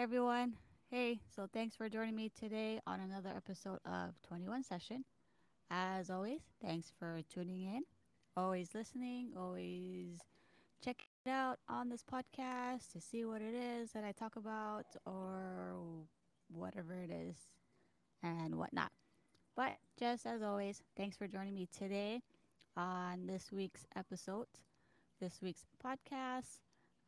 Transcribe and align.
Everyone. 0.00 0.54
Hey, 0.90 1.20
so 1.36 1.46
thanks 1.52 1.76
for 1.76 1.90
joining 1.90 2.16
me 2.16 2.30
today 2.30 2.80
on 2.86 3.00
another 3.00 3.28
episode 3.36 3.80
of 3.84 4.14
21 4.26 4.62
Session. 4.62 5.04
As 5.70 6.08
always, 6.08 6.40
thanks 6.62 6.90
for 6.98 7.20
tuning 7.30 7.64
in, 7.64 7.82
always 8.34 8.70
listening, 8.74 9.32
always 9.36 10.20
checking 10.82 11.04
it 11.26 11.28
out 11.28 11.58
on 11.68 11.90
this 11.90 12.02
podcast 12.02 12.90
to 12.92 13.00
see 13.02 13.26
what 13.26 13.42
it 13.42 13.52
is 13.52 13.92
that 13.92 14.02
I 14.02 14.12
talk 14.12 14.36
about 14.36 14.86
or 15.04 15.74
whatever 16.48 16.94
it 16.94 17.10
is 17.10 17.36
and 18.22 18.54
whatnot. 18.54 18.92
But 19.54 19.76
just 19.98 20.24
as 20.24 20.40
always, 20.40 20.82
thanks 20.96 21.18
for 21.18 21.28
joining 21.28 21.54
me 21.54 21.68
today 21.78 22.22
on 22.74 23.26
this 23.26 23.52
week's 23.52 23.84
episode, 23.94 24.46
this 25.20 25.40
week's 25.42 25.66
podcast. 25.84 26.60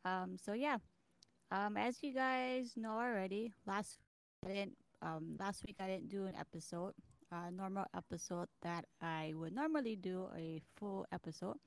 Um, 0.05 0.37
so, 0.37 0.53
yeah, 0.53 0.77
Um, 1.53 1.77
as 1.77 2.01
you 2.01 2.15
guys 2.15 2.73
know 2.75 2.97
already, 2.97 3.53
last 3.67 3.99
I 4.43 4.47
didn't 4.47 4.77
um 5.03 5.37
last 5.39 5.63
week 5.67 5.75
I 5.79 5.85
didn't 5.85 6.09
do 6.09 6.25
an 6.25 6.33
episode, 6.35 6.93
a 7.31 7.51
normal 7.51 7.85
episode 7.95 8.47
that 8.63 8.85
I 8.99 9.33
would 9.35 9.53
normally 9.53 9.95
do 9.95 10.29
a 10.35 10.63
full 10.75 11.05
episode. 11.11 11.57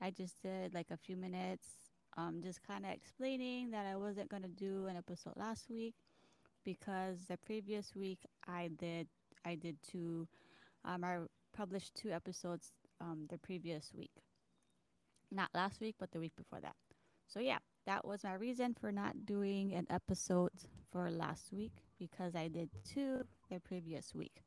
I 0.00 0.10
just 0.10 0.42
did 0.42 0.74
like 0.74 0.90
a 0.90 0.96
few 0.96 1.16
minutes, 1.16 1.68
um, 2.16 2.40
just 2.42 2.66
kind 2.66 2.84
of 2.84 2.90
explaining 2.90 3.70
that 3.70 3.86
I 3.86 3.94
wasn't 3.94 4.28
gonna 4.28 4.48
do 4.48 4.86
an 4.86 4.96
episode 4.96 5.34
last 5.36 5.70
week 5.70 5.94
because 6.64 7.26
the 7.28 7.36
previous 7.36 7.94
week 7.94 8.26
I 8.48 8.70
did 8.76 9.06
I 9.44 9.54
did 9.54 9.76
two 9.88 10.26
um 10.84 11.04
I 11.04 11.18
published 11.56 11.94
two 11.94 12.10
episodes 12.10 12.72
um 13.00 13.28
the 13.30 13.38
previous 13.38 13.92
week, 13.94 14.18
not 15.30 15.50
last 15.54 15.80
week 15.80 15.94
but 16.00 16.10
the 16.10 16.18
week 16.18 16.34
before 16.34 16.58
that. 16.60 16.74
So 17.28 17.38
yeah, 17.38 17.58
that 17.86 18.04
was 18.06 18.24
my 18.24 18.34
reason 18.34 18.74
for 18.74 18.92
not 18.92 19.26
doing 19.26 19.74
an 19.74 19.86
episode 19.90 20.52
for 20.90 21.10
last 21.10 21.52
week 21.52 21.72
because 21.98 22.34
I 22.34 22.48
did 22.48 22.70
two 22.84 23.24
the 23.50 23.60
previous 23.60 24.14
week. 24.14 24.42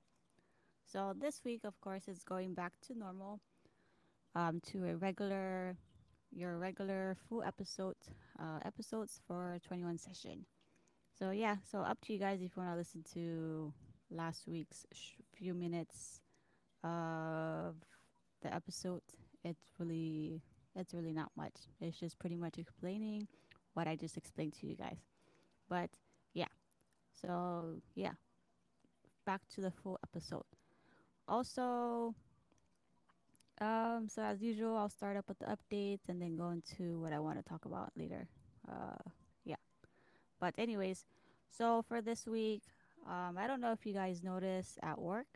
So 0.86 1.14
this 1.20 1.42
week, 1.44 1.62
of 1.64 1.80
course, 1.82 2.08
is 2.08 2.24
going 2.24 2.54
back 2.54 2.74
to 2.88 2.98
normal, 2.98 3.42
um, 4.36 4.62
to 4.72 4.86
a 4.88 4.96
regular, 4.96 5.78
your 6.32 6.58
regular 6.58 7.18
full 7.28 7.44
episode, 7.44 7.96
uh, 8.40 8.60
episodes 8.64 9.20
for 9.28 9.58
21 9.68 9.98
session. 9.98 10.46
So 11.18 11.32
yeah, 11.32 11.58
so 11.70 11.80
up 11.80 12.00
to 12.02 12.14
you 12.14 12.20
guys 12.20 12.42
if 12.42 12.56
you 12.56 12.62
want 12.64 12.74
to 12.74 12.78
listen 12.78 13.04
to 13.14 13.74
last 14.12 14.48
week's 14.48 14.86
sh- 14.94 15.14
few 15.34 15.54
minutes 15.54 16.22
of 16.84 17.76
the 18.42 18.54
episode. 18.54 19.02
It's 19.44 19.72
really, 19.80 20.42
it's 20.76 20.94
really 20.94 21.14
not 21.14 21.32
much. 21.36 21.54
It's 21.82 21.98
just 21.98 22.20
pretty 22.20 22.36
much 22.36 22.58
explaining 22.58 23.28
what 23.74 23.88
I 23.88 23.96
just 23.96 24.18
explained 24.18 24.54
to 24.60 24.68
you 24.68 24.76
guys. 24.76 24.98
But 25.70 25.90
yeah, 26.34 26.48
so 27.22 27.76
yeah, 27.96 28.14
back 29.26 29.42
to 29.56 29.62
the 29.62 29.72
full 29.72 30.00
episode. 30.04 30.44
Also, 31.28 32.14
um, 33.62 34.08
so 34.10 34.22
as 34.22 34.42
usual, 34.42 34.76
I'll 34.78 34.90
start 34.90 35.18
up 35.18 35.28
with 35.28 35.40
the 35.40 35.46
updates 35.46 36.10
and 36.10 36.22
then 36.22 36.36
go 36.36 36.50
into 36.50 37.00
what 37.00 37.14
I 37.14 37.20
want 37.20 37.38
to 37.38 37.44
talk 37.44 37.66
about 37.66 37.92
later. 37.96 38.28
Uh, 38.70 39.10
yeah. 39.44 39.56
But 40.40 40.54
anyways, 40.58 41.06
so 41.50 41.84
for 41.88 42.02
this 42.02 42.28
week, 42.28 42.62
um, 43.08 43.38
I 43.38 43.48
don't 43.48 43.62
know 43.62 43.72
if 43.72 43.86
you 43.86 43.94
guys 43.94 44.24
noticed 44.24 44.78
at 44.84 45.00
work, 45.00 45.28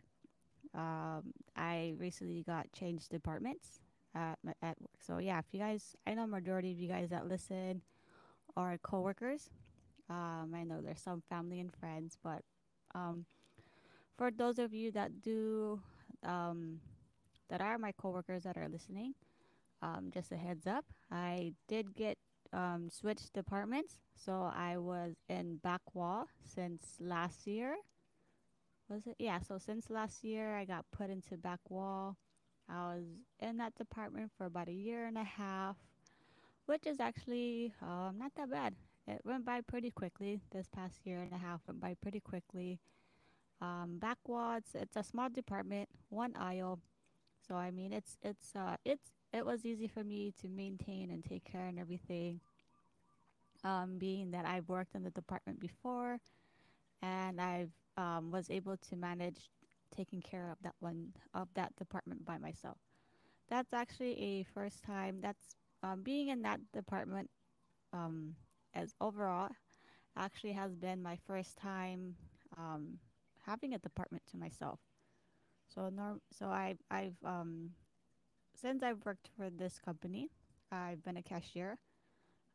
um, 0.74 1.32
I 1.56 1.94
recently 1.98 2.42
got 2.42 2.70
changed 2.72 3.10
departments 3.10 3.80
at 4.14 4.38
at 4.62 4.80
work. 4.80 5.00
So 5.00 5.18
yeah, 5.18 5.38
if 5.38 5.46
you 5.52 5.60
guys, 5.60 5.96
I 6.06 6.14
know 6.14 6.26
majority 6.26 6.72
of 6.72 6.78
you 6.78 6.88
guys 6.88 7.10
that 7.10 7.26
listen 7.26 7.82
are 8.56 8.78
coworkers. 8.78 9.50
Um, 10.08 10.52
I 10.54 10.64
know 10.64 10.80
there's 10.80 11.00
some 11.00 11.22
family 11.28 11.60
and 11.60 11.72
friends, 11.72 12.18
but 12.22 12.42
um, 12.94 13.26
for 14.16 14.30
those 14.30 14.58
of 14.58 14.74
you 14.74 14.90
that 14.92 15.22
do 15.22 15.80
um, 16.24 16.80
that 17.48 17.60
are 17.60 17.78
my 17.78 17.92
coworkers 17.92 18.42
that 18.42 18.56
are 18.56 18.68
listening, 18.68 19.14
um, 19.82 20.10
just 20.12 20.32
a 20.32 20.36
heads 20.36 20.66
up, 20.66 20.84
I 21.10 21.52
did 21.68 21.94
get 21.94 22.18
um, 22.52 22.88
switched 22.90 23.32
departments. 23.32 24.00
So 24.14 24.50
I 24.54 24.76
was 24.78 25.14
in 25.28 25.56
back 25.56 25.80
wall 25.94 26.26
since 26.44 26.96
last 26.98 27.46
year. 27.46 27.76
Was 28.88 29.06
it? 29.06 29.14
Yeah. 29.18 29.38
So 29.40 29.58
since 29.58 29.88
last 29.88 30.24
year, 30.24 30.56
I 30.56 30.64
got 30.64 30.84
put 30.90 31.10
into 31.10 31.36
back 31.36 31.60
wall. 31.68 32.16
I 32.70 32.94
was 32.94 33.04
in 33.40 33.58
that 33.58 33.74
department 33.76 34.32
for 34.38 34.46
about 34.46 34.68
a 34.68 34.72
year 34.72 35.06
and 35.06 35.18
a 35.18 35.24
half, 35.24 35.76
which 36.66 36.86
is 36.86 37.00
actually 37.00 37.74
um, 37.82 38.16
not 38.18 38.34
that 38.36 38.50
bad. 38.50 38.74
It 39.08 39.22
went 39.24 39.44
by 39.44 39.60
pretty 39.62 39.90
quickly. 39.90 40.40
This 40.52 40.68
past 40.68 41.06
year 41.06 41.22
and 41.22 41.32
a 41.32 41.38
half 41.38 41.62
went 41.66 41.80
by 41.80 41.94
pretty 42.00 42.20
quickly. 42.20 42.80
Um, 43.60 43.98
back 43.98 44.18
wall, 44.26 44.56
it's, 44.58 44.74
it's 44.74 44.96
a 44.96 45.04
small 45.04 45.28
department, 45.30 45.88
one 46.10 46.34
aisle, 46.36 46.80
So 47.46 47.56
I 47.56 47.70
mean, 47.70 47.92
it's 47.92 48.18
it's 48.22 48.54
uh 48.56 48.76
it's 48.84 49.12
it 49.32 49.46
was 49.46 49.66
easy 49.66 49.88
for 49.88 50.04
me 50.04 50.32
to 50.42 50.48
maintain 50.48 51.10
and 51.10 51.24
take 51.24 51.44
care 51.44 51.66
and 51.66 51.78
everything. 51.78 52.40
Um, 53.64 53.98
being 53.98 54.30
that 54.32 54.46
I've 54.46 54.68
worked 54.68 54.94
in 54.94 55.02
the 55.04 55.10
department 55.10 55.60
before 55.60 56.18
and 57.02 57.40
I've 57.40 57.72
um, 57.96 58.30
was 58.30 58.50
able 58.50 58.76
to 58.78 58.96
manage 58.96 59.50
taking 59.94 60.20
care 60.22 60.50
of 60.50 60.58
that 60.62 60.74
one 60.80 61.12
of 61.34 61.48
that 61.54 61.74
department 61.76 62.24
by 62.24 62.38
myself. 62.38 62.78
That's 63.48 63.72
actually 63.72 64.18
a 64.20 64.44
first 64.44 64.82
time. 64.84 65.20
That's 65.20 65.56
um, 65.82 66.02
being 66.02 66.28
in 66.28 66.42
that 66.42 66.60
department 66.72 67.30
um, 67.92 68.34
as 68.74 68.94
overall 69.00 69.50
actually 70.16 70.52
has 70.52 70.74
been 70.76 71.02
my 71.02 71.16
first 71.26 71.56
time 71.58 72.16
um, 72.58 72.98
having 73.46 73.74
a 73.74 73.78
department 73.78 74.24
to 74.30 74.36
myself. 74.36 74.80
So 75.68 75.88
norm 75.88 76.20
so 76.32 76.46
I 76.46 76.76
I've 76.90 77.16
um 77.24 77.70
Since 78.54 78.82
I've 78.82 79.04
worked 79.06 79.28
for 79.36 79.50
this 79.50 79.78
company, 79.78 80.30
I've 80.72 81.02
been 81.04 81.16
a 81.16 81.22
cashier. 81.22 81.78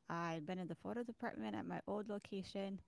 I've 0.10 0.46
been 0.46 0.60
in 0.60 0.68
the 0.68 0.76
photo 0.76 1.04
department 1.04 1.56
at 1.56 1.66
my 1.66 1.82
old 1.88 2.10
location, 2.10 2.82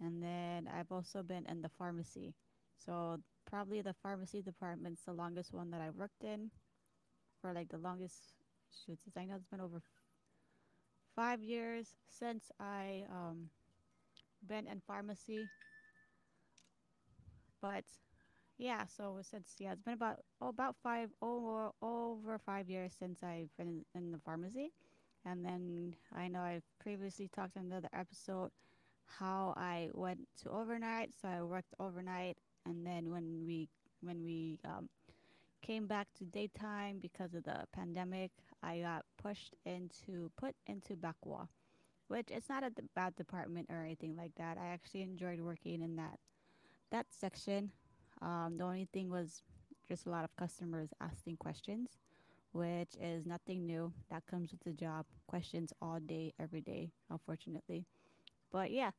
and 0.00 0.22
then 0.22 0.68
I've 0.68 0.92
also 0.92 1.22
been 1.22 1.46
in 1.46 1.62
the 1.62 1.68
pharmacy. 1.70 2.34
So 2.78 3.20
probably 3.44 3.80
the 3.82 3.94
pharmacy 3.94 4.42
department's 4.42 5.02
the 5.02 5.12
longest 5.12 5.52
one 5.52 5.70
that 5.70 5.80
I 5.80 5.90
worked 5.90 6.24
in 6.24 6.50
for 7.40 7.52
like 7.52 7.68
the 7.68 7.78
longest 7.78 8.34
shoot 8.70 8.98
since 9.02 9.16
I 9.16 9.24
know 9.24 9.36
it's 9.36 9.46
been 9.46 9.60
over 9.60 9.82
five 11.14 11.42
years 11.42 11.96
since 12.08 12.50
I 12.58 13.04
um 13.10 13.50
been 14.46 14.66
in 14.66 14.80
pharmacy. 14.80 15.46
But 17.60 17.84
yeah, 18.58 18.86
so 18.86 19.18
since 19.22 19.54
yeah, 19.58 19.72
it's 19.72 19.82
been 19.82 19.94
about 19.94 20.20
oh, 20.40 20.48
about 20.48 20.76
five 20.82 21.10
over 21.20 21.70
over 21.82 22.38
five 22.38 22.68
years 22.68 22.94
since 22.98 23.22
I've 23.22 23.54
been 23.56 23.84
in, 23.94 24.00
in 24.02 24.12
the 24.12 24.18
pharmacy. 24.18 24.72
And 25.24 25.44
then 25.44 25.94
I 26.14 26.28
know 26.28 26.40
I've 26.40 26.64
previously 26.80 27.28
talked 27.28 27.56
in 27.56 27.62
another 27.66 27.88
episode 27.92 28.50
how 29.06 29.54
I 29.56 29.90
went 29.94 30.20
to 30.42 30.50
overnight. 30.50 31.12
So 31.20 31.28
I 31.28 31.42
worked 31.42 31.74
overnight, 31.78 32.38
and 32.66 32.86
then 32.86 33.10
when 33.10 33.44
we 33.46 33.68
when 34.00 34.24
we 34.24 34.58
um, 34.64 34.88
came 35.62 35.86
back 35.86 36.08
to 36.18 36.24
daytime 36.24 36.98
because 37.00 37.34
of 37.34 37.44
the 37.44 37.64
pandemic, 37.72 38.30
I 38.62 38.80
got 38.80 39.04
pushed 39.22 39.54
into 39.64 40.30
put 40.36 40.54
into 40.66 40.96
back 40.96 41.16
wall, 41.24 41.48
which 42.08 42.28
it's 42.30 42.48
not 42.48 42.64
a 42.64 42.72
bad 42.94 43.16
department 43.16 43.68
or 43.70 43.82
anything 43.82 44.16
like 44.16 44.34
that. 44.36 44.58
I 44.58 44.68
actually 44.68 45.02
enjoyed 45.02 45.40
working 45.40 45.82
in 45.82 45.96
that 45.96 46.18
that 46.90 47.06
section. 47.10 47.70
Um, 48.20 48.56
the 48.58 48.64
only 48.64 48.88
thing 48.92 49.10
was 49.10 49.42
just 49.88 50.06
a 50.06 50.10
lot 50.10 50.24
of 50.24 50.34
customers 50.36 50.90
asking 51.00 51.36
questions 51.36 51.98
which 52.52 52.94
is 53.00 53.26
nothing 53.26 53.66
new. 53.66 53.92
That 54.10 54.26
comes 54.26 54.52
with 54.52 54.60
the 54.60 54.72
job. 54.72 55.06
Questions 55.26 55.72
all 55.80 55.98
day, 55.98 56.34
every 56.38 56.60
day, 56.60 56.92
unfortunately. 57.10 57.86
But 58.50 58.70
yeah, 58.70 58.90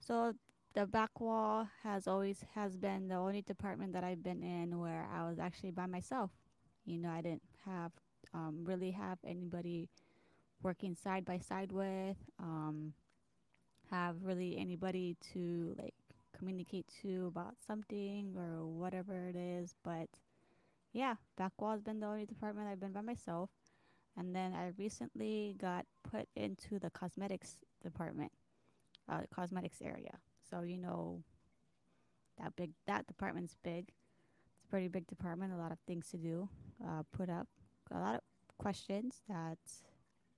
so 0.00 0.34
the 0.74 0.86
back 0.86 1.20
wall 1.20 1.68
has 1.84 2.08
always 2.08 2.44
has 2.54 2.76
been 2.76 3.08
the 3.08 3.14
only 3.14 3.42
department 3.42 3.92
that 3.92 4.02
I've 4.02 4.22
been 4.22 4.42
in 4.42 4.80
where 4.80 5.08
I 5.12 5.28
was 5.28 5.38
actually 5.38 5.70
by 5.70 5.86
myself. 5.86 6.30
You 6.84 6.98
know, 6.98 7.10
I 7.10 7.20
didn't 7.20 7.42
have 7.64 7.92
um, 8.34 8.64
really 8.64 8.90
have 8.90 9.18
anybody 9.24 9.88
working 10.62 10.96
side 10.96 11.24
by 11.24 11.38
side 11.38 11.70
with, 11.70 12.16
um, 12.40 12.92
have 13.90 14.16
really 14.24 14.58
anybody 14.58 15.16
to 15.32 15.76
like 15.78 15.94
communicate 16.36 16.86
to 17.02 17.26
about 17.26 17.54
something 17.64 18.34
or 18.36 18.66
whatever 18.66 19.28
it 19.28 19.36
is. 19.36 19.76
But 19.84 20.08
yeah, 20.92 21.14
back 21.36 21.52
wall 21.60 21.72
has 21.72 21.82
been 21.82 22.00
the 22.00 22.06
only 22.06 22.26
department 22.26 22.68
I've 22.68 22.80
been 22.80 22.92
by 22.92 23.02
myself. 23.02 23.50
And 24.16 24.34
then 24.34 24.52
I 24.52 24.72
recently 24.76 25.56
got 25.60 25.86
put 26.08 26.28
into 26.34 26.78
the 26.80 26.90
cosmetics 26.90 27.56
department, 27.82 28.32
uh, 29.08 29.22
cosmetics 29.32 29.78
area. 29.80 30.18
So 30.54 30.62
you 30.62 30.78
know 30.78 31.22
that 32.38 32.54
big 32.54 32.70
that 32.86 33.06
department's 33.08 33.56
big. 33.64 33.88
It's 33.88 34.64
a 34.64 34.70
pretty 34.70 34.86
big 34.86 35.06
department. 35.08 35.52
A 35.52 35.56
lot 35.56 35.72
of 35.72 35.78
things 35.86 36.08
to 36.10 36.16
do. 36.16 36.48
Uh, 36.84 37.02
put 37.12 37.28
up 37.28 37.48
a 37.90 37.98
lot 37.98 38.14
of 38.14 38.20
questions 38.58 39.22
that 39.28 39.58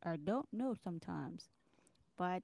I 0.03 0.17
don't 0.17 0.49
know 0.53 0.75
sometimes. 0.83 1.51
But 2.17 2.43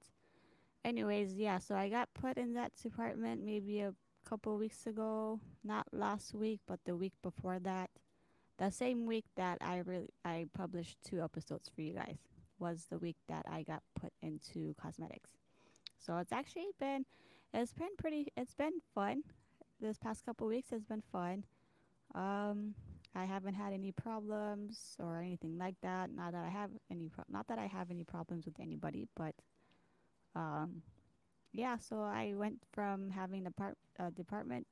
anyways, 0.84 1.34
yeah, 1.34 1.58
so 1.58 1.74
I 1.74 1.88
got 1.88 2.12
put 2.12 2.36
in 2.36 2.52
that 2.54 2.72
department 2.76 3.42
maybe 3.42 3.80
a 3.80 3.94
couple 4.28 4.58
weeks 4.58 4.86
ago, 4.86 5.40
not 5.64 5.86
last 5.92 6.34
week, 6.34 6.60
but 6.66 6.80
the 6.84 6.94
week 6.94 7.14
before 7.22 7.58
that. 7.60 7.88
The 8.58 8.70
same 8.70 9.06
week 9.06 9.24
that 9.36 9.58
I 9.62 9.78
really 9.78 10.10
I 10.26 10.44
published 10.54 10.98
two 11.02 11.22
episodes 11.22 11.70
for 11.74 11.80
you 11.80 11.94
guys 11.94 12.19
was 12.58 12.86
the 12.90 12.98
week 12.98 13.16
that 13.28 13.46
I 13.50 13.62
got 13.62 13.82
put 13.98 14.12
into 14.20 14.74
cosmetics. 14.80 15.30
So 15.98 16.19
it's 16.19 16.32
actually 16.32 16.69
been 16.78 17.06
it's 17.54 17.72
been 17.72 17.94
pretty 17.99 18.28
it's 18.37 18.54
been 18.54 18.81
fun. 18.94 19.22
This 19.81 19.99
past 19.99 20.25
couple 20.25 20.46
weeks 20.46 20.70
has 20.70 20.84
been 20.84 21.02
fun. 21.12 21.44
Um 22.14 22.75
I 23.14 23.25
haven't 23.26 23.54
had 23.54 23.75
any 23.75 23.93
problems 23.93 24.96
or 24.99 25.19
anything 25.19 25.58
like 25.58 25.76
that. 25.82 26.10
Not 26.10 26.32
that 26.32 26.44
I 26.44 26.49
have 26.49 26.70
any 26.90 27.08
pro- 27.08 27.25
not 27.28 27.46
that 27.49 27.58
I 27.58 27.66
have 27.66 27.90
any 27.90 28.04
problems 28.04 28.46
with 28.46 28.58
anybody, 28.60 29.06
but 29.16 29.34
um 30.34 30.82
yeah, 31.52 31.76
so 31.76 32.00
I 32.00 32.32
went 32.34 32.62
from 32.72 33.10
having 33.10 33.46
a 33.46 33.50
part 33.50 33.76
a 33.98 34.10
department 34.10 34.66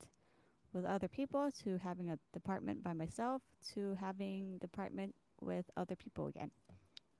with 0.73 0.85
other 0.85 1.07
people 1.07 1.51
to 1.63 1.77
having 1.77 2.09
a 2.09 2.17
department 2.33 2.83
by 2.83 2.93
myself 2.93 3.41
to 3.73 3.95
having 3.99 4.57
department 4.59 5.13
with 5.41 5.65
other 5.75 5.95
people 5.95 6.27
again. 6.27 6.51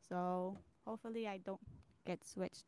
So 0.10 0.58
hopefully 0.86 1.28
I 1.28 1.38
don't 1.38 1.62
get 2.06 2.26
switched 2.26 2.66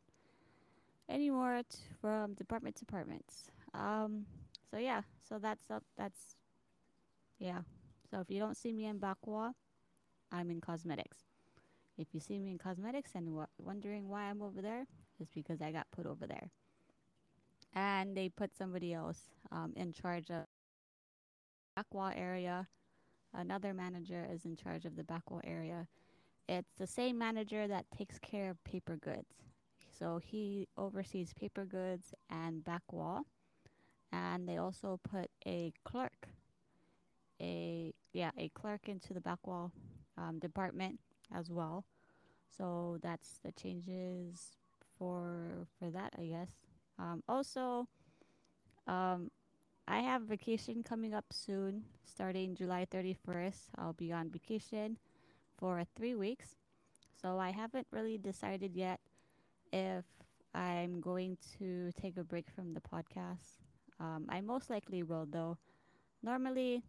anymore 1.10 1.62
t- 1.70 1.78
from 2.02 2.34
department 2.34 2.76
to 2.78 2.86
departments. 2.86 3.52
Um, 3.74 4.26
so 4.70 4.78
yeah, 4.78 5.02
so 5.28 5.40
that's 5.40 5.70
up. 5.70 5.84
That's 5.98 6.36
yeah. 7.40 7.62
So 8.10 8.20
if 8.20 8.30
you 8.30 8.40
don't 8.40 8.58
see 8.58 8.72
me 8.74 8.86
in 8.86 9.00
back 9.00 9.26
wall, 9.26 9.56
I'm 10.32 10.50
in 10.52 10.62
cosmetics. 10.62 11.18
If 11.98 12.08
you 12.14 12.20
see 12.20 12.40
me 12.40 12.52
in 12.52 12.58
cosmetics 12.58 13.12
and 13.16 13.28
w- 13.28 13.48
wondering 13.60 14.10
why 14.10 14.24
I'm 14.24 14.42
over 14.42 14.62
there, 14.62 14.86
it's 15.20 15.32
because 15.34 15.62
I 15.62 15.72
got 15.72 15.88
put 15.92 16.06
over 16.06 16.26
there, 16.28 16.50
and 17.74 18.16
they 18.18 18.30
put 18.30 18.56
somebody 18.56 18.94
else 18.94 19.20
um, 19.52 19.74
in 19.76 19.94
charge 19.94 20.30
of 20.32 20.46
back 21.76 21.94
wall 21.94 22.12
area. 22.16 22.68
Another 23.34 23.74
manager 23.74 24.28
is 24.32 24.46
in 24.46 24.56
charge 24.56 24.86
of 24.86 24.96
the 24.96 25.04
back 25.04 25.30
wall 25.32 25.42
area. 25.44 25.88
It's 26.48 26.74
the 26.78 26.88
same 26.88 27.18
manager 27.18 27.68
that 27.68 27.86
takes 27.98 28.20
care 28.20 28.50
of 28.50 28.64
paper 28.64 28.98
goods. 28.98 29.53
So 29.98 30.20
he 30.24 30.68
oversees 30.78 31.34
paper 31.34 31.66
goods 31.66 32.14
and 32.30 32.64
back 32.64 32.84
wall. 32.92 33.26
And 34.12 34.48
they 34.48 34.58
also 34.58 35.00
put 35.04 35.30
a 35.48 35.74
clerk, 35.86 36.30
a 37.42 37.94
yeah, 38.14 38.32
a 38.38 38.50
clerk 38.50 38.90
into 38.90 39.14
the 39.14 39.22
back 39.22 39.46
wall 39.48 39.72
um, 40.18 40.40
department 40.40 41.00
as 41.34 41.50
well. 41.50 41.86
So 42.58 43.00
that's 43.02 43.40
the 43.44 43.52
changes 43.54 44.58
for 44.98 45.68
for 45.80 45.90
that, 45.92 46.14
I 46.20 46.26
guess. 46.26 46.50
Um, 47.00 47.24
also, 47.28 47.88
um, 48.88 49.32
I 49.88 50.00
have 50.02 50.24
vacation 50.24 50.84
coming 50.84 51.14
up 51.14 51.26
soon, 51.32 51.84
starting 52.06 52.56
July 52.56 52.88
31st. 52.92 53.70
I'll 53.78 53.94
be 53.94 54.12
on 54.12 54.30
vacation 54.30 54.98
for 55.58 55.84
three 55.96 56.16
weeks. 56.16 56.56
So 57.22 57.40
I 57.40 57.52
haven't 57.52 57.88
really 57.92 58.18
decided 58.18 58.76
yet 58.76 59.00
if 59.74 60.06
I'm 60.54 61.02
going 61.02 61.38
to 61.58 61.92
take 62.00 62.18
a 62.18 62.24
break 62.24 62.46
from 62.50 62.74
the 62.74 62.82
podcast. 62.82 63.58
Um, 64.00 64.28
I 64.30 64.42
most 64.42 64.70
likely 64.70 65.04
will, 65.04 65.26
though. 65.30 65.58
Normally, 66.22 66.84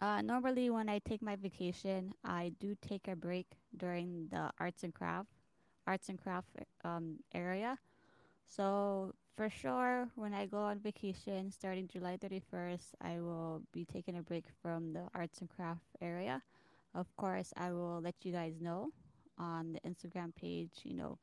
uh, 0.00 0.22
normally 0.22 0.70
when 0.70 0.88
I 0.88 0.98
take 0.98 1.22
my 1.22 1.36
vacation, 1.36 2.14
I 2.24 2.52
do 2.58 2.74
take 2.80 3.08
a 3.08 3.16
break 3.16 3.46
during 3.76 4.28
the 4.30 4.50
arts 4.58 4.82
and 4.84 4.94
craft, 4.94 5.28
arts 5.86 6.08
and 6.08 6.18
craft 6.20 6.48
um, 6.84 7.18
area. 7.34 7.78
So 8.46 9.14
for 9.36 9.50
sure, 9.50 10.08
when 10.14 10.32
I 10.32 10.46
go 10.46 10.58
on 10.58 10.80
vacation, 10.80 11.50
starting 11.52 11.88
July 11.88 12.16
31st, 12.16 12.94
I 13.02 13.20
will 13.20 13.62
be 13.72 13.84
taking 13.84 14.16
a 14.16 14.22
break 14.22 14.46
from 14.62 14.92
the 14.94 15.08
arts 15.14 15.40
and 15.40 15.48
craft 15.50 15.84
area. 16.00 16.42
Of 16.94 17.14
course, 17.16 17.52
I 17.56 17.72
will 17.72 18.00
let 18.00 18.14
you 18.22 18.32
guys 18.32 18.60
know 18.60 18.90
on 19.38 19.74
the 19.74 19.80
Instagram 19.88 20.34
page, 20.34 20.80
you 20.84 20.94
know, 20.94 21.18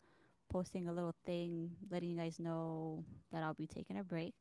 posting 0.50 0.88
a 0.88 0.94
little 0.94 1.16
thing 1.26 1.72
letting 1.90 2.10
you 2.10 2.18
guys 2.18 2.40
know 2.40 3.04
that 3.32 3.44
I'll 3.44 3.54
be 3.54 3.68
taking 3.68 3.98
a 3.98 4.04
break. 4.04 4.34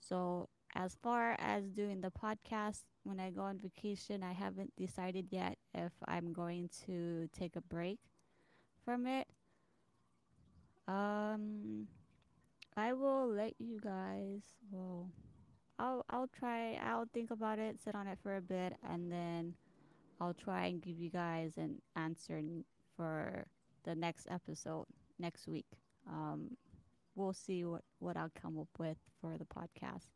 So, 0.00 0.48
as 0.74 0.96
far 1.02 1.36
as 1.38 1.68
doing 1.68 2.00
the 2.00 2.10
podcast 2.10 2.84
when 3.04 3.20
I 3.20 3.30
go 3.30 3.42
on 3.42 3.58
vacation, 3.58 4.22
I 4.22 4.32
haven't 4.32 4.72
decided 4.76 5.26
yet 5.30 5.58
if 5.74 5.92
I'm 6.08 6.32
going 6.32 6.70
to 6.86 7.28
take 7.32 7.56
a 7.56 7.60
break 7.60 7.98
from 8.84 9.06
it. 9.06 9.26
Um, 10.88 11.88
I 12.76 12.92
will 12.94 13.28
let 13.28 13.54
you 13.58 13.78
guys. 13.80 14.42
Well, 14.70 15.10
I'll 15.78 16.04
I'll 16.10 16.28
try. 16.28 16.74
I'll 16.82 17.08
think 17.12 17.30
about 17.30 17.58
it, 17.58 17.80
sit 17.82 17.94
on 17.94 18.06
it 18.06 18.18
for 18.22 18.36
a 18.36 18.40
bit, 18.40 18.74
and 18.88 19.12
then 19.12 19.54
I'll 20.20 20.34
try 20.34 20.66
and 20.66 20.80
give 20.80 20.98
you 20.98 21.10
guys 21.10 21.56
an 21.56 21.82
answer 21.96 22.40
for 22.96 23.46
the 23.84 23.94
next 23.94 24.26
episode 24.30 24.86
next 25.18 25.48
week. 25.48 25.66
Um, 26.08 26.56
we'll 27.14 27.32
see 27.32 27.64
what 27.64 27.82
what 27.98 28.16
I'll 28.16 28.32
come 28.34 28.58
up 28.58 28.68
with 28.78 28.98
for 29.20 29.36
the 29.38 29.44
podcast. 29.44 30.08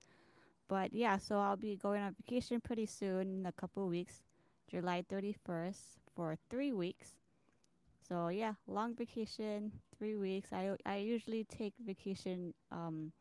But 0.69 0.93
yeah, 0.93 1.19
so 1.19 1.38
I'll 1.38 1.56
be 1.56 1.76
going 1.76 2.02
on 2.02 2.14
vacation 2.14 2.60
pretty 2.60 2.87
soon 2.87 3.40
in 3.40 3.46
a 3.46 3.52
couple 3.52 3.87
weeks, 3.88 4.22
July 4.69 5.04
31st 5.08 5.98
for 6.14 6.37
3 6.50 6.72
weeks. 6.72 7.14
So 8.08 8.28
yeah, 8.28 8.54
long 8.66 8.94
vacation, 8.94 9.72
3 9.98 10.16
weeks. 10.16 10.52
I 10.52 10.76
I 10.84 10.96
usually 10.96 11.44
take 11.44 11.75
vacation 11.84 12.54
um 12.70 13.12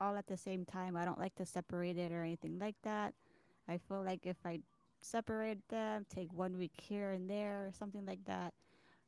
all 0.00 0.16
at 0.16 0.26
the 0.26 0.36
same 0.36 0.64
time. 0.64 0.96
I 0.96 1.04
don't 1.04 1.18
like 1.18 1.34
to 1.36 1.46
separate 1.46 1.98
it 1.98 2.12
or 2.12 2.22
anything 2.22 2.58
like 2.58 2.76
that. 2.82 3.14
I 3.68 3.78
feel 3.78 4.02
like 4.02 4.26
if 4.26 4.36
I 4.44 4.60
separate 5.00 5.66
them, 5.68 6.06
take 6.08 6.32
one 6.32 6.56
week 6.56 6.72
here 6.80 7.10
and 7.10 7.28
there 7.28 7.66
or 7.66 7.72
something 7.72 8.06
like 8.06 8.24
that, 8.26 8.54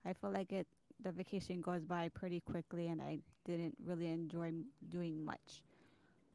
I 0.05 0.13
feel 0.13 0.31
like 0.31 0.53
it 0.53 0.67
the 1.03 1.13
vacation 1.13 1.61
goes 1.61 1.85
by 1.85 2.09
pretty 2.09 2.41
quickly 2.41 2.89
and 2.89 3.01
I 3.01 3.19
didn't 3.45 3.77
really 3.85 4.09
enjoy 4.09 4.53
doing 4.89 5.25
much. 5.25 5.63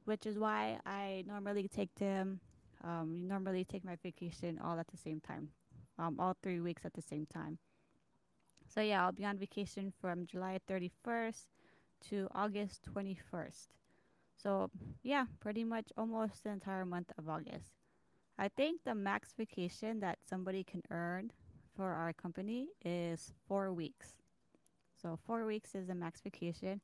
Which 0.05 0.25
is 0.25 0.37
why 0.37 0.79
I 0.85 1.23
normally 1.27 1.67
take 1.67 1.93
them 1.95 2.39
um 2.83 3.27
normally 3.27 3.65
take 3.65 3.83
my 3.83 3.95
vacation 4.03 4.59
all 4.63 4.79
at 4.79 4.87
the 4.87 4.97
same 4.97 5.19
time. 5.19 5.49
Um 5.97 6.19
all 6.19 6.35
3 6.41 6.59
weeks 6.61 6.85
at 6.85 6.93
the 6.93 7.01
same 7.01 7.25
time. 7.25 7.57
So 8.67 8.81
yeah, 8.81 9.05
I'll 9.05 9.11
be 9.11 9.25
on 9.25 9.37
vacation 9.37 9.93
from 10.01 10.25
July 10.25 10.59
31st 10.69 11.45
to 12.09 12.27
August 12.33 12.81
21st. 12.93 13.67
So 14.35 14.69
yeah, 15.01 15.25
pretty 15.39 15.63
much 15.63 15.91
almost 15.97 16.43
the 16.43 16.49
entire 16.51 16.85
month 16.85 17.11
of 17.17 17.29
August. 17.29 17.73
I 18.37 18.49
think 18.49 18.81
the 18.83 18.95
max 18.95 19.33
vacation 19.37 20.01
that 20.01 20.19
somebody 20.29 20.63
can 20.63 20.81
earn 20.91 21.31
for 21.75 21.93
our 21.93 22.11
company 22.13 22.67
is 22.83 23.33
four 23.47 23.71
weeks. 23.71 24.24
So 25.05 25.19
four 25.27 25.45
weeks 25.45 25.75
is 25.75 25.85
the 25.85 25.93
max 25.93 26.19
vacation. 26.21 26.81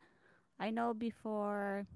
I 0.59 0.69
know 0.69 0.93
before 0.93 1.87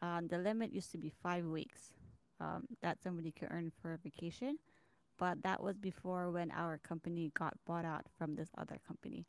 um, 0.00 0.26
the 0.26 0.38
limit 0.38 0.72
used 0.72 0.90
to 0.92 0.96
be 0.96 1.12
five 1.22 1.44
weeks 1.44 1.92
um, 2.40 2.64
that 2.80 3.02
somebody 3.02 3.32
could 3.32 3.48
earn 3.50 3.70
for 3.82 3.92
a 3.92 3.98
vacation, 3.98 4.56
but 5.18 5.42
that 5.42 5.62
was 5.62 5.76
before 5.76 6.30
when 6.30 6.50
our 6.52 6.78
company 6.78 7.32
got 7.38 7.52
bought 7.66 7.84
out 7.84 8.06
from 8.16 8.34
this 8.34 8.48
other 8.56 8.78
company. 8.86 9.26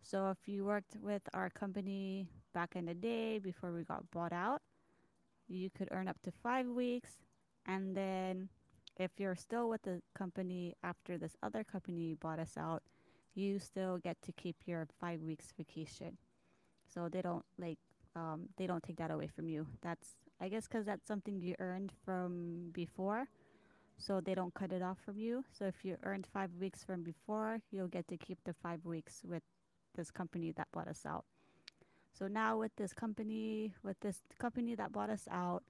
So 0.00 0.30
if 0.30 0.38
you 0.48 0.64
worked 0.64 0.96
with 1.02 1.20
our 1.34 1.50
company 1.50 2.28
back 2.54 2.74
in 2.74 2.86
the 2.86 2.94
day 2.94 3.38
before 3.38 3.72
we 3.72 3.84
got 3.84 4.10
bought 4.10 4.32
out, 4.32 4.62
you 5.48 5.68
could 5.68 5.88
earn 5.90 6.08
up 6.08 6.16
to 6.22 6.32
five 6.42 6.66
weeks. 6.66 7.10
And 7.66 7.94
then 7.94 8.48
if 8.96 9.10
you're 9.18 9.36
still 9.36 9.68
with 9.68 9.82
the 9.82 10.00
company 10.16 10.76
after 10.82 11.18
this 11.18 11.36
other 11.42 11.62
company 11.62 12.14
bought 12.14 12.38
us 12.38 12.54
out, 12.56 12.82
you 13.34 13.58
still 13.58 13.98
get 13.98 14.20
to 14.22 14.32
keep 14.32 14.56
your 14.66 14.86
five 15.00 15.20
weeks 15.22 15.52
vacation. 15.56 16.16
So 16.92 17.08
they 17.08 17.22
don't 17.22 17.44
like 17.58 17.78
um, 18.14 18.48
they 18.56 18.66
don't 18.66 18.82
take 18.82 18.96
that 18.96 19.10
away 19.10 19.28
from 19.28 19.48
you. 19.48 19.66
That's 19.80 20.16
I 20.40 20.48
guess 20.48 20.66
because 20.66 20.84
that's 20.84 21.06
something 21.06 21.40
you 21.40 21.54
earned 21.58 21.92
from 22.04 22.70
before, 22.72 23.26
so 23.96 24.20
they 24.20 24.34
don't 24.34 24.52
cut 24.54 24.72
it 24.72 24.82
off 24.82 24.98
from 25.04 25.18
you. 25.18 25.44
So 25.52 25.64
if 25.66 25.84
you 25.84 25.96
earned 26.02 26.26
five 26.32 26.50
weeks 26.60 26.84
from 26.84 27.02
before, 27.02 27.60
you'll 27.70 27.88
get 27.88 28.08
to 28.08 28.16
keep 28.16 28.38
the 28.44 28.52
five 28.52 28.84
weeks 28.84 29.22
with 29.24 29.42
this 29.94 30.10
company 30.10 30.52
that 30.56 30.68
bought 30.72 30.88
us 30.88 31.06
out. 31.06 31.24
So 32.18 32.26
now 32.28 32.58
with 32.58 32.74
this 32.76 32.92
company, 32.92 33.72
with 33.82 33.98
this 34.00 34.20
company 34.38 34.74
that 34.74 34.92
bought 34.92 35.10
us 35.10 35.26
out, 35.30 35.62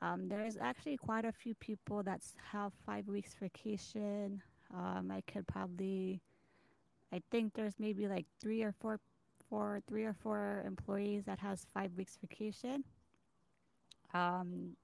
um, 0.00 0.28
there 0.28 0.44
is 0.44 0.58
actually 0.60 0.96
quite 0.96 1.24
a 1.24 1.32
few 1.32 1.54
people 1.54 2.02
that 2.02 2.20
have 2.52 2.72
five 2.86 3.08
weeks 3.08 3.34
vacation. 3.40 4.42
Um, 4.72 5.10
I 5.10 5.22
could 5.22 5.46
probably, 5.46 6.20
I 7.14 7.22
think 7.30 7.54
there's 7.54 7.78
maybe 7.78 8.08
like 8.08 8.26
three 8.40 8.64
or 8.64 8.72
four, 8.72 8.98
four, 9.48 9.80
three 9.86 10.04
or 10.04 10.14
four 10.14 10.64
employees 10.66 11.22
that 11.26 11.38
has 11.38 11.64
five 11.72 11.92
weeks 11.96 12.18
vacation. 12.20 12.82
Um, 14.12 14.76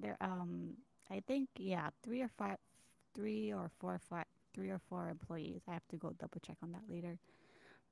there, 0.00 0.16
um, 0.20 0.74
I 1.08 1.22
think 1.28 1.48
yeah, 1.56 1.90
three 2.02 2.22
or 2.22 2.30
five, 2.36 2.56
three 3.14 3.52
or 3.52 3.70
four, 3.78 4.00
five, 4.00 4.24
three 4.52 4.70
or 4.70 4.80
four 4.88 5.08
employees. 5.08 5.62
I 5.68 5.74
have 5.74 5.86
to 5.90 5.96
go 5.96 6.10
double 6.18 6.40
check 6.44 6.56
on 6.60 6.72
that 6.72 6.82
later. 6.88 7.18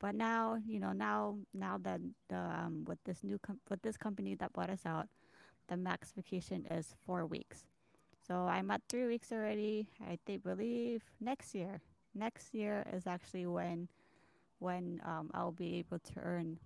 But 0.00 0.16
now, 0.16 0.58
you 0.66 0.80
know, 0.80 0.92
now 0.92 1.38
now 1.54 1.78
that 1.82 2.00
the 2.28 2.36
um, 2.36 2.84
with 2.88 2.98
this 3.04 3.22
new 3.22 3.38
com- 3.38 3.60
with 3.70 3.82
this 3.82 3.96
company 3.96 4.34
that 4.36 4.52
bought 4.54 4.70
us 4.70 4.86
out, 4.86 5.06
the 5.68 5.76
max 5.76 6.12
vacation 6.16 6.66
is 6.68 6.96
four 7.06 7.26
weeks. 7.26 7.64
So 8.26 8.34
I'm 8.34 8.72
at 8.72 8.82
three 8.88 9.06
weeks 9.06 9.30
already. 9.30 9.88
I 10.04 10.18
think 10.26 10.42
believe 10.42 11.02
next 11.20 11.54
year. 11.54 11.80
Next 12.14 12.54
year 12.54 12.84
is 12.92 13.06
actually 13.06 13.46
when 13.46 13.88
when 14.58 15.00
um, 15.04 15.30
I'll 15.34 15.52
be 15.52 15.76
able 15.76 16.00
to 16.00 16.20
earn 16.20 16.58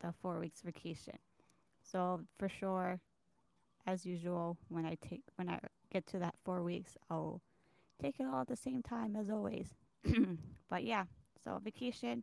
the 0.00 0.12
four 0.20 0.38
weeks 0.40 0.60
vacation. 0.62 1.18
So 1.82 2.20
for 2.38 2.48
sure, 2.48 3.00
as 3.86 4.04
usual, 4.04 4.56
when 4.68 4.84
I 4.84 4.96
take 5.00 5.22
when 5.36 5.48
I 5.48 5.60
get 5.92 6.06
to 6.08 6.18
that 6.18 6.34
four 6.44 6.62
weeks, 6.62 6.96
I'll 7.10 7.40
take 8.00 8.20
it 8.20 8.26
all 8.26 8.42
at 8.42 8.48
the 8.48 8.56
same 8.56 8.82
time 8.82 9.16
as 9.16 9.30
always. 9.30 9.74
but 10.70 10.84
yeah, 10.84 11.04
so 11.44 11.60
vacation 11.62 12.22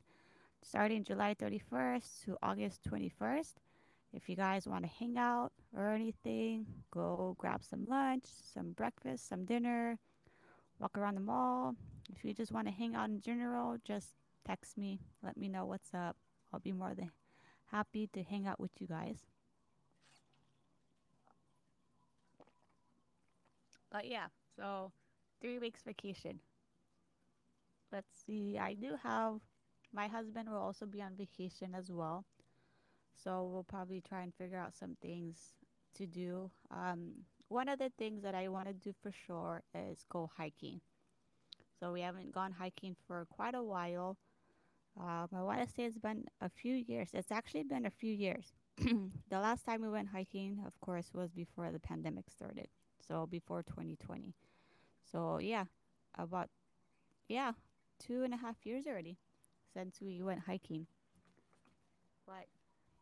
starting 0.64 1.04
July 1.04 1.36
31st 1.36 2.26
to 2.26 2.38
August 2.42 2.82
21st. 2.90 3.54
If 4.14 4.30
you 4.30 4.36
guys 4.36 4.68
want 4.68 4.84
to 4.84 4.90
hang 4.90 5.18
out 5.18 5.52
or 5.76 5.90
anything, 5.92 6.66
go 6.92 7.36
grab 7.38 7.64
some 7.64 7.86
lunch, 7.88 8.24
some 8.54 8.72
breakfast, 8.72 9.28
some 9.28 9.46
dinner, 9.46 10.00
walk 10.80 10.98
around 10.98 11.16
the 11.16 11.22
mall. 11.22 11.76
If 12.14 12.24
you 12.24 12.34
just 12.34 12.52
want 12.52 12.68
to 12.68 12.74
hang 12.74 12.96
out 12.96 13.10
in 13.10 13.22
general, 13.22 13.78
just 13.84 14.10
text 14.46 14.78
me, 14.78 15.00
let 15.24 15.38
me 15.38 15.50
know 15.50 15.66
what's 15.66 15.94
up. 15.94 16.16
I'll 16.54 16.60
be 16.60 16.72
more 16.72 16.94
than 16.94 17.12
happy 17.72 18.08
to 18.14 18.24
hang 18.24 18.48
out 18.48 18.60
with 18.60 18.72
you 18.80 18.88
guys. 18.88 19.20
But 23.92 24.08
yeah, 24.08 24.28
so 24.56 24.92
three 25.42 25.58
weeks 25.58 25.82
vacation. 25.84 26.40
Let's 27.92 28.14
see, 28.26 28.58
I 28.60 28.74
do 28.74 28.96
have 29.04 29.40
my 29.94 30.08
husband 30.08 30.50
will 30.50 30.58
also 30.58 30.86
be 30.86 31.02
on 31.02 31.16
vacation 31.16 31.74
as 31.74 31.90
well. 31.90 32.26
So 33.24 33.50
we'll 33.52 33.64
probably 33.64 34.02
try 34.02 34.24
and 34.24 34.34
figure 34.36 34.58
out 34.58 34.76
some 34.76 34.98
things 35.02 35.38
to 35.96 36.06
do. 36.06 36.52
Um, 36.70 37.12
one 37.48 37.70
of 37.70 37.80
the 37.80 37.92
things 37.98 38.22
that 38.24 38.36
I 38.36 38.50
want 38.50 38.68
to 38.68 38.74
do 38.74 38.94
for 39.02 39.12
sure 39.12 39.64
is 39.74 40.04
go 40.10 40.30
hiking. 40.38 40.82
So 41.80 41.92
we 41.92 42.02
haven't 42.02 42.34
gone 42.34 42.52
hiking 42.52 42.96
for 43.08 43.26
quite 43.30 43.56
a 43.56 43.64
while. 43.64 44.18
Um, 45.00 45.28
I 45.36 45.42
want 45.42 45.62
to 45.62 45.68
say 45.74 45.84
it's 45.84 45.98
been 45.98 46.26
a 46.42 46.50
few 46.50 46.76
years. 46.76 47.10
It's 47.14 47.32
actually 47.32 47.64
been 47.64 47.86
a 47.86 47.90
few 47.92 48.14
years. 48.14 48.54
the 48.78 49.40
last 49.40 49.66
time 49.66 49.82
we 49.82 49.90
went 49.90 50.10
hiking, 50.10 50.62
of 50.66 50.80
course, 50.80 51.12
was 51.14 51.32
before 51.32 51.72
the 51.72 51.80
pandemic 51.80 52.30
started. 52.30 52.68
So 53.08 53.28
before 53.28 53.64
2020. 53.64 54.34
So 55.12 55.40
yeah, 55.40 55.66
about 56.18 56.50
yeah, 57.28 57.54
two 58.00 58.24
and 58.24 58.34
a 58.34 58.38
half 58.38 58.66
years 58.66 58.86
already 58.88 59.18
since 59.74 60.02
we 60.02 60.22
went 60.24 60.42
hiking. 60.42 60.88
But 62.26 62.48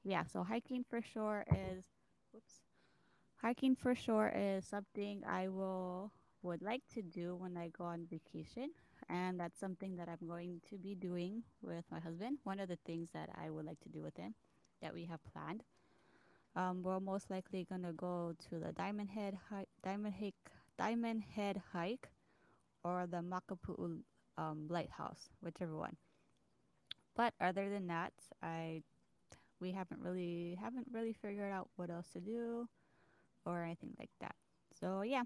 yeah, 0.04 0.24
so 0.26 0.44
hiking 0.44 0.84
for 0.84 1.02
sure 1.02 1.46
is 1.52 1.86
whoops. 2.32 2.62
Hiking 3.42 3.76
for 3.76 3.96
sure 3.96 4.32
is 4.36 4.66
something 4.66 5.24
I 5.26 5.50
will 5.50 6.12
would 6.44 6.62
like 6.62 6.84
to 6.94 7.02
do 7.02 7.36
when 7.36 7.58
I 7.58 7.70
go 7.70 7.86
on 7.86 8.08
vacation. 8.10 8.72
And 9.10 9.40
that's 9.40 9.60
something 9.60 9.98
that 9.98 10.10
I'm 10.10 10.28
going 10.28 10.62
to 10.70 10.78
be 10.78 10.96
doing 10.96 11.44
with 11.62 11.86
my 11.92 12.00
husband. 12.00 12.40
One 12.44 12.60
of 12.60 12.70
the 12.70 12.78
things 12.86 13.10
that 13.14 13.30
I 13.36 13.50
would 13.50 13.66
like 13.66 13.80
to 13.82 13.90
do 13.90 14.02
with 14.02 14.18
him 14.18 14.36
that 14.82 14.94
we 14.94 15.06
have 15.06 15.20
planned. 15.34 15.64
Um, 16.56 16.84
we're 16.84 17.00
most 17.00 17.30
likely 17.30 17.66
gonna 17.66 17.94
go 17.94 18.34
to 18.50 18.60
the 18.60 18.72
Diamond 18.74 19.10
Head 19.12 19.38
hike, 19.50 19.70
Diamond 19.84 20.16
Hike, 20.20 20.36
Diamond 20.78 21.24
Head 21.36 21.62
hike, 21.74 22.10
or 22.84 23.08
the 23.08 23.22
Makapu'u 23.22 24.02
um, 24.38 24.68
Lighthouse, 24.70 25.30
whichever 25.42 25.78
one. 25.78 25.98
But 27.16 27.34
other 27.40 27.70
than 27.70 27.88
that, 27.88 28.14
I 28.42 28.84
we 29.60 29.72
haven't 29.72 30.02
really 30.02 30.58
haven't 30.62 30.88
really 30.92 31.14
figured 31.14 31.52
out 31.52 31.70
what 31.78 31.90
else 31.90 32.10
to 32.14 32.20
do 32.22 32.68
or 33.46 33.64
anything 33.64 33.96
like 34.00 34.12
that. 34.22 34.36
So 34.80 35.02
yeah, 35.04 35.24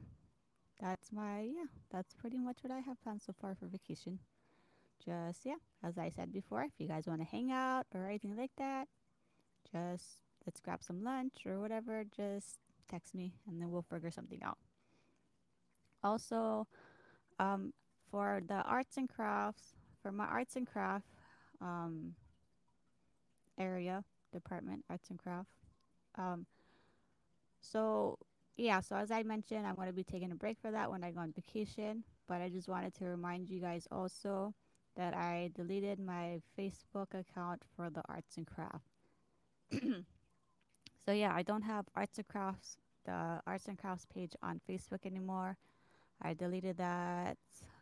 that's 0.80 1.12
my 1.12 1.42
yeah, 1.42 1.66
that's 1.92 2.14
pretty 2.14 2.38
much 2.38 2.58
what 2.62 2.72
I 2.72 2.80
have 2.80 3.02
planned 3.02 3.22
so 3.22 3.34
far 3.40 3.56
for 3.56 3.68
vacation. 3.68 4.20
Just 5.04 5.46
yeah, 5.46 5.56
as 5.84 5.98
I 5.98 6.10
said 6.10 6.34
before, 6.34 6.64
if 6.64 6.74
you 6.78 6.88
guys 6.88 7.08
want 7.08 7.22
to 7.22 7.28
hang 7.28 7.52
out 7.52 7.86
or 7.94 8.08
anything 8.08 8.36
like 8.36 8.52
that, 8.58 8.88
just 9.72 10.22
let's 10.46 10.60
grab 10.60 10.84
some 10.84 11.04
lunch 11.04 11.46
or 11.46 11.60
whatever. 11.60 12.04
Just 12.16 12.60
text 12.90 13.16
me 13.16 13.34
and 13.48 13.62
then 13.62 13.72
we'll 13.72 13.86
figure 13.90 14.12
something 14.12 14.42
out. 14.44 14.58
Also, 16.04 16.68
um, 17.40 17.74
for 18.10 18.42
the 18.48 18.62
arts 18.62 18.98
and 18.98 19.10
crafts, 19.10 19.76
for 20.02 20.12
my 20.12 20.26
arts 20.26 20.56
and 20.56 20.68
craft 20.68 21.06
um, 21.62 22.14
area 23.58 24.04
department, 24.32 24.86
arts 24.90 25.10
and 25.10 25.20
craft. 25.20 25.50
Um, 26.18 26.46
so 27.62 28.18
yeah, 28.58 28.82
so 28.82 28.96
as 28.96 29.12
I 29.12 29.24
mentioned, 29.24 29.68
I'm 29.68 29.76
going 29.76 29.88
to 29.88 29.94
be 29.94 30.04
taking 30.04 30.32
a 30.32 30.36
break 30.36 30.58
for 30.60 30.72
that 30.72 30.90
when 30.90 31.04
I 31.04 31.12
go 31.12 31.20
on 31.20 31.32
vacation. 31.32 32.04
But 32.28 32.42
I 32.42 32.50
just 32.50 32.68
wanted 32.68 32.94
to 32.96 33.06
remind 33.06 33.50
you 33.50 33.62
guys 33.62 33.88
also 33.92 34.54
that 34.96 35.14
I 35.14 35.52
deleted 35.56 36.00
my 36.00 36.42
Facebook 36.58 37.14
account 37.14 37.62
for 37.76 37.90
the 37.90 38.02
arts 38.10 38.36
and 38.36 38.48
craft. 38.48 38.90
so 41.06 41.12
yeah, 41.12 41.34
I 41.34 41.44
don't 41.44 41.62
have 41.62 41.86
arts 41.96 42.18
and 42.18 42.28
crafts, 42.28 42.78
the 43.06 43.40
arts 43.46 43.68
and 43.68 43.78
crafts 43.78 44.06
page 44.12 44.34
on 44.42 44.60
Facebook 44.68 45.06
anymore. 45.06 45.58
I 46.22 46.34
deleted 46.34 46.78
that 46.78 47.38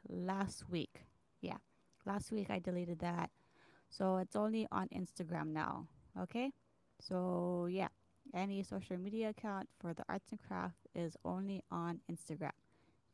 last 0.10 0.70
week. 0.70 1.06
Yeah, 1.42 1.58
last 2.06 2.34
week 2.34 2.50
I 2.50 2.60
deleted 2.60 3.00
that. 3.00 3.32
So 3.90 4.18
it's 4.18 4.36
only 4.36 4.68
on 4.72 4.90
Instagram 4.90 5.54
now. 5.54 5.88
Okay? 6.22 6.52
So 7.00 7.68
yeah, 7.72 7.88
any 8.34 8.64
social 8.64 8.98
media 8.98 9.30
account 9.30 9.70
for 9.80 9.94
the 9.94 10.04
arts 10.10 10.32
and 10.32 10.40
craft 10.42 10.88
is 10.94 11.16
only 11.24 11.64
on 11.72 12.00
Instagram. 12.12 12.52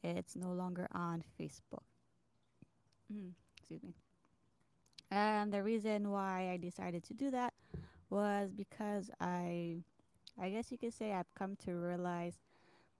It's 0.03 0.35
no 0.35 0.51
longer 0.51 0.87
on 0.93 1.23
Facebook. 1.39 1.83
Mm, 3.13 3.31
excuse 3.55 3.83
me. 3.83 3.93
And 5.11 5.51
the 5.53 5.61
reason 5.63 6.09
why 6.09 6.49
I 6.51 6.57
decided 6.57 7.03
to 7.05 7.13
do 7.13 7.31
that 7.31 7.53
was 8.09 8.51
because 8.51 9.11
I 9.19 9.83
I 10.39 10.49
guess 10.49 10.71
you 10.71 10.77
could 10.77 10.93
say 10.93 11.11
I've 11.11 11.33
come 11.35 11.55
to 11.65 11.73
realize 11.73 12.39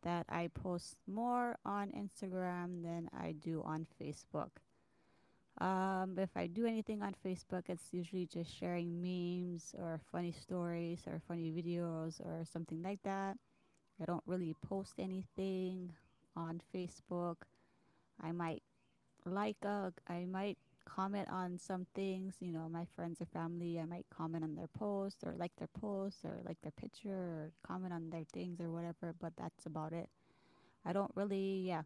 that 0.04 0.26
I 0.30 0.50
post 0.50 0.98
more 1.08 1.58
on 1.66 1.92
Instagram 1.92 2.84
than 2.84 3.10
I 3.18 3.34
do 3.34 3.62
on 3.66 3.88
Facebook. 4.02 4.50
Um, 5.60 6.16
if 6.18 6.30
I 6.36 6.48
do 6.48 6.66
anything 6.66 7.02
on 7.02 7.14
Facebook, 7.26 7.64
it's 7.68 7.92
usually 7.92 8.26
just 8.26 8.56
sharing 8.58 9.02
memes 9.02 9.76
or 9.78 10.00
funny 10.12 10.32
stories 10.32 11.02
or 11.08 11.22
funny 11.28 11.52
videos 11.52 12.20
or 12.22 12.46
something 12.46 12.82
like 12.82 13.04
that. 13.04 13.38
I 14.02 14.06
don't 14.06 14.24
really 14.26 14.56
post 14.66 14.94
anything 14.98 15.92
on 16.36 16.62
Facebook. 16.74 17.36
I 18.20 18.32
might 18.32 18.64
like 19.26 19.58
a, 19.64 19.94
I 20.08 20.26
might 20.26 20.58
comment 20.86 21.28
on 21.30 21.58
some 21.58 21.86
things, 21.94 22.36
you 22.40 22.52
know, 22.52 22.68
my 22.70 22.86
friends 22.96 23.22
or 23.22 23.26
family, 23.26 23.80
I 23.80 23.86
might 23.86 24.06
comment 24.16 24.44
on 24.44 24.56
their 24.56 24.68
post 24.68 25.18
or 25.26 25.34
like 25.38 25.52
their 25.58 25.70
post 25.80 26.26
or 26.26 26.40
like 26.46 26.58
their 26.62 26.72
picture 26.72 27.10
or 27.10 27.52
comment 27.66 27.94
on 27.94 28.10
their 28.10 28.26
things 28.34 28.60
or 28.60 28.72
whatever, 28.72 29.14
but 29.20 29.34
that's 29.38 29.66
about 29.66 29.94
it. 29.94 30.10
I 30.86 30.94
don't 30.94 31.12
really, 31.16 31.64
yeah, 31.68 31.84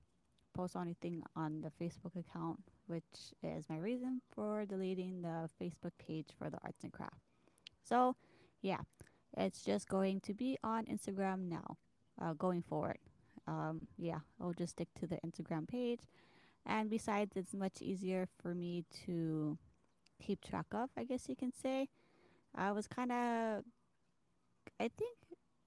post 0.53 0.75
anything 0.75 1.23
on 1.35 1.61
the 1.61 1.71
Facebook 1.83 2.15
account, 2.17 2.61
which 2.87 3.33
is 3.43 3.69
my 3.69 3.77
reason 3.77 4.21
for 4.33 4.65
deleting 4.65 5.21
the 5.21 5.49
Facebook 5.61 5.91
page 5.97 6.27
for 6.37 6.49
the 6.49 6.57
arts 6.63 6.83
and 6.83 6.91
craft. 6.91 7.21
So, 7.83 8.15
yeah, 8.61 8.79
it's 9.37 9.61
just 9.61 9.87
going 9.87 10.21
to 10.21 10.33
be 10.33 10.57
on 10.63 10.85
Instagram 10.85 11.49
now, 11.49 11.77
uh, 12.21 12.33
going 12.33 12.61
forward. 12.61 12.97
Um, 13.47 13.81
yeah, 13.97 14.19
I'll 14.41 14.53
just 14.53 14.73
stick 14.73 14.87
to 14.99 15.07
the 15.07 15.17
Instagram 15.17 15.67
page. 15.67 16.01
And 16.65 16.89
besides, 16.89 17.33
it's 17.35 17.53
much 17.53 17.81
easier 17.81 18.27
for 18.41 18.55
me 18.55 18.85
to 19.05 19.57
keep 20.21 20.43
track 20.43 20.65
of, 20.71 20.89
I 20.97 21.03
guess 21.03 21.29
you 21.29 21.35
can 21.35 21.51
say. 21.53 21.89
I 22.55 22.71
was 22.71 22.87
kind 22.87 23.11
of, 23.11 23.63
I 24.79 24.89
think 24.97 25.17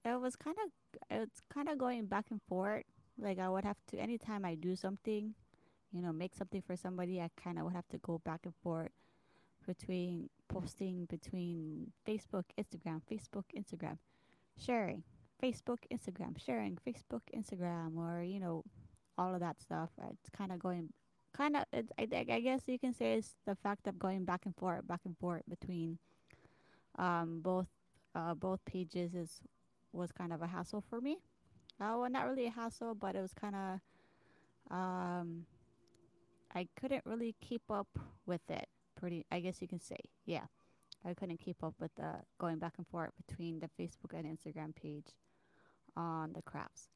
it 0.03 0.19
was 0.19 0.35
kind 0.35 0.57
of, 0.63 0.71
it's 1.09 1.41
kind 1.53 1.69
of 1.69 1.77
going 1.77 2.05
back 2.07 2.25
and 2.31 2.41
forth. 2.49 2.83
Like 3.17 3.39
I 3.39 3.49
would 3.49 3.63
have 3.63 3.77
to, 3.91 3.97
anytime 3.97 4.43
I 4.43 4.55
do 4.55 4.75
something, 4.75 5.35
you 5.91 6.01
know, 6.01 6.11
make 6.11 6.35
something 6.35 6.61
for 6.61 6.75
somebody, 6.75 7.19
I 7.19 7.29
kind 7.41 7.57
of 7.57 7.65
would 7.65 7.73
have 7.73 7.87
to 7.89 7.97
go 7.97 8.21
back 8.23 8.41
and 8.43 8.53
forth 8.63 8.91
between 9.65 10.29
posting 10.47 11.05
between 11.05 11.91
Facebook, 12.07 12.45
Instagram, 12.59 13.01
Facebook, 13.09 13.45
Instagram, 13.55 13.97
sharing, 14.57 15.03
Facebook, 15.41 15.79
Instagram, 15.91 16.37
sharing, 16.43 16.77
Facebook, 16.87 17.21
Instagram, 17.35 17.97
or 17.97 18.23
you 18.23 18.39
know, 18.39 18.63
all 19.17 19.33
of 19.33 19.39
that 19.39 19.61
stuff. 19.61 19.89
It's 20.11 20.29
kind 20.29 20.51
of 20.51 20.59
going, 20.59 20.89
kind 21.33 21.55
of. 21.57 21.65
I 21.73 22.07
I 22.11 22.39
guess 22.39 22.61
you 22.67 22.79
can 22.79 22.93
say 22.93 23.13
it's 23.13 23.35
the 23.45 23.55
fact 23.55 23.87
of 23.87 23.99
going 23.99 24.25
back 24.25 24.41
and 24.45 24.55
forth, 24.55 24.87
back 24.87 25.01
and 25.05 25.17
forth 25.17 25.43
between 25.47 25.97
um 26.97 27.39
both 27.41 27.67
uh 28.15 28.33
both 28.33 28.59
pages 28.65 29.13
is 29.13 29.41
was 29.93 30.11
kind 30.11 30.33
of 30.33 30.41
a 30.41 30.47
hassle 30.47 30.83
for 30.89 30.99
me. 31.01 31.17
Uh, 31.79 31.95
well, 31.97 32.09
not 32.09 32.27
really 32.27 32.47
a 32.47 32.51
hassle, 32.51 32.93
but 32.93 33.15
it 33.15 33.21
was 33.21 33.33
kind 33.33 33.55
of 33.55 34.75
um 34.75 35.45
I 36.53 36.67
couldn't 36.79 37.05
really 37.05 37.35
keep 37.41 37.63
up 37.69 37.87
with 38.25 38.49
it. 38.49 38.67
Pretty, 38.95 39.25
I 39.31 39.39
guess 39.39 39.61
you 39.61 39.67
can 39.67 39.79
say, 39.79 39.97
yeah. 40.25 40.45
I 41.05 41.13
couldn't 41.13 41.39
keep 41.39 41.63
up 41.63 41.75
with 41.79 41.95
the 41.95 42.15
going 42.39 42.59
back 42.59 42.73
and 42.77 42.85
forth 42.85 43.11
between 43.25 43.59
the 43.59 43.69
Facebook 43.79 44.13
and 44.13 44.25
Instagram 44.25 44.75
page 44.75 45.15
on 45.95 46.33
the 46.33 46.41
crafts. 46.41 46.89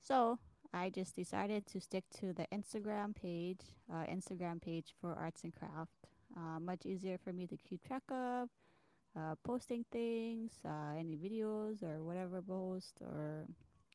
So 0.00 0.38
I 0.72 0.90
just 0.90 1.16
decided 1.16 1.66
to 1.66 1.80
stick 1.80 2.04
to 2.20 2.32
the 2.32 2.46
Instagram 2.54 3.16
page, 3.16 3.62
uh, 3.92 4.04
Instagram 4.04 4.62
page 4.62 4.94
for 5.00 5.14
arts 5.14 5.42
and 5.42 5.54
craft. 5.54 5.90
Uh, 6.36 6.60
much 6.60 6.86
easier 6.86 7.18
for 7.18 7.32
me 7.32 7.46
to 7.48 7.56
keep 7.56 7.82
track 7.82 8.02
of, 8.10 8.48
uh, 9.16 9.34
posting 9.44 9.84
things, 9.90 10.52
uh, 10.64 10.94
any 10.96 11.16
videos 11.16 11.82
or 11.82 12.04
whatever 12.04 12.42
post 12.42 12.98
or 13.00 13.46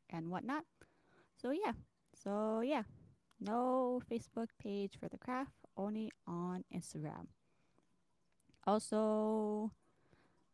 and 0.10 0.29
whatnot. 0.29 0.65
So 1.41 1.51
yeah, 1.51 1.74
so 2.13 2.62
yeah, 2.62 2.84
no 3.43 4.01
Facebook 4.09 4.47
page 4.62 4.93
for 5.00 5.09
the 5.09 5.17
craft, 5.17 5.51
only 5.77 6.12
on 6.27 6.63
Instagram. 6.73 7.27
Also, 8.65 9.71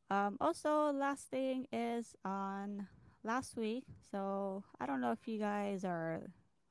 um, 0.09 0.37
also 0.41 0.91
last 0.91 1.29
thing 1.29 1.67
is 1.71 2.15
on 2.25 2.87
last 3.23 3.55
week. 3.55 3.83
So 4.11 4.63
I 4.79 4.85
don't 4.85 5.01
know 5.01 5.11
if 5.11 5.27
you 5.27 5.39
guys 5.39 5.85
are 5.85 6.21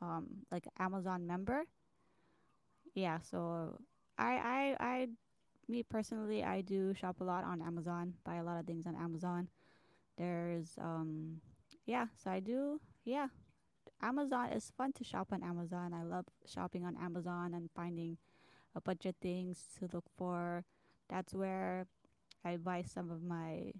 um 0.02 0.26
like 0.50 0.66
Amazon 0.78 1.26
member. 1.26 1.64
Yeah, 2.94 3.18
so 3.22 3.78
I 4.18 4.32
I 4.34 4.76
I 4.80 5.08
me 5.68 5.82
personally 5.82 6.42
I 6.42 6.62
do 6.62 6.94
shop 6.94 7.20
a 7.20 7.24
lot 7.24 7.44
on 7.44 7.62
Amazon, 7.62 8.14
buy 8.24 8.36
a 8.36 8.44
lot 8.44 8.58
of 8.58 8.66
things 8.66 8.86
on 8.86 8.96
Amazon. 8.96 9.48
There's 10.16 10.74
um 10.80 11.40
yeah, 11.86 12.06
so 12.16 12.30
I 12.30 12.40
do 12.40 12.80
yeah. 13.04 13.28
Amazon 14.02 14.52
is 14.52 14.72
fun 14.76 14.92
to 14.94 15.04
shop 15.04 15.28
on 15.32 15.42
Amazon. 15.42 15.92
I 15.94 16.02
love 16.02 16.26
shopping 16.46 16.84
on 16.84 16.96
Amazon 16.96 17.54
and 17.54 17.70
finding 17.74 18.18
a 18.74 18.80
bunch 18.80 19.06
of 19.06 19.16
things 19.16 19.64
to 19.78 19.88
look 19.92 20.04
for. 20.16 20.64
That's 21.08 21.34
where 21.34 21.86
I 22.44 22.56
buy 22.56 22.82
some 22.82 23.10
of 23.10 23.22
my 23.22 23.72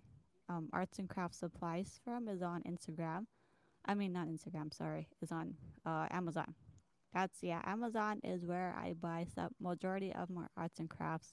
um, 0.48 0.68
arts 0.72 0.98
and 0.98 1.08
crafts 1.08 1.38
supplies 1.38 2.00
from 2.04 2.28
is 2.28 2.42
on 2.42 2.62
Instagram. 2.62 3.26
I 3.84 3.94
mean, 3.94 4.12
not 4.12 4.28
Instagram, 4.28 4.74
sorry, 4.74 5.08
is 5.22 5.32
on 5.32 5.54
uh, 5.86 6.06
Amazon. 6.10 6.54
That's 7.14 7.42
yeah, 7.42 7.62
Amazon 7.64 8.20
is 8.22 8.44
where 8.44 8.74
I 8.78 8.92
buy 8.92 9.26
some 9.34 9.50
majority 9.60 10.12
of 10.12 10.28
my 10.30 10.46
arts 10.56 10.78
and 10.78 10.90
crafts 10.90 11.32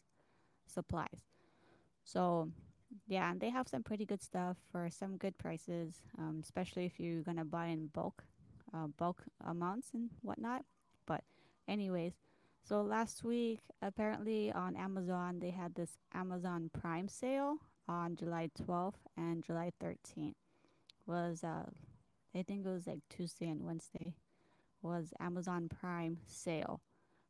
supplies. 0.67 1.25
So 2.03 2.49
yeah, 3.07 3.29
and 3.29 3.41
they 3.41 3.49
have 3.49 3.67
some 3.67 3.83
pretty 3.83 4.05
good 4.05 4.21
stuff 4.21 4.57
for 4.71 4.89
some 4.89 5.17
good 5.17 5.37
prices, 5.37 6.01
um, 6.17 6.39
especially 6.41 6.85
if 6.85 6.99
you're 6.99 7.23
gonna 7.23 7.45
buy 7.45 7.67
in 7.67 7.87
bulk, 7.87 8.23
uh, 8.73 8.87
bulk 8.87 9.23
amounts 9.45 9.89
and 9.93 10.09
whatnot. 10.21 10.65
But 11.05 11.23
anyways, 11.67 12.13
so 12.63 12.81
last 12.81 13.23
week 13.23 13.59
apparently 13.81 14.51
on 14.51 14.75
Amazon 14.75 15.39
they 15.39 15.51
had 15.51 15.75
this 15.75 15.97
Amazon 16.13 16.69
Prime 16.73 17.07
sale 17.07 17.57
on 17.87 18.15
July 18.15 18.49
12th 18.59 19.05
and 19.17 19.43
July 19.43 19.71
13th. 19.83 20.35
Was 21.05 21.43
uh, 21.43 21.69
I 22.35 22.43
think 22.43 22.65
it 22.65 22.69
was 22.69 22.87
like 22.87 23.01
Tuesday 23.09 23.47
and 23.49 23.63
Wednesday 23.63 24.15
was 24.81 25.13
Amazon 25.19 25.67
Prime 25.67 26.17
sale. 26.27 26.81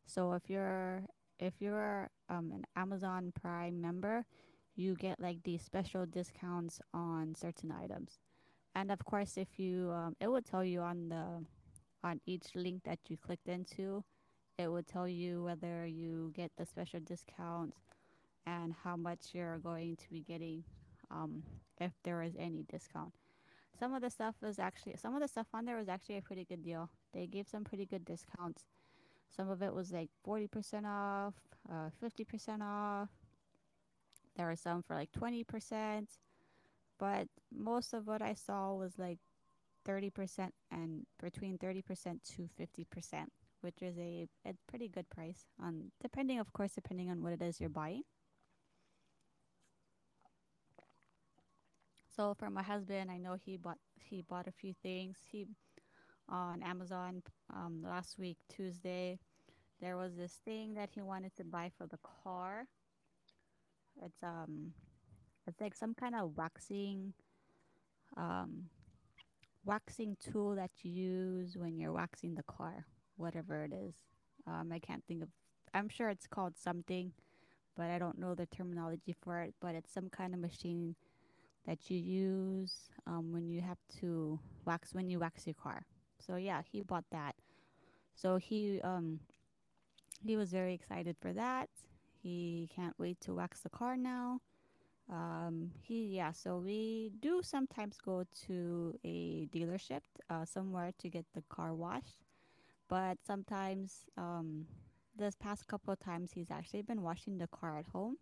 So 0.05 0.33
if 0.33 0.49
you're 0.49 1.03
if 1.39 1.53
you're 1.59 2.09
um, 2.29 2.51
an 2.53 2.65
Amazon 2.75 3.31
Prime 3.39 3.81
member, 3.81 4.25
you 4.75 4.95
get 4.95 5.19
like 5.19 5.43
these 5.43 5.61
special 5.61 6.05
discounts 6.05 6.79
on 6.93 7.33
certain 7.35 7.71
items. 7.71 8.19
And 8.75 8.91
of 8.91 9.03
course, 9.05 9.37
if 9.37 9.57
you 9.57 9.91
um, 9.91 10.15
it 10.19 10.27
would 10.27 10.45
tell 10.45 10.63
you 10.63 10.81
on 10.81 11.09
the 11.09 11.45
on 12.03 12.19
each 12.25 12.55
link 12.55 12.83
that 12.83 12.99
you 13.07 13.17
clicked 13.17 13.47
into, 13.47 14.03
it 14.57 14.71
would 14.71 14.87
tell 14.87 15.07
you 15.07 15.43
whether 15.43 15.85
you 15.85 16.31
get 16.35 16.51
the 16.57 16.65
special 16.65 16.99
discount 16.99 17.73
and 18.45 18.73
how 18.83 18.95
much 18.95 19.33
you're 19.33 19.57
going 19.57 19.95
to 19.95 20.09
be 20.09 20.21
getting 20.21 20.63
um, 21.09 21.41
if 21.79 21.91
there 22.03 22.21
is 22.21 22.35
any 22.37 22.63
discount. 22.69 23.13
Some 23.79 23.93
of 23.93 24.01
the 24.01 24.09
stuff 24.09 24.35
was 24.41 24.59
actually 24.59 24.95
some 24.97 25.15
of 25.15 25.21
the 25.21 25.27
stuff 25.27 25.47
on 25.53 25.65
there 25.65 25.77
was 25.77 25.89
actually 25.89 26.17
a 26.17 26.21
pretty 26.21 26.45
good 26.45 26.63
deal. 26.63 26.89
They 27.13 27.27
gave 27.27 27.47
some 27.47 27.63
pretty 27.63 27.85
good 27.85 28.05
discounts. 28.05 28.65
Some 29.35 29.49
of 29.49 29.61
it 29.61 29.73
was 29.73 29.91
like 29.91 30.09
40% 30.25 30.85
off, 30.85 31.33
uh, 31.69 31.89
50% 32.01 32.61
off. 32.61 33.09
There 34.37 34.47
were 34.47 34.55
some 34.55 34.81
for 34.83 34.95
like 34.95 35.11
20%, 35.11 36.07
but 36.99 37.27
most 37.51 37.93
of 37.93 38.07
what 38.07 38.21
I 38.21 38.33
saw 38.33 38.73
was 38.73 38.97
like 38.97 39.19
30% 39.87 40.51
and 40.71 41.05
between 41.21 41.57
30% 41.57 41.83
to 42.35 42.49
50%, 42.59 43.25
which 43.61 43.81
is 43.81 43.97
a, 43.97 44.27
a 44.45 44.53
pretty 44.67 44.87
good 44.87 45.09
price 45.09 45.45
on 45.61 45.91
depending 46.01 46.39
of 46.39 46.51
course 46.53 46.73
depending 46.73 47.09
on 47.09 47.21
what 47.21 47.33
it 47.33 47.41
is 47.41 47.59
you're 47.59 47.69
buying. 47.69 48.03
So 52.15 52.33
for 52.33 52.49
my 52.49 52.63
husband, 52.63 53.11
I 53.11 53.17
know 53.17 53.35
he 53.35 53.57
bought 53.57 53.77
he 53.99 54.21
bought 54.21 54.47
a 54.47 54.51
few 54.51 54.73
things. 54.81 55.17
He 55.29 55.47
on 56.29 56.63
Amazon 56.63 57.21
um, 57.53 57.83
last 57.83 58.17
week 58.17 58.37
Tuesday. 58.49 59.19
There 59.81 59.97
was 59.97 60.15
this 60.15 60.39
thing 60.45 60.75
that 60.75 60.89
he 60.93 61.01
wanted 61.01 61.35
to 61.35 61.43
buy 61.43 61.71
for 61.77 61.87
the 61.87 61.99
car. 62.23 62.67
It's 64.01 64.23
um 64.23 64.73
it's 65.47 65.61
like 65.61 65.75
some 65.75 65.93
kind 65.93 66.15
of 66.15 66.35
waxing 66.37 67.13
um 68.17 68.65
waxing 69.65 70.15
tool 70.19 70.55
that 70.55 70.71
you 70.83 70.91
use 70.91 71.57
when 71.57 71.77
you're 71.79 71.91
waxing 71.91 72.35
the 72.35 72.43
car, 72.43 72.85
whatever 73.17 73.63
it 73.63 73.73
is. 73.73 73.95
Um 74.47 74.71
I 74.71 74.79
can't 74.79 75.03
think 75.07 75.23
of 75.23 75.29
I'm 75.73 75.89
sure 75.89 76.09
it's 76.09 76.27
called 76.27 76.57
something, 76.57 77.11
but 77.75 77.89
I 77.89 77.99
don't 77.99 78.17
know 78.17 78.33
the 78.35 78.45
terminology 78.45 79.13
for 79.21 79.41
it, 79.41 79.53
but 79.59 79.75
it's 79.75 79.91
some 79.93 80.09
kind 80.09 80.33
of 80.33 80.39
machine 80.39 80.95
that 81.65 81.89
you 81.89 81.97
use 81.97 82.89
um, 83.07 83.31
when 83.31 83.49
you 83.49 83.61
have 83.61 83.79
to 83.99 84.39
wax 84.65 84.93
when 84.93 85.09
you 85.09 85.19
wax 85.19 85.45
your 85.47 85.55
car. 85.55 85.85
So 86.19 86.35
yeah, 86.37 86.61
he 86.71 86.81
bought 86.81 87.05
that. 87.11 87.35
So 88.15 88.37
he 88.37 88.79
um 88.83 89.19
he 90.25 90.37
was 90.37 90.51
very 90.51 90.73
excited 90.73 91.17
for 91.21 91.33
that. 91.33 91.69
He 92.21 92.69
can't 92.75 92.95
wait 92.97 93.19
to 93.21 93.33
wax 93.33 93.61
the 93.61 93.69
car 93.69 93.97
now. 93.97 94.39
Um, 95.11 95.71
he 95.81 96.15
yeah, 96.15 96.31
so 96.31 96.57
we 96.57 97.11
do 97.21 97.41
sometimes 97.43 97.97
go 98.03 98.25
to 98.47 98.97
a 99.03 99.47
dealership 99.53 100.01
uh, 100.29 100.45
somewhere 100.45 100.91
to 100.99 101.09
get 101.09 101.25
the 101.33 101.43
car 101.49 101.73
washed, 101.75 102.23
but 102.89 103.17
sometimes 103.25 104.05
um, 104.17 104.65
this 105.15 105.35
past 105.35 105.67
couple 105.67 105.93
of 105.93 105.99
times 105.99 106.31
he's 106.33 106.51
actually 106.51 106.81
been 106.83 107.01
washing 107.03 107.37
the 107.37 107.47
car 107.47 107.77
at 107.79 107.87
home 107.87 108.17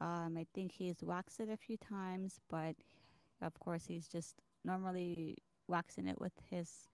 um, 0.00 0.36
I 0.38 0.46
think 0.54 0.72
he's 0.72 1.02
waxed 1.02 1.40
it 1.40 1.48
a 1.50 1.56
few 1.56 1.76
times, 1.76 2.40
but 2.48 2.76
of 3.42 3.58
course 3.60 3.86
he's 3.86 4.08
just 4.08 4.36
normally 4.64 5.38
waxing 5.68 6.06
it 6.08 6.20
with 6.20 6.32
his 6.50 6.88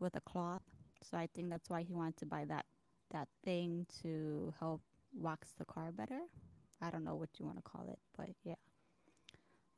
with 0.00 0.16
a 0.16 0.20
cloth. 0.20 0.62
So 1.02 1.16
I 1.18 1.28
think 1.34 1.50
that's 1.50 1.70
why 1.70 1.82
he 1.82 1.94
wanted 1.94 2.16
to 2.18 2.26
buy 2.26 2.44
that 2.46 2.66
that 3.10 3.28
thing 3.44 3.86
to 4.02 4.54
help 4.58 4.82
wax 5.14 5.52
the 5.58 5.64
car 5.64 5.92
better. 5.92 6.20
I 6.80 6.90
don't 6.90 7.04
know 7.04 7.16
what 7.16 7.30
you 7.38 7.44
want 7.44 7.58
to 7.58 7.62
call 7.62 7.88
it, 7.88 7.98
but 8.16 8.30
yeah. 8.44 8.54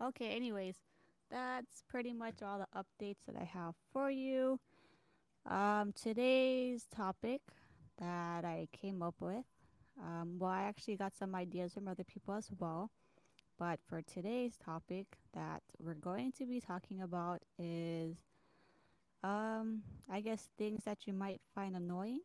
Okay, 0.03 0.35
anyways, 0.35 0.77
that's 1.31 1.83
pretty 1.89 2.13
much 2.13 2.43
all 2.43 2.59
the 2.59 2.67
updates 2.79 3.27
that 3.27 3.37
I 3.41 3.45
have 3.45 3.75
for 3.93 4.11
you. 4.11 4.61
Um, 5.47 5.93
today's 5.93 6.87
topic 6.95 7.41
that 7.99 8.45
I 8.45 8.69
came 8.73 9.03
up 9.03 9.15
with 9.21 9.45
um, 10.01 10.39
well, 10.39 10.51
I 10.51 10.63
actually 10.63 10.97
got 10.97 11.15
some 11.15 11.35
ideas 11.35 11.75
from 11.75 11.89
other 11.89 12.05
people 12.05 12.35
as 12.35 12.49
well. 12.59 12.91
But 13.59 13.79
for 13.87 14.01
today's 14.01 14.57
topic 14.57 15.07
that 15.35 15.63
we're 15.79 15.95
going 15.95 16.33
to 16.39 16.47
be 16.47 16.61
talking 16.61 17.03
about 17.03 17.43
is, 17.59 18.17
um, 19.23 19.83
I 20.11 20.23
guess, 20.23 20.49
things 20.57 20.85
that 20.85 21.07
you 21.07 21.13
might 21.13 21.41
find 21.55 21.77
annoying. 21.77 22.21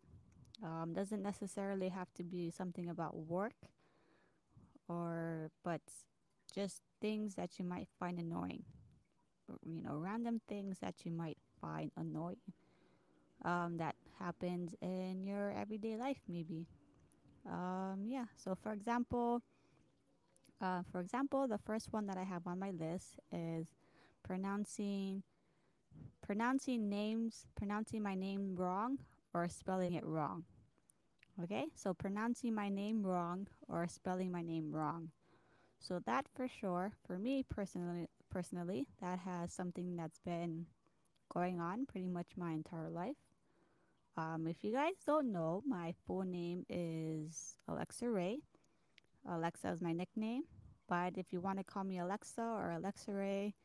Um, 0.63 0.93
doesn't 0.93 1.21
necessarily 1.21 1.89
have 1.89 2.13
to 2.13 2.23
be 2.23 2.49
something 2.49 2.87
about 2.87 3.17
work 3.17 3.55
or, 4.87 5.51
but 5.63 5.81
just 6.53 6.81
things 7.01 7.35
that 7.35 7.59
you 7.59 7.65
might 7.65 7.87
find 7.99 8.19
annoying. 8.19 8.63
You 9.63 9.81
know, 9.81 9.97
random 9.97 10.41
things 10.47 10.79
that 10.79 11.05
you 11.05 11.11
might 11.11 11.37
find 11.61 11.91
annoying 11.97 12.37
um, 13.43 13.77
that 13.77 13.95
happens 14.19 14.73
in 14.81 15.23
your 15.25 15.51
everyday 15.51 15.97
life, 15.97 16.19
maybe. 16.27 16.67
Um, 17.49 18.05
yeah. 18.07 18.25
So 18.35 18.55
for 18.55 18.71
example, 18.71 19.41
uh, 20.61 20.81
for 20.91 20.99
example, 20.99 21.47
the 21.47 21.57
first 21.59 21.91
one 21.91 22.07
that 22.07 22.17
I 22.17 22.23
have 22.23 22.47
on 22.47 22.59
my 22.59 22.71
list 22.71 23.19
is 23.31 23.67
pronouncing 24.23 25.23
pronouncing 26.25 26.89
names, 26.89 27.45
pronouncing 27.55 28.01
my 28.01 28.15
name 28.15 28.55
wrong 28.55 28.97
or 29.33 29.47
spelling 29.47 29.93
it 29.93 30.03
wrong. 30.03 30.43
Okay, 31.43 31.65
so 31.75 31.93
pronouncing 31.93 32.55
my 32.55 32.69
name 32.69 33.03
wrong 33.03 33.47
or 33.67 33.87
spelling 33.87 34.31
my 34.31 34.41
name 34.41 34.71
wrong. 34.71 35.09
So 35.79 35.99
that 36.05 36.27
for 36.33 36.47
sure, 36.47 36.93
for 37.05 37.19
me 37.19 37.43
personally, 37.43 38.07
personally, 38.31 38.87
that 39.01 39.19
has 39.19 39.51
something 39.51 39.97
that's 39.97 40.19
been 40.19 40.65
going 41.33 41.59
on 41.59 41.85
pretty 41.85 42.07
much 42.07 42.27
my 42.37 42.53
entire 42.53 42.89
life. 42.89 43.17
Um, 44.17 44.47
if 44.47 44.63
you 44.63 44.71
guys 44.71 44.93
don't 45.05 45.31
know, 45.33 45.61
my 45.67 45.93
full 46.07 46.23
name 46.23 46.65
is 46.69 47.57
Alexa 47.67 48.09
Ray. 48.09 48.39
Alexa 49.29 49.69
is 49.69 49.81
my 49.81 49.91
nickname. 49.91 50.43
But 50.87 51.17
if 51.17 51.25
you 51.31 51.41
want 51.41 51.57
to 51.57 51.63
call 51.63 51.83
me 51.83 51.99
Alexa 51.99 52.41
or 52.41 52.71
Alexa 52.71 53.11
Ray, 53.11 53.55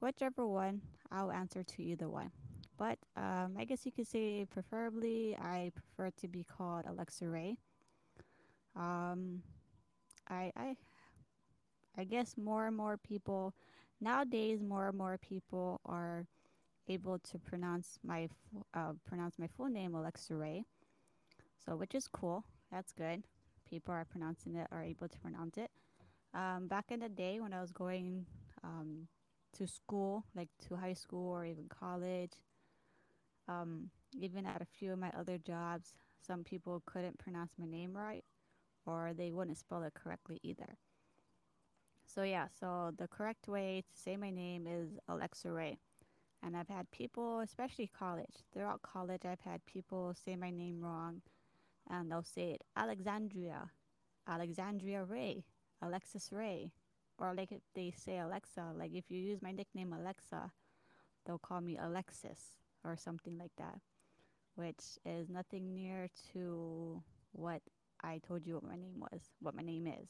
whichever 0.00 0.46
one, 0.46 0.82
I'll 1.10 1.32
answer 1.32 1.62
to 1.62 1.82
either 1.82 2.08
one. 2.08 2.30
But 2.78 2.98
um, 3.16 3.56
I 3.58 3.64
guess 3.64 3.86
you 3.86 3.92
could 3.92 4.06
say 4.06 4.44
preferably 4.44 5.36
I 5.40 5.72
prefer 5.74 6.10
to 6.20 6.28
be 6.28 6.44
called 6.44 6.84
Alexa 6.86 7.26
Ray. 7.26 7.56
Um, 8.74 9.42
I, 10.28 10.52
I 10.56 10.76
I 11.96 12.04
guess 12.04 12.36
more 12.36 12.66
and 12.66 12.76
more 12.76 12.98
people 12.98 13.54
nowadays 14.00 14.62
more 14.62 14.88
and 14.88 14.98
more 14.98 15.18
people 15.18 15.80
are 15.86 16.26
able 16.88 17.18
to 17.18 17.38
pronounce 17.38 17.98
my 18.04 18.28
uh, 18.74 18.92
pronounce 19.08 19.38
my 19.38 19.46
full 19.46 19.68
name 19.68 19.94
Alexa 19.94 20.34
Ray. 20.34 20.64
So 21.64 21.76
which 21.76 21.94
is 21.94 22.08
cool. 22.08 22.44
That's 22.70 22.92
good. 22.92 23.24
People 23.68 23.94
are 23.94 24.04
pronouncing 24.04 24.54
it 24.56 24.68
are 24.70 24.82
able 24.82 25.08
to 25.08 25.18
pronounce 25.18 25.56
it. 25.56 25.70
Um, 26.34 26.66
back 26.68 26.86
in 26.90 27.00
the 27.00 27.08
day 27.08 27.40
when 27.40 27.52
I 27.52 27.60
was 27.60 27.70
going 27.72 28.26
um, 28.62 29.08
to 29.56 29.66
school, 29.66 30.24
like 30.34 30.48
to 30.68 30.76
high 30.76 30.92
school 30.92 31.30
or 31.32 31.44
even 31.46 31.64
college, 31.68 32.32
um, 33.48 33.90
even 34.18 34.46
at 34.46 34.62
a 34.62 34.66
few 34.66 34.92
of 34.92 34.98
my 34.98 35.10
other 35.18 35.38
jobs, 35.38 35.92
some 36.20 36.44
people 36.44 36.82
couldn't 36.86 37.18
pronounce 37.18 37.52
my 37.58 37.66
name 37.66 37.96
right 37.96 38.24
or 38.86 39.12
they 39.14 39.32
wouldn't 39.32 39.58
spell 39.58 39.82
it 39.82 39.94
correctly 39.94 40.40
either. 40.42 40.76
So 42.06 42.22
yeah, 42.22 42.46
so 42.58 42.92
the 42.96 43.08
correct 43.08 43.48
way 43.48 43.82
to 43.88 44.00
say 44.00 44.16
my 44.16 44.30
name 44.30 44.66
is 44.66 44.98
Alexa 45.08 45.50
Ray. 45.50 45.78
And 46.42 46.56
I've 46.56 46.68
had 46.68 46.90
people, 46.92 47.40
especially 47.40 47.90
college, 47.98 48.44
throughout 48.52 48.82
college, 48.82 49.22
I've 49.24 49.40
had 49.40 49.64
people 49.66 50.14
say 50.14 50.36
my 50.36 50.50
name 50.50 50.80
wrong 50.80 51.22
and 51.90 52.10
they'll 52.10 52.22
say 52.22 52.52
it 52.52 52.62
Alexandria, 52.76 53.70
Alexandria 54.28 55.04
Ray, 55.04 55.44
Alexis 55.82 56.30
Ray. 56.32 56.72
Or 57.18 57.34
like 57.34 57.50
if 57.50 57.62
they 57.74 57.92
say 57.96 58.18
Alexa, 58.18 58.72
like 58.76 58.92
if 58.94 59.10
you 59.10 59.18
use 59.18 59.42
my 59.42 59.50
nickname 59.50 59.92
Alexa, 59.92 60.52
they'll 61.24 61.38
call 61.38 61.60
me 61.60 61.76
Alexis 61.76 62.40
or 62.86 62.96
something 62.96 63.38
like 63.38 63.52
that, 63.58 63.80
which 64.54 64.98
is 65.04 65.28
nothing 65.28 65.74
near 65.74 66.08
to 66.32 67.02
what 67.32 67.62
I 68.02 68.20
told 68.26 68.46
you 68.46 68.54
what 68.54 68.64
my 68.64 68.76
name 68.76 69.00
was, 69.00 69.22
what 69.40 69.54
my 69.54 69.62
name 69.62 69.86
is. 69.86 70.08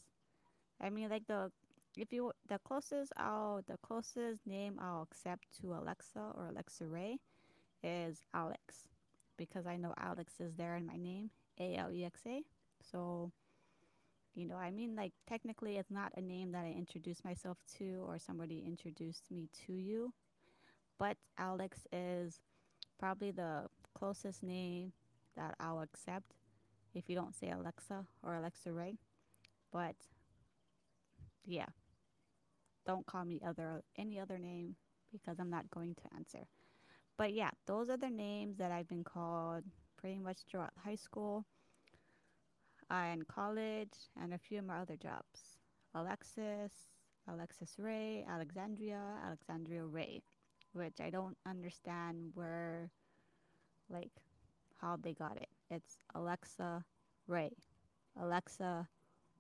I 0.81 0.91
mean, 0.91 1.09
like 1.09 1.27
the 1.27 1.51
if 1.97 2.13
you 2.13 2.33
the 2.49 2.59
closest 2.59 3.13
I'll 3.17 3.63
the 3.67 3.79
closest 3.79 4.47
name 4.47 4.79
I'll 4.81 5.03
accept 5.03 5.47
to 5.61 5.73
Alexa 5.73 6.33
or 6.35 6.49
Alexa 6.49 6.87
Ray 6.87 7.19
is 7.83 8.23
Alex 8.35 8.89
because 9.39 9.67
I 9.67 9.77
know 9.77 9.95
Alex 9.99 10.35
is 10.41 10.55
there 10.57 10.77
in 10.77 10.87
my 10.87 10.97
name, 10.97 11.31
A 11.59 11.77
L 11.77 11.93
E 11.93 12.05
X 12.05 12.23
A. 12.27 12.43
So, 12.83 13.33
you 14.35 14.47
know, 14.47 14.57
I 14.57 14.71
mean 14.71 14.95
like 14.95 15.13
technically 15.27 15.79
it's 15.79 15.91
not 15.91 16.13
a 16.17 16.21
name 16.21 16.53
that 16.53 16.65
I 16.65 16.75
introduced 16.77 17.25
myself 17.25 17.59
to 17.79 18.05
or 18.07 18.19
somebody 18.19 18.63
introduced 18.67 19.31
me 19.31 19.49
to 19.67 19.73
you, 19.73 20.13
but 20.99 21.17
Alex 21.39 21.87
is 21.93 22.41
probably 22.99 23.31
the 23.31 23.67
closest 23.95 24.43
name 24.43 24.93
that 25.37 25.55
I'll 25.61 25.81
accept 25.81 26.33
if 26.95 27.09
you 27.09 27.15
don't 27.15 27.35
say 27.35 27.51
Alexa 27.51 28.05
or 28.23 28.35
Alexa 28.35 28.73
Ray. 28.73 28.99
But 29.73 29.97
yeah, 31.45 31.67
don't 32.87 33.07
call 33.07 33.25
me 33.25 33.41
other 33.47 33.83
any 33.97 34.19
other 34.19 34.39
name 34.39 34.77
because 35.13 35.39
I'm 35.39 35.51
not 35.51 35.71
going 35.71 35.95
to 35.95 36.17
answer. 36.17 36.47
But 37.17 37.33
yeah, 37.33 37.51
those 37.67 37.89
are 37.89 37.97
the 37.97 38.11
names 38.11 38.59
that 38.59 38.71
I've 38.71 38.89
been 38.89 39.05
called 39.05 39.65
pretty 39.97 40.19
much 40.19 40.39
throughout 40.49 40.73
high 40.85 40.97
school 40.97 41.47
uh, 42.91 42.95
and 42.95 43.27
college 43.27 43.95
and 44.21 44.35
a 44.35 44.39
few 44.39 44.59
of 44.59 44.67
my 44.67 44.79
other 44.79 44.97
jobs. 44.97 45.59
Alexis, 45.95 46.73
Alexis 47.29 47.75
Ray, 47.79 48.25
Alexandria, 48.29 49.01
Alexandria 49.25 49.85
Ray, 49.85 50.23
which 50.77 51.01
I 51.01 51.11
don't 51.11 51.37
understand 51.47 52.33
where 52.35 52.91
like 53.89 54.11
how 54.81 54.97
they 55.03 55.15
got 55.15 55.37
it. 55.37 55.49
It's 55.71 55.99
Alexa 56.15 56.85
Ray. 57.27 57.53
Alexa 58.21 58.89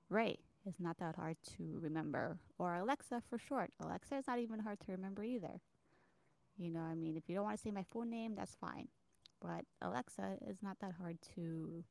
Ray 0.08 0.38
is 0.66 0.74
not 0.80 0.98
that 0.98 1.16
hard 1.16 1.36
to 1.56 1.78
remember. 1.80 2.38
Or 2.58 2.74
Alexa 2.74 3.22
for 3.28 3.38
short. 3.38 3.70
Alexa 3.82 4.16
is 4.16 4.26
not 4.26 4.38
even 4.38 4.60
hard 4.60 4.80
to 4.80 4.92
remember 4.92 5.22
either. 5.22 5.60
You 6.58 6.70
know, 6.70 6.80
I 6.80 6.94
mean, 6.94 7.16
if 7.16 7.24
you 7.28 7.34
don't 7.34 7.44
want 7.44 7.56
to 7.58 7.62
say 7.62 7.70
my 7.70 7.84
full 7.92 8.04
name, 8.04 8.34
that's 8.34 8.56
fine. 8.60 8.88
But 9.42 9.64
Alexa 9.82 10.38
is 10.48 10.62
not 10.62 10.78
that 10.80 10.94
hard 10.98 11.18
to 11.34 11.84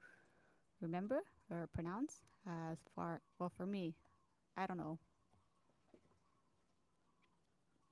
remember 0.81 1.21
or 1.51 1.69
pronounce 1.73 2.21
as 2.47 2.77
far, 2.95 3.21
well, 3.39 3.51
for 3.55 3.65
me, 3.65 3.93
I 4.57 4.65
don't 4.65 4.77
know. 4.77 4.97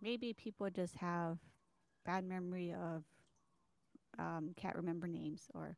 Maybe 0.03 0.33
people 0.33 0.69
just 0.69 0.95
have 0.97 1.37
bad 2.05 2.25
memory 2.25 2.73
of 2.73 3.03
um, 4.19 4.49
can't 4.57 4.75
remember 4.75 5.07
names 5.07 5.43
or 5.53 5.77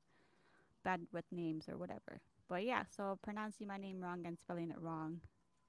bad 0.83 1.01
with 1.13 1.25
names 1.31 1.69
or 1.69 1.77
whatever. 1.77 2.19
But 2.49 2.63
yeah, 2.65 2.83
so 2.95 3.19
pronouncing 3.21 3.67
my 3.67 3.77
name 3.77 4.01
wrong 4.01 4.25
and 4.25 4.39
spelling 4.39 4.71
it 4.71 4.81
wrong 4.81 5.21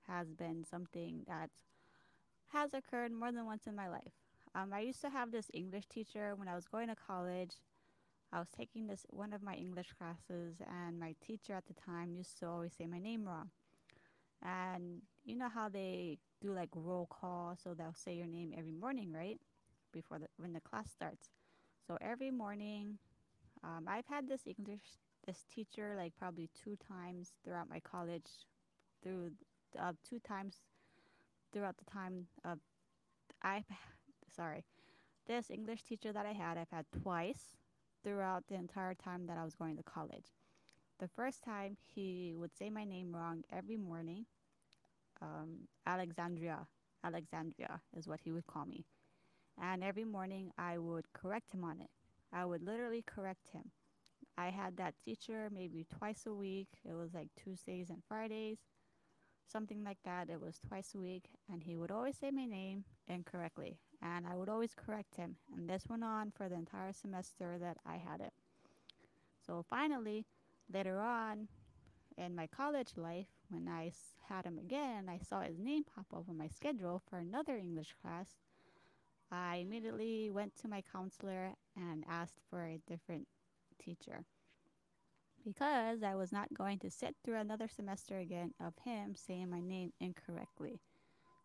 has 0.06 0.32
been 0.32 0.64
something 0.64 1.20
that 1.28 1.50
has 2.52 2.72
occurred 2.72 3.12
more 3.12 3.30
than 3.30 3.44
once 3.44 3.66
in 3.66 3.76
my 3.76 3.88
life. 3.88 4.14
Um, 4.54 4.72
I 4.72 4.80
used 4.80 5.02
to 5.02 5.10
have 5.10 5.32
this 5.32 5.50
English 5.52 5.86
teacher 5.88 6.34
when 6.34 6.48
I 6.48 6.54
was 6.54 6.66
going 6.66 6.88
to 6.88 6.96
college. 6.96 7.56
I 8.32 8.38
was 8.38 8.48
taking 8.56 8.86
this 8.86 9.04
one 9.10 9.34
of 9.34 9.42
my 9.42 9.54
English 9.54 9.92
classes, 9.98 10.56
and 10.66 10.98
my 10.98 11.14
teacher 11.24 11.52
at 11.52 11.66
the 11.66 11.74
time 11.74 12.14
used 12.14 12.38
to 12.38 12.48
always 12.48 12.72
say 12.72 12.86
my 12.86 12.98
name 12.98 13.26
wrong. 13.26 13.50
And 14.42 15.02
you 15.26 15.36
know 15.36 15.50
how 15.50 15.68
they 15.70 16.18
do 16.42 16.52
like 16.54 16.70
roll 16.74 17.06
call, 17.08 17.56
so 17.62 17.74
they'll 17.74 17.94
say 17.94 18.14
your 18.16 18.28
name 18.28 18.54
every 18.58 18.72
morning, 18.72 19.12
right? 19.12 19.40
Before 19.92 20.18
the 20.20 20.28
when 20.38 20.54
the 20.54 20.60
class 20.60 20.90
starts. 20.90 21.30
So 21.86 21.98
every 22.02 22.30
morning, 22.30 22.98
um, 23.64 23.86
I've 23.88 24.06
had 24.06 24.28
this 24.28 24.46
English 24.46 24.82
this 25.26 25.44
teacher 25.54 25.94
like 25.96 26.14
probably 26.18 26.50
two 26.54 26.76
times 26.76 27.32
throughout 27.44 27.70
my 27.70 27.80
college, 27.80 28.30
through 29.02 29.32
uh, 29.78 29.92
two 30.08 30.20
times 30.20 30.62
throughout 31.52 31.76
the 31.78 31.84
time 31.90 32.26
of 32.44 32.58
I, 33.42 33.64
sorry, 34.36 34.64
this 35.26 35.50
English 35.50 35.84
teacher 35.84 36.12
that 36.12 36.26
I 36.26 36.32
had, 36.32 36.58
I've 36.58 36.70
had 36.70 36.86
twice 37.02 37.56
throughout 38.04 38.44
the 38.48 38.56
entire 38.56 38.94
time 38.94 39.26
that 39.26 39.38
I 39.38 39.44
was 39.44 39.54
going 39.56 39.76
to 39.78 39.84
college. 39.84 40.34
The 41.00 41.08
first 41.08 41.42
time 41.44 41.76
he 41.94 42.34
would 42.36 42.56
say 42.56 42.70
my 42.70 42.84
name 42.84 43.14
wrong 43.14 43.44
every 43.52 43.76
morning. 43.78 44.26
Um, 45.22 45.68
Alexandria, 45.86 46.66
Alexandria 47.04 47.80
is 47.96 48.06
what 48.06 48.20
he 48.20 48.32
would 48.32 48.46
call 48.46 48.64
me. 48.66 48.84
And 49.60 49.82
every 49.82 50.04
morning 50.04 50.50
I 50.58 50.78
would 50.78 51.12
correct 51.12 51.54
him 51.54 51.64
on 51.64 51.80
it. 51.80 51.90
I 52.32 52.44
would 52.44 52.62
literally 52.62 53.02
correct 53.06 53.48
him. 53.52 53.70
I 54.36 54.50
had 54.50 54.76
that 54.76 54.94
teacher 55.02 55.48
maybe 55.52 55.86
twice 55.98 56.26
a 56.26 56.34
week. 56.34 56.68
It 56.84 56.94
was 56.94 57.14
like 57.14 57.28
Tuesdays 57.42 57.88
and 57.88 58.02
Fridays, 58.06 58.58
something 59.50 59.82
like 59.82 59.98
that. 60.04 60.28
It 60.28 60.40
was 60.40 60.58
twice 60.58 60.92
a 60.94 60.98
week. 60.98 61.24
And 61.50 61.62
he 61.62 61.76
would 61.76 61.90
always 61.90 62.18
say 62.18 62.30
my 62.30 62.44
name 62.44 62.84
incorrectly. 63.08 63.78
And 64.02 64.26
I 64.26 64.34
would 64.34 64.50
always 64.50 64.74
correct 64.74 65.16
him. 65.16 65.36
And 65.56 65.70
this 65.70 65.84
went 65.88 66.04
on 66.04 66.32
for 66.36 66.48
the 66.48 66.56
entire 66.56 66.92
semester 66.92 67.56
that 67.58 67.78
I 67.86 67.96
had 67.96 68.20
it. 68.20 68.34
So 69.46 69.64
finally, 69.68 70.26
later 70.70 71.00
on 71.00 71.48
in 72.18 72.34
my 72.34 72.46
college 72.46 72.92
life, 72.96 73.28
when 73.48 73.68
I 73.68 73.92
had 74.28 74.44
him 74.44 74.58
again, 74.58 75.08
I 75.08 75.18
saw 75.18 75.40
his 75.40 75.58
name 75.58 75.84
pop 75.84 76.06
up 76.12 76.28
on 76.28 76.38
my 76.38 76.48
schedule 76.48 77.02
for 77.08 77.18
another 77.18 77.56
English 77.56 77.94
class. 78.02 78.36
I 79.30 79.56
immediately 79.56 80.30
went 80.30 80.56
to 80.56 80.68
my 80.68 80.82
counselor 80.92 81.54
and 81.76 82.04
asked 82.08 82.40
for 82.48 82.64
a 82.64 82.80
different 82.86 83.26
teacher 83.82 84.24
because 85.44 86.02
I 86.02 86.14
was 86.14 86.32
not 86.32 86.52
going 86.52 86.78
to 86.80 86.90
sit 86.90 87.14
through 87.24 87.36
another 87.38 87.68
semester 87.68 88.18
again 88.18 88.52
of 88.60 88.74
him 88.84 89.14
saying 89.14 89.50
my 89.50 89.60
name 89.60 89.92
incorrectly. 90.00 90.80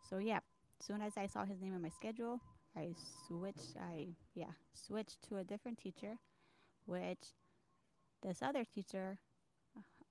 So 0.10 0.18
yeah, 0.18 0.40
soon 0.80 1.02
as 1.02 1.18
I 1.18 1.28
saw 1.28 1.46
his 1.46 1.62
name 1.62 1.76
on 1.76 1.82
my 1.84 1.90
schedule, 1.90 2.40
I 2.76 2.96
switched 3.28 3.78
I 3.80 4.08
yeah, 4.34 4.54
switched 4.74 5.22
to 5.30 5.38
a 5.38 5.44
different 5.44 5.78
teacher, 5.78 6.18
which 6.86 7.34
this 8.24 8.42
other 8.42 8.64
teacher 8.66 9.20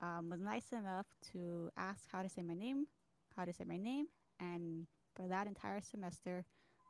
um, 0.01 0.29
was 0.29 0.41
nice 0.41 0.71
enough 0.71 1.07
to 1.33 1.69
ask 1.77 2.01
how 2.11 2.21
to 2.23 2.29
say 2.29 2.41
my 2.41 2.53
name, 2.53 2.87
how 3.35 3.45
to 3.45 3.53
say 3.53 3.63
my 3.65 3.77
name, 3.77 4.07
and 4.39 4.87
for 5.15 5.27
that 5.27 5.47
entire 5.47 5.81
semester, 5.81 6.45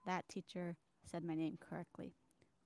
that 0.05 0.27
teacher 0.29 0.77
said 1.03 1.23
my 1.23 1.35
name 1.35 1.57
correctly, 1.59 2.13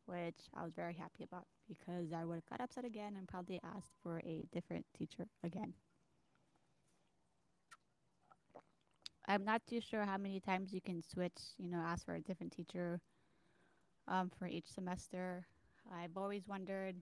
which 0.05 0.49
I 0.55 0.63
was 0.63 0.73
very 0.73 0.93
happy 0.93 1.23
about 1.23 1.45
because 1.67 2.13
I 2.13 2.25
would 2.25 2.35
have 2.35 2.45
got 2.45 2.61
upset 2.61 2.85
again 2.85 3.15
and 3.17 3.27
probably 3.27 3.59
asked 3.63 3.93
for 4.03 4.19
a 4.19 4.45
different 4.51 4.85
teacher 4.97 5.27
again. 5.43 5.73
I'm 9.27 9.43
not 9.43 9.65
too 9.67 9.81
sure 9.81 10.05
how 10.05 10.17
many 10.17 10.39
times 10.39 10.73
you 10.73 10.81
can 10.81 11.01
switch, 11.01 11.39
you 11.57 11.69
know, 11.69 11.79
ask 11.79 12.05
for 12.05 12.15
a 12.15 12.21
different 12.21 12.53
teacher 12.53 13.01
um, 14.07 14.29
for 14.37 14.47
each 14.47 14.67
semester. 14.71 15.47
I've 15.91 16.17
always 16.17 16.47
wondered, 16.47 16.95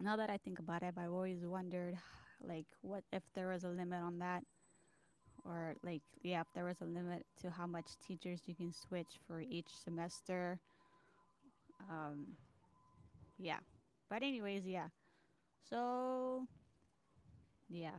now 0.00 0.16
that 0.16 0.30
I 0.30 0.38
think 0.38 0.58
about 0.58 0.82
it, 0.82 0.94
I've 0.98 1.12
always 1.12 1.44
wondered, 1.44 1.98
like, 2.42 2.66
what 2.82 3.04
if 3.12 3.22
there 3.34 3.48
was 3.48 3.64
a 3.64 3.68
limit 3.68 4.00
on 4.02 4.18
that? 4.20 4.44
or 5.44 5.74
like 5.82 6.02
yeah, 6.22 6.40
if 6.40 6.46
there 6.54 6.64
was 6.64 6.80
a 6.80 6.84
limit 6.84 7.24
to 7.40 7.50
how 7.50 7.66
much 7.66 7.86
teachers 8.06 8.42
you 8.46 8.54
can 8.54 8.72
switch 8.72 9.18
for 9.26 9.40
each 9.40 9.68
semester. 9.84 10.60
Um, 11.90 12.36
yeah. 13.38 13.58
But 14.10 14.22
anyways, 14.22 14.66
yeah. 14.66 14.88
So 15.68 16.46
yeah, 17.68 17.98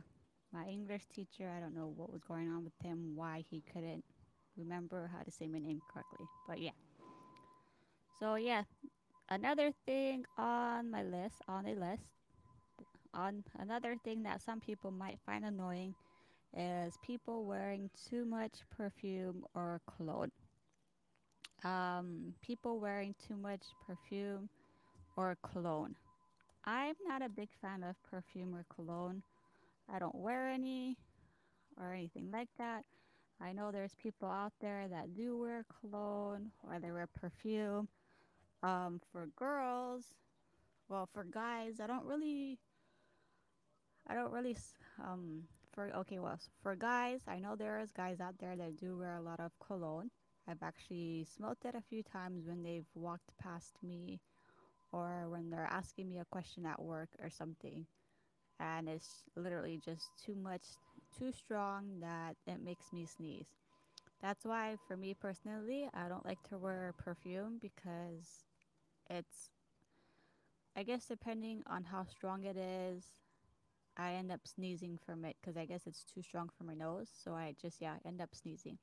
my 0.52 0.66
English 0.66 1.06
teacher, 1.14 1.50
I 1.56 1.60
don't 1.60 1.74
know 1.74 1.92
what 1.94 2.12
was 2.12 2.22
going 2.24 2.48
on 2.48 2.64
with 2.64 2.74
him, 2.82 3.12
why 3.14 3.44
he 3.50 3.62
couldn't 3.72 4.04
remember 4.56 5.10
how 5.12 5.22
to 5.22 5.30
say 5.30 5.46
my 5.48 5.58
name 5.58 5.80
correctly. 5.92 6.26
But 6.48 6.60
yeah. 6.60 6.76
So 8.18 8.34
yeah, 8.34 8.64
another 9.28 9.72
thing 9.86 10.24
on 10.36 10.90
my 10.90 11.02
list, 11.02 11.36
on 11.48 11.66
a 11.66 11.74
list, 11.74 12.02
on 13.14 13.44
another 13.58 13.96
thing 14.04 14.22
that 14.24 14.42
some 14.42 14.60
people 14.60 14.90
might 14.90 15.18
find 15.26 15.44
annoying 15.44 15.94
is 16.56 16.94
people 17.04 17.44
wearing 17.44 17.90
too 18.08 18.24
much 18.24 18.60
perfume 18.76 19.44
or 19.54 19.80
cologne. 19.96 20.32
Um, 21.64 22.34
people 22.40 22.80
wearing 22.80 23.14
too 23.26 23.36
much 23.36 23.62
perfume 23.86 24.48
or 25.16 25.36
cologne. 25.52 25.94
I'm 26.64 26.94
not 27.06 27.22
a 27.22 27.28
big 27.28 27.48
fan 27.60 27.82
of 27.82 27.96
perfume 28.10 28.54
or 28.54 28.64
cologne. 28.74 29.22
I 29.92 29.98
don't 29.98 30.14
wear 30.14 30.48
any 30.48 30.96
or 31.78 31.92
anything 31.92 32.30
like 32.32 32.48
that. 32.58 32.84
I 33.40 33.52
know 33.52 33.70
there's 33.70 33.94
people 33.94 34.28
out 34.28 34.52
there 34.60 34.86
that 34.90 35.14
do 35.14 35.38
wear 35.38 35.64
cologne 35.80 36.50
or 36.62 36.78
they 36.78 36.90
wear 36.90 37.06
perfume. 37.06 37.88
Um, 38.62 39.00
for 39.10 39.28
girls, 39.36 40.04
well, 40.88 41.08
for 41.14 41.24
guys, 41.24 41.80
I 41.82 41.86
don't 41.86 42.04
really, 42.04 42.58
I 44.10 44.14
don't 44.14 44.32
really, 44.32 44.56
um, 45.02 45.44
for 45.72 45.90
okay, 45.98 46.18
well, 46.18 46.40
for 46.62 46.74
guys, 46.74 47.22
I 47.28 47.38
know 47.38 47.56
there 47.56 47.80
is 47.80 47.92
guys 47.92 48.20
out 48.20 48.38
there 48.40 48.56
that 48.56 48.76
do 48.76 48.98
wear 48.98 49.16
a 49.16 49.22
lot 49.22 49.40
of 49.40 49.52
cologne. 49.60 50.10
I've 50.48 50.62
actually 50.62 51.26
smelled 51.32 51.58
it 51.64 51.76
a 51.76 51.82
few 51.82 52.02
times 52.02 52.46
when 52.46 52.62
they've 52.64 52.88
walked 52.96 53.38
past 53.38 53.76
me 53.82 54.20
or 54.92 55.28
when 55.28 55.50
they're 55.50 55.68
asking 55.70 56.10
me 56.10 56.18
a 56.18 56.24
question 56.26 56.66
at 56.66 56.82
work 56.82 57.10
or 57.22 57.30
something. 57.30 57.86
And 58.60 58.88
it's 58.88 59.24
literally 59.36 59.80
just 59.84 60.10
too 60.24 60.34
much, 60.34 60.64
too 61.16 61.32
strong 61.32 62.00
that 62.00 62.36
it 62.46 62.62
makes 62.62 62.92
me 62.92 63.06
sneeze. 63.06 63.48
That's 64.22 64.44
why, 64.44 64.76
for 64.88 64.96
me 64.96 65.14
personally, 65.14 65.88
I 65.94 66.08
don't 66.08 66.26
like 66.26 66.42
to 66.50 66.58
wear 66.58 66.94
perfume 66.98 67.58
because 67.60 68.44
it's, 69.08 69.50
I 70.76 70.82
guess, 70.82 71.06
depending 71.06 71.62
on 71.66 71.84
how 71.84 72.04
strong 72.04 72.44
it 72.44 72.56
is, 72.56 73.04
I 73.96 74.12
end 74.14 74.32
up 74.32 74.46
sneezing 74.46 74.98
from 75.04 75.24
it 75.24 75.36
because 75.40 75.56
I 75.56 75.66
guess 75.66 75.86
it's 75.86 76.04
too 76.04 76.22
strong 76.22 76.48
for 76.56 76.64
my 76.64 76.74
nose. 76.74 77.08
So 77.12 77.34
I 77.34 77.54
just, 77.60 77.80
yeah, 77.80 77.96
end 78.04 78.20
up 78.20 78.34
sneezing. 78.34 78.78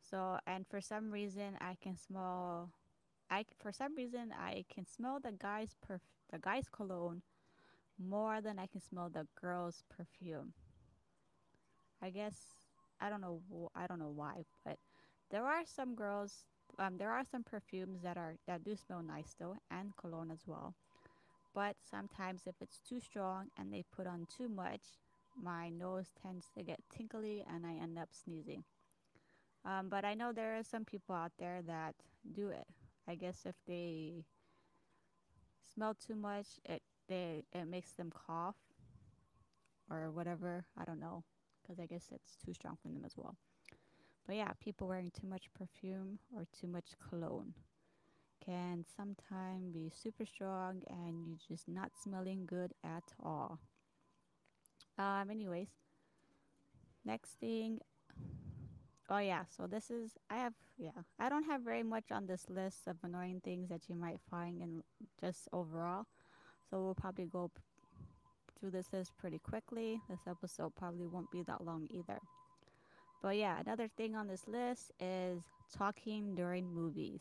So, 0.00 0.38
and 0.46 0.66
for 0.66 0.80
some 0.80 1.10
reason, 1.10 1.56
I 1.60 1.76
can 1.80 1.96
smell, 1.96 2.70
I, 3.30 3.44
for 3.58 3.72
some 3.72 3.94
reason, 3.96 4.32
I 4.38 4.64
can 4.68 4.86
smell 4.86 5.20
the 5.20 5.32
guy's 5.32 5.74
perf, 5.74 6.00
the 6.30 6.38
guy's 6.38 6.68
cologne 6.68 7.22
more 7.98 8.40
than 8.40 8.58
I 8.58 8.66
can 8.66 8.80
smell 8.80 9.10
the 9.10 9.26
girl's 9.40 9.82
perfume. 9.88 10.54
I 12.02 12.10
guess 12.10 12.56
I 13.00 13.08
don't 13.08 13.20
know 13.20 13.40
I 13.74 13.86
don't 13.86 13.98
know 13.98 14.10
why, 14.14 14.44
but 14.64 14.78
there 15.30 15.44
are 15.46 15.64
some 15.64 15.94
girls 15.94 16.44
um 16.78 16.96
there 16.98 17.10
are 17.10 17.24
some 17.24 17.42
perfumes 17.44 18.02
that 18.02 18.16
are 18.18 18.36
that 18.46 18.64
do 18.64 18.76
smell 18.76 19.02
nice 19.02 19.34
though 19.38 19.58
and 19.70 19.96
cologne 19.96 20.30
as 20.30 20.46
well. 20.46 20.74
But 21.54 21.76
sometimes 21.88 22.42
if 22.46 22.54
it's 22.60 22.80
too 22.80 23.00
strong 23.00 23.48
and 23.58 23.72
they 23.72 23.84
put 23.94 24.06
on 24.06 24.26
too 24.34 24.48
much, 24.48 24.82
my 25.40 25.68
nose 25.68 26.12
tends 26.20 26.48
to 26.56 26.62
get 26.62 26.80
tinkly 26.94 27.44
and 27.46 27.66
I 27.66 27.74
end 27.74 27.98
up 27.98 28.08
sneezing. 28.12 28.64
Um, 29.64 29.88
but 29.88 30.04
I 30.04 30.14
know 30.14 30.32
there 30.32 30.56
are 30.56 30.64
some 30.64 30.84
people 30.84 31.14
out 31.14 31.32
there 31.38 31.62
that 31.66 31.94
do 32.34 32.48
it. 32.48 32.66
I 33.08 33.14
guess 33.14 33.44
if 33.44 33.54
they 33.66 34.24
smell 35.74 35.94
too 35.94 36.14
much, 36.14 36.46
it 36.64 36.82
they 37.08 37.44
it 37.52 37.66
makes 37.66 37.92
them 37.92 38.10
cough 38.10 38.56
or 39.90 40.10
whatever. 40.10 40.64
I 40.78 40.84
don't 40.84 41.00
know, 41.00 41.24
because 41.62 41.78
I 41.78 41.86
guess 41.86 42.08
it's 42.12 42.36
too 42.44 42.54
strong 42.54 42.76
for 42.82 42.88
them 42.88 43.04
as 43.04 43.16
well. 43.16 43.36
But 44.26 44.36
yeah, 44.36 44.52
people 44.60 44.88
wearing 44.88 45.10
too 45.10 45.26
much 45.26 45.52
perfume 45.52 46.18
or 46.34 46.44
too 46.58 46.66
much 46.66 46.92
cologne 47.08 47.54
can 48.44 48.84
sometimes 48.96 49.72
be 49.72 49.90
super 49.94 50.26
strong 50.26 50.82
and 50.88 51.26
you're 51.26 51.56
just 51.56 51.68
not 51.68 51.90
smelling 52.02 52.44
good 52.46 52.72
at 52.84 53.04
all. 53.22 53.58
Um, 54.98 55.30
anyways, 55.30 55.68
next 57.04 57.32
thing. 57.40 57.78
Oh 59.10 59.18
yeah, 59.18 59.44
so 59.54 59.66
this 59.66 59.90
is 59.90 60.12
I 60.30 60.36
have 60.36 60.54
yeah 60.78 61.02
I 61.18 61.28
don't 61.28 61.44
have 61.44 61.62
very 61.62 61.82
much 61.82 62.10
on 62.10 62.26
this 62.26 62.46
list 62.48 62.86
of 62.86 62.96
annoying 63.02 63.40
things 63.44 63.68
that 63.68 63.82
you 63.88 63.94
might 63.94 64.20
find 64.30 64.62
in 64.62 64.82
just 65.20 65.48
overall. 65.52 66.06
So 66.70 66.82
we'll 66.82 66.94
probably 66.94 67.26
go 67.26 67.50
through 68.58 68.70
this 68.70 68.92
list 68.92 69.12
pretty 69.18 69.38
quickly. 69.38 70.00
This 70.08 70.20
episode 70.28 70.74
probably 70.76 71.06
won't 71.06 71.30
be 71.30 71.42
that 71.42 71.64
long 71.64 71.86
either. 71.90 72.18
But 73.22 73.36
yeah, 73.36 73.60
another 73.60 73.88
thing 73.96 74.16
on 74.16 74.26
this 74.26 74.48
list 74.48 74.90
is 74.98 75.42
talking 75.76 76.34
during 76.34 76.72
movies. 76.72 77.20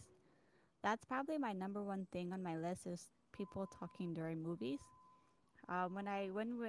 That's 0.84 1.06
probably 1.06 1.38
my 1.38 1.54
number 1.54 1.84
one 1.84 2.08
thing 2.12 2.34
on 2.34 2.42
my 2.42 2.58
list 2.58 2.88
is 2.88 3.12
people 3.32 3.68
talking 3.80 4.14
during 4.14 4.42
movies. 4.42 4.80
Um, 5.70 5.94
when 5.94 6.08
I 6.08 6.30
when, 6.32 6.60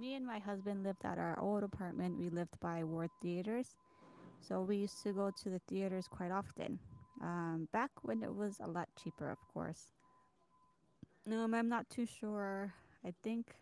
me 0.00 0.14
and 0.14 0.26
my 0.26 0.38
husband 0.38 0.82
lived 0.82 1.04
at 1.04 1.18
our 1.18 1.38
old 1.38 1.62
apartment, 1.62 2.18
we 2.18 2.30
lived 2.30 2.58
by 2.60 2.82
Ward 2.82 3.10
Theaters, 3.22 3.76
so 4.40 4.62
we 4.62 4.76
used 4.76 5.02
to 5.02 5.12
go 5.12 5.30
to 5.42 5.50
the 5.50 5.60
theaters 5.68 6.06
quite 6.08 6.32
often. 6.32 6.78
Um, 7.20 7.68
back 7.72 7.90
when 8.02 8.22
it 8.22 8.34
was 8.34 8.56
a 8.60 8.66
lot 8.66 8.88
cheaper, 9.02 9.30
of 9.30 9.38
course. 9.52 9.92
Um, 11.30 11.52
I'm 11.52 11.68
not 11.68 11.90
too 11.90 12.06
sure. 12.06 12.72
I 13.04 13.12
think 13.22 13.54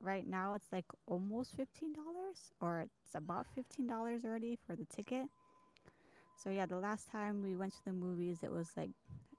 right 0.00 0.26
now 0.26 0.54
it's 0.54 0.72
like 0.72 0.86
almost 1.06 1.54
fifteen 1.56 1.92
dollars, 1.92 2.52
or 2.60 2.80
it's 2.80 3.14
about 3.14 3.46
fifteen 3.54 3.86
dollars 3.86 4.24
already 4.24 4.58
for 4.66 4.74
the 4.74 4.84
ticket. 4.86 5.26
So 6.36 6.50
yeah, 6.50 6.66
the 6.66 6.78
last 6.78 7.10
time 7.10 7.42
we 7.42 7.56
went 7.56 7.72
to 7.74 7.84
the 7.84 7.92
movies, 7.92 8.40
it 8.42 8.52
was 8.52 8.70
like 8.76 8.90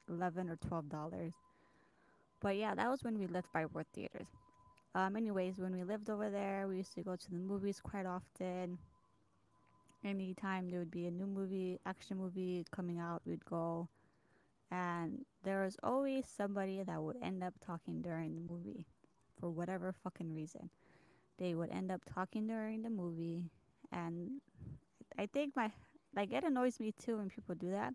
eleven 0.10 0.50
or 0.50 0.58
twelve 0.58 0.90
dollars. 0.90 1.34
But 2.40 2.56
yeah, 2.58 2.76
that 2.76 2.90
was 2.90 3.04
when 3.04 3.18
we 3.18 3.28
lived 3.28 3.52
by 3.52 3.66
Ward 3.66 3.88
Theaters. 3.94 4.28
Um, 4.96 5.16
anyways, 5.16 5.60
when 5.60 5.74
we 5.76 5.84
lived 5.84 6.10
over 6.10 6.30
there, 6.30 6.68
we 6.68 6.78
used 6.78 6.94
to 6.96 7.04
go 7.04 7.16
to 7.16 7.30
the 7.32 7.38
movies 7.38 7.82
quite 7.82 8.06
often. 8.06 8.80
Anytime 10.04 10.70
there 10.70 10.80
would 10.80 10.92
be 10.92 11.08
a 11.08 11.12
new 11.12 11.26
movie, 11.26 11.80
action 11.86 12.18
movie 12.18 12.66
coming 12.72 13.00
out, 13.00 13.22
we'd 13.26 13.44
go. 13.46 13.90
And 14.72 15.26
there 15.44 15.64
was 15.64 15.78
always 15.84 16.26
somebody 16.28 16.84
that 16.84 17.02
would 17.02 17.18
end 17.22 17.44
up 17.44 17.56
talking 17.66 18.02
during 18.02 18.36
the 18.36 18.42
movie 18.54 18.86
for 19.40 19.50
whatever 19.50 19.92
fucking 19.94 20.34
reason. 20.34 20.70
They 21.40 21.56
would 21.56 21.72
end 21.72 21.92
up 21.92 22.02
talking 22.06 22.48
during 22.48 22.84
the 22.84 22.90
movie. 22.90 23.52
And 23.92 24.42
I 25.18 25.28
think 25.28 25.56
my, 25.56 25.72
like, 26.16 26.32
it 26.32 26.44
annoys 26.44 26.80
me 26.80 26.94
too 26.94 27.18
when 27.18 27.30
people 27.30 27.56
do 27.56 27.72
that. 27.72 27.94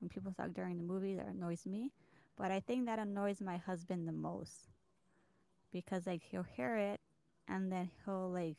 When 0.00 0.08
people 0.08 0.32
talk 0.32 0.52
during 0.52 0.76
the 0.76 0.84
movie, 0.84 1.14
that 1.14 1.26
annoys 1.26 1.66
me. 1.66 1.92
But 2.36 2.50
I 2.50 2.60
think 2.60 2.86
that 2.86 2.98
annoys 2.98 3.40
my 3.40 3.56
husband 3.56 4.06
the 4.06 4.12
most 4.12 4.68
because 5.72 6.06
like 6.06 6.22
he'll 6.22 6.42
hear 6.44 6.76
it 6.76 7.00
and 7.48 7.70
then 7.72 7.90
he'll 8.04 8.30
like 8.30 8.56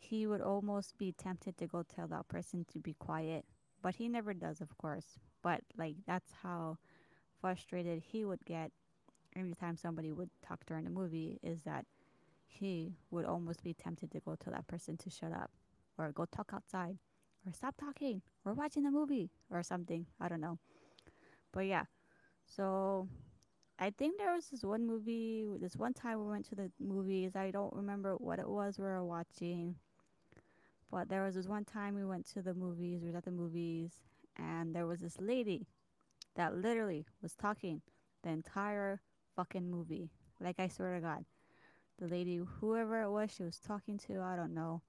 he 0.00 0.26
would 0.26 0.40
almost 0.40 0.96
be 0.98 1.12
tempted 1.12 1.56
to 1.58 1.66
go 1.66 1.82
tell 1.82 2.06
that 2.06 2.28
person 2.28 2.64
to 2.72 2.78
be 2.78 2.94
quiet 2.94 3.44
but 3.82 3.96
he 3.96 4.08
never 4.08 4.34
does 4.34 4.60
of 4.60 4.76
course 4.78 5.18
but 5.42 5.60
like 5.76 5.96
that's 6.06 6.32
how 6.42 6.76
frustrated 7.40 8.02
he 8.06 8.24
would 8.24 8.44
get 8.44 8.70
every 9.34 9.54
time 9.54 9.76
somebody 9.76 10.12
would 10.12 10.30
talk 10.46 10.64
during 10.66 10.84
the 10.84 10.90
movie 10.90 11.38
is 11.42 11.62
that 11.64 11.84
he 12.46 12.94
would 13.10 13.24
almost 13.24 13.62
be 13.62 13.74
tempted 13.74 14.10
to 14.10 14.20
go 14.20 14.34
tell 14.36 14.52
that 14.52 14.66
person 14.66 14.96
to 14.96 15.10
shut 15.10 15.32
up 15.32 15.50
or 15.98 16.12
go 16.12 16.24
talk 16.24 16.50
outside 16.54 16.98
or 17.46 17.52
stop 17.52 17.76
talking 17.76 18.22
or 18.44 18.52
watching 18.52 18.82
the 18.82 18.90
movie 18.90 19.30
or 19.50 19.62
something 19.62 20.06
i 20.20 20.28
don't 20.28 20.40
know 20.40 20.58
but 21.52 21.66
yeah 21.66 21.84
so 22.44 23.08
I 23.78 23.90
think 23.90 24.16
there 24.16 24.32
was 24.32 24.46
this 24.48 24.64
one 24.64 24.86
movie, 24.86 25.44
this 25.60 25.76
one 25.76 25.92
time 25.92 26.18
we 26.24 26.30
went 26.30 26.48
to 26.48 26.54
the 26.54 26.70
movies. 26.80 27.36
I 27.36 27.50
don't 27.50 27.74
remember 27.74 28.14
what 28.14 28.38
it 28.38 28.48
was 28.48 28.78
we 28.78 28.84
were 28.84 29.04
watching, 29.04 29.74
but 30.90 31.10
there 31.10 31.22
was 31.24 31.34
this 31.34 31.46
one 31.46 31.64
time 31.66 31.94
we 31.94 32.04
went 32.04 32.26
to 32.32 32.40
the 32.40 32.54
movies, 32.54 33.02
we 33.02 33.10
were 33.10 33.18
at 33.18 33.24
the 33.24 33.30
movies, 33.30 33.92
and 34.36 34.74
there 34.74 34.86
was 34.86 35.00
this 35.00 35.18
lady 35.20 35.66
that 36.36 36.56
literally 36.56 37.04
was 37.20 37.34
talking 37.34 37.82
the 38.22 38.30
entire 38.30 39.02
fucking 39.34 39.70
movie. 39.70 40.10
Like, 40.40 40.58
I 40.58 40.68
swear 40.68 40.94
to 40.94 41.00
God. 41.00 41.24
The 41.98 42.06
lady, 42.06 42.40
whoever 42.60 43.02
it 43.02 43.10
was 43.10 43.30
she 43.34 43.42
was 43.42 43.58
talking 43.58 43.98
to, 44.06 44.20
I 44.20 44.36
don't 44.36 44.54
know. 44.54 44.80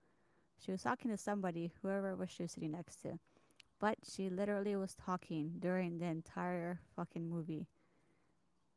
She 0.63 0.71
was 0.71 0.83
talking 0.83 1.11
to 1.11 1.17
somebody, 1.17 1.71
whoever 1.81 2.15
was 2.15 2.29
she 2.29 2.43
was 2.43 2.51
sitting 2.53 2.71
next 2.71 3.01
to. 3.03 3.19
But 3.79 3.97
she 4.09 4.29
literally 4.29 4.75
was 4.75 4.95
talking 4.95 5.53
during 5.59 5.99
the 5.99 6.05
entire 6.05 6.81
fucking 6.95 7.29
movie 7.29 7.67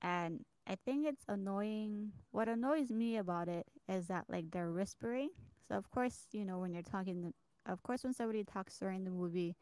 and 0.03 0.45
I 0.67 0.77
think 0.85 1.07
it's 1.07 1.25
annoying. 1.29 2.13
What 2.31 2.49
annoys 2.49 2.91
me 2.91 3.17
about 3.17 3.49
it 3.49 3.67
is 3.89 4.07
that 4.07 4.25
like 4.29 4.51
they're 4.51 4.71
whispering. 4.73 5.31
So 5.69 5.77
of 5.77 5.91
course, 5.91 6.27
you 6.33 6.45
know 6.45 6.59
when 6.59 6.73
you're 6.73 6.83
talking, 6.83 7.23
the, 7.23 7.33
of 7.71 7.83
course 7.83 8.05
when 8.05 8.15
somebody 8.15 8.45
talks 8.45 8.79
during 8.79 9.05
the 9.05 9.11
movie, 9.11 9.57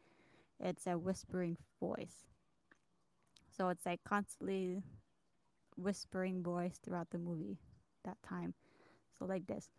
it's 0.59 0.87
a 0.87 0.97
whispering 0.97 1.57
voice. 1.79 2.25
So 3.55 3.69
it's 3.69 3.85
like 3.85 4.01
constantly 4.03 4.81
whispering 5.75 6.43
voice 6.43 6.79
throughout 6.83 7.09
the 7.11 7.17
movie 7.17 7.57
that 8.03 8.17
time. 8.23 8.53
So 9.17 9.25
like 9.25 9.47
this. 9.47 9.69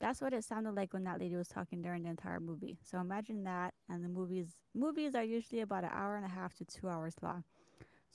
That's 0.00 0.22
what 0.22 0.32
it 0.32 0.44
sounded 0.44 0.74
like 0.74 0.94
when 0.94 1.04
that 1.04 1.20
lady 1.20 1.36
was 1.36 1.48
talking 1.48 1.82
during 1.82 2.04
the 2.04 2.10
entire 2.10 2.40
movie. 2.40 2.78
So 2.82 2.98
imagine 2.98 3.44
that, 3.44 3.74
and 3.88 4.04
the 4.04 4.08
movies 4.08 4.56
movies 4.74 5.14
are 5.14 5.24
usually 5.24 5.60
about 5.60 5.84
an 5.84 5.90
hour 5.92 6.16
and 6.16 6.24
a 6.24 6.28
half 6.28 6.54
to 6.54 6.64
two 6.64 6.88
hours 6.88 7.14
long. 7.20 7.44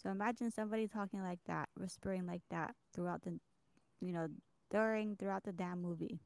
So 0.02 0.10
imagine 0.10 0.50
somebody 0.50 0.88
talking 0.88 1.22
like 1.22 1.40
that, 1.46 1.70
whispering 1.78 2.26
like 2.26 2.42
that 2.50 2.76
throughout 2.94 3.24
the, 3.24 3.40
you 4.02 4.12
know, 4.14 4.28
during 4.72 5.16
throughout 5.18 5.44
the 5.44 5.52
damn 5.52 5.82
movie. 5.82 6.20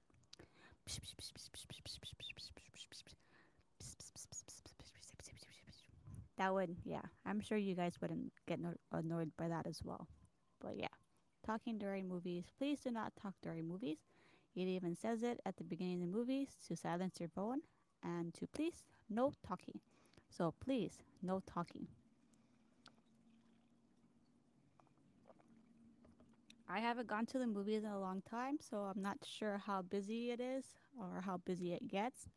That 6.37 6.53
would, 6.53 6.77
yeah, 6.85 7.01
I'm 7.25 7.39
sure 7.41 7.57
you 7.57 7.75
guys 7.75 7.99
wouldn't 8.01 8.31
get 8.47 8.59
no- 8.59 8.75
annoyed 8.91 9.31
by 9.37 9.47
that 9.47 9.65
as 9.67 9.81
well. 9.83 10.07
But 10.61 10.77
yeah, 10.77 10.93
talking 11.45 11.77
during 11.77 12.07
movies, 12.07 12.45
please 12.57 12.79
do 12.81 12.91
not 12.91 13.15
talk 13.15 13.33
during 13.41 13.67
movies. 13.67 13.97
It 14.55 14.67
even 14.67 14.95
says 14.95 15.23
it 15.23 15.39
at 15.45 15.57
the 15.57 15.63
beginning 15.63 15.95
of 16.03 16.11
the 16.11 16.17
movies 16.17 16.49
to 16.67 16.75
silence 16.75 17.19
your 17.19 17.29
phone 17.29 17.61
and 18.03 18.33
to 18.35 18.47
please 18.47 18.85
no 19.09 19.33
talking. 19.45 19.79
So 20.29 20.53
please, 20.59 20.99
no 21.21 21.41
talking. 21.45 21.87
I 26.69 26.79
haven't 26.79 27.07
gone 27.07 27.25
to 27.27 27.39
the 27.39 27.47
movies 27.47 27.83
in 27.83 27.89
a 27.89 27.99
long 27.99 28.21
time, 28.21 28.57
so 28.59 28.77
I'm 28.79 29.01
not 29.01 29.17
sure 29.25 29.57
how 29.57 29.81
busy 29.81 30.31
it 30.31 30.39
is 30.39 30.65
or 30.99 31.21
how 31.21 31.37
busy 31.37 31.73
it 31.73 31.87
gets 31.87 32.27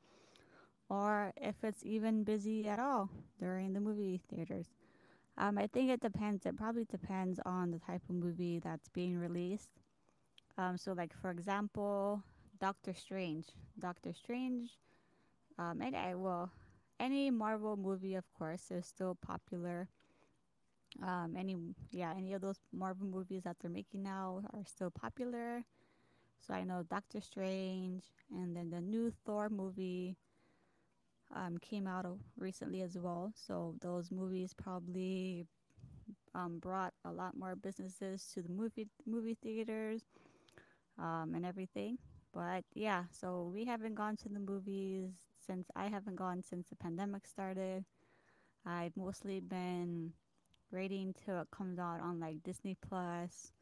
or 0.90 1.32
if 1.36 1.54
it's 1.62 1.84
even 1.84 2.24
busy 2.24 2.68
at 2.68 2.80
all 2.80 3.08
during 3.38 3.72
the 3.72 3.80
movie 3.80 4.20
theaters. 4.28 4.66
Um, 5.38 5.56
I 5.56 5.68
think 5.68 5.90
it 5.90 6.00
depends. 6.00 6.44
It 6.44 6.56
probably 6.56 6.84
depends 6.84 7.40
on 7.46 7.70
the 7.70 7.78
type 7.78 8.02
of 8.10 8.16
movie 8.16 8.58
that's 8.58 8.88
being 8.88 9.16
released. 9.16 9.70
Um, 10.58 10.76
so, 10.76 10.92
like 10.92 11.14
for 11.22 11.30
example, 11.30 12.22
Doctor 12.60 12.92
Strange. 12.92 13.46
Doctor 13.78 14.12
Strange. 14.12 14.72
Um, 15.58 15.80
and 15.80 15.96
I 15.96 16.14
will. 16.16 16.50
Any 16.98 17.30
Marvel 17.30 17.76
movie, 17.76 18.16
of 18.16 18.24
course, 18.36 18.70
is 18.70 18.84
still 18.84 19.14
popular. 19.14 19.88
Um, 21.02 21.36
any 21.38 21.56
yeah, 21.92 22.12
any 22.16 22.34
of 22.34 22.42
those 22.42 22.58
Marvel 22.72 23.06
movies 23.06 23.44
that 23.44 23.56
they're 23.60 23.70
making 23.70 24.02
now 24.02 24.42
are 24.52 24.64
still 24.66 24.90
popular. 24.90 25.62
So 26.46 26.52
I 26.52 26.64
know 26.64 26.82
Doctor 26.82 27.20
Strange, 27.20 28.02
and 28.34 28.56
then 28.56 28.70
the 28.70 28.80
new 28.80 29.12
Thor 29.24 29.48
movie 29.48 30.16
um, 31.34 31.58
came 31.58 31.86
out 31.86 32.06
recently 32.38 32.82
as 32.82 32.96
well. 32.98 33.32
So 33.34 33.74
those 33.80 34.10
movies 34.10 34.54
probably 34.54 35.46
um, 36.34 36.58
brought 36.58 36.92
a 37.04 37.12
lot 37.12 37.36
more 37.36 37.56
businesses 37.56 38.30
to 38.34 38.42
the 38.42 38.48
movie 38.48 38.88
movie 39.06 39.36
theaters 39.42 40.02
um, 40.98 41.32
and 41.34 41.44
everything. 41.44 41.98
But 42.32 42.64
yeah, 42.74 43.04
so 43.10 43.50
we 43.52 43.64
haven't 43.64 43.94
gone 43.94 44.16
to 44.18 44.28
the 44.28 44.38
movies 44.38 45.10
since 45.44 45.68
I 45.74 45.86
haven't 45.88 46.16
gone 46.16 46.42
since 46.42 46.68
the 46.68 46.76
pandemic 46.76 47.26
started. 47.26 47.84
I've 48.64 48.96
mostly 48.96 49.40
been 49.40 50.12
waiting 50.70 51.14
till 51.24 51.40
it 51.40 51.48
comes 51.50 51.78
out 51.78 52.00
on 52.00 52.20
like 52.20 52.42
Disney 52.42 52.76
Plus 52.88 53.52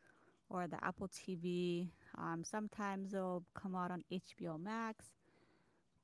or 0.51 0.67
the 0.67 0.83
Apple 0.85 1.09
TV. 1.09 1.89
Um, 2.17 2.43
sometimes 2.45 3.15
it'll 3.15 3.45
come 3.55 3.75
out 3.75 3.91
on 3.91 4.03
HBO 4.13 4.61
Max. 4.61 5.07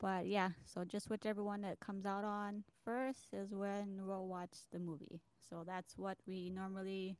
But 0.00 0.26
yeah, 0.26 0.50
so 0.66 0.84
just 0.84 1.08
whichever 1.08 1.42
one 1.42 1.62
that 1.62 1.80
comes 1.80 2.04
out 2.04 2.24
on 2.24 2.64
first 2.84 3.28
is 3.32 3.52
when 3.54 4.00
we'll 4.06 4.26
watch 4.26 4.56
the 4.72 4.78
movie. 4.78 5.20
So 5.48 5.62
that's 5.66 5.96
what 5.96 6.18
we 6.26 6.50
normally 6.50 7.16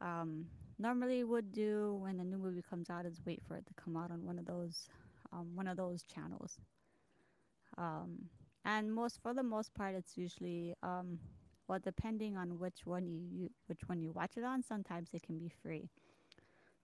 um, 0.00 0.46
normally 0.78 1.22
would 1.24 1.52
do 1.52 1.94
when 2.00 2.18
a 2.20 2.24
new 2.24 2.38
movie 2.38 2.62
comes 2.68 2.90
out 2.90 3.06
is 3.06 3.20
wait 3.24 3.42
for 3.46 3.56
it 3.56 3.66
to 3.66 3.74
come 3.74 3.96
out 3.96 4.10
on 4.10 4.24
one 4.24 4.38
of 4.38 4.46
those 4.46 4.88
um, 5.32 5.54
one 5.54 5.68
of 5.68 5.76
those 5.76 6.02
channels. 6.02 6.58
Um, 7.78 8.28
and 8.64 8.92
most 8.92 9.20
for 9.22 9.34
the 9.34 9.42
most 9.42 9.74
part, 9.74 9.94
it's 9.94 10.16
usually 10.16 10.74
um, 10.82 11.18
well 11.68 11.78
depending 11.82 12.36
on 12.36 12.58
which 12.58 12.80
one 12.84 13.06
you, 13.06 13.20
you 13.30 13.50
which 13.66 13.80
one 13.86 14.00
you 14.02 14.12
watch 14.12 14.36
it 14.36 14.44
on. 14.44 14.62
Sometimes 14.62 15.10
it 15.12 15.22
can 15.22 15.38
be 15.38 15.48
free. 15.62 15.88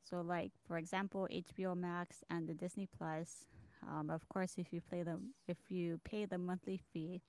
So 0.03 0.21
like 0.21 0.53
for 0.67 0.79
example, 0.79 1.29
HBO 1.31 1.77
Max 1.77 2.25
and 2.31 2.49
the 2.49 2.55
Disney 2.55 2.87
Plus. 2.87 3.47
Um, 3.87 4.11
of 4.11 4.29
course, 4.29 4.55
if 4.59 4.73
you 4.73 4.81
play 4.81 5.03
them, 5.03 5.35
if 5.47 5.59
you 5.71 6.01
pay 6.05 6.25
the 6.27 6.39
monthly 6.39 6.81
fee, 6.93 7.23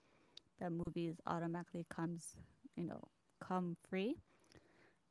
the 0.59 0.69
movies 0.69 1.19
automatically 1.27 1.85
comes, 1.89 2.35
you 2.75 2.83
know, 2.83 3.01
come 3.39 3.77
free. 3.89 4.15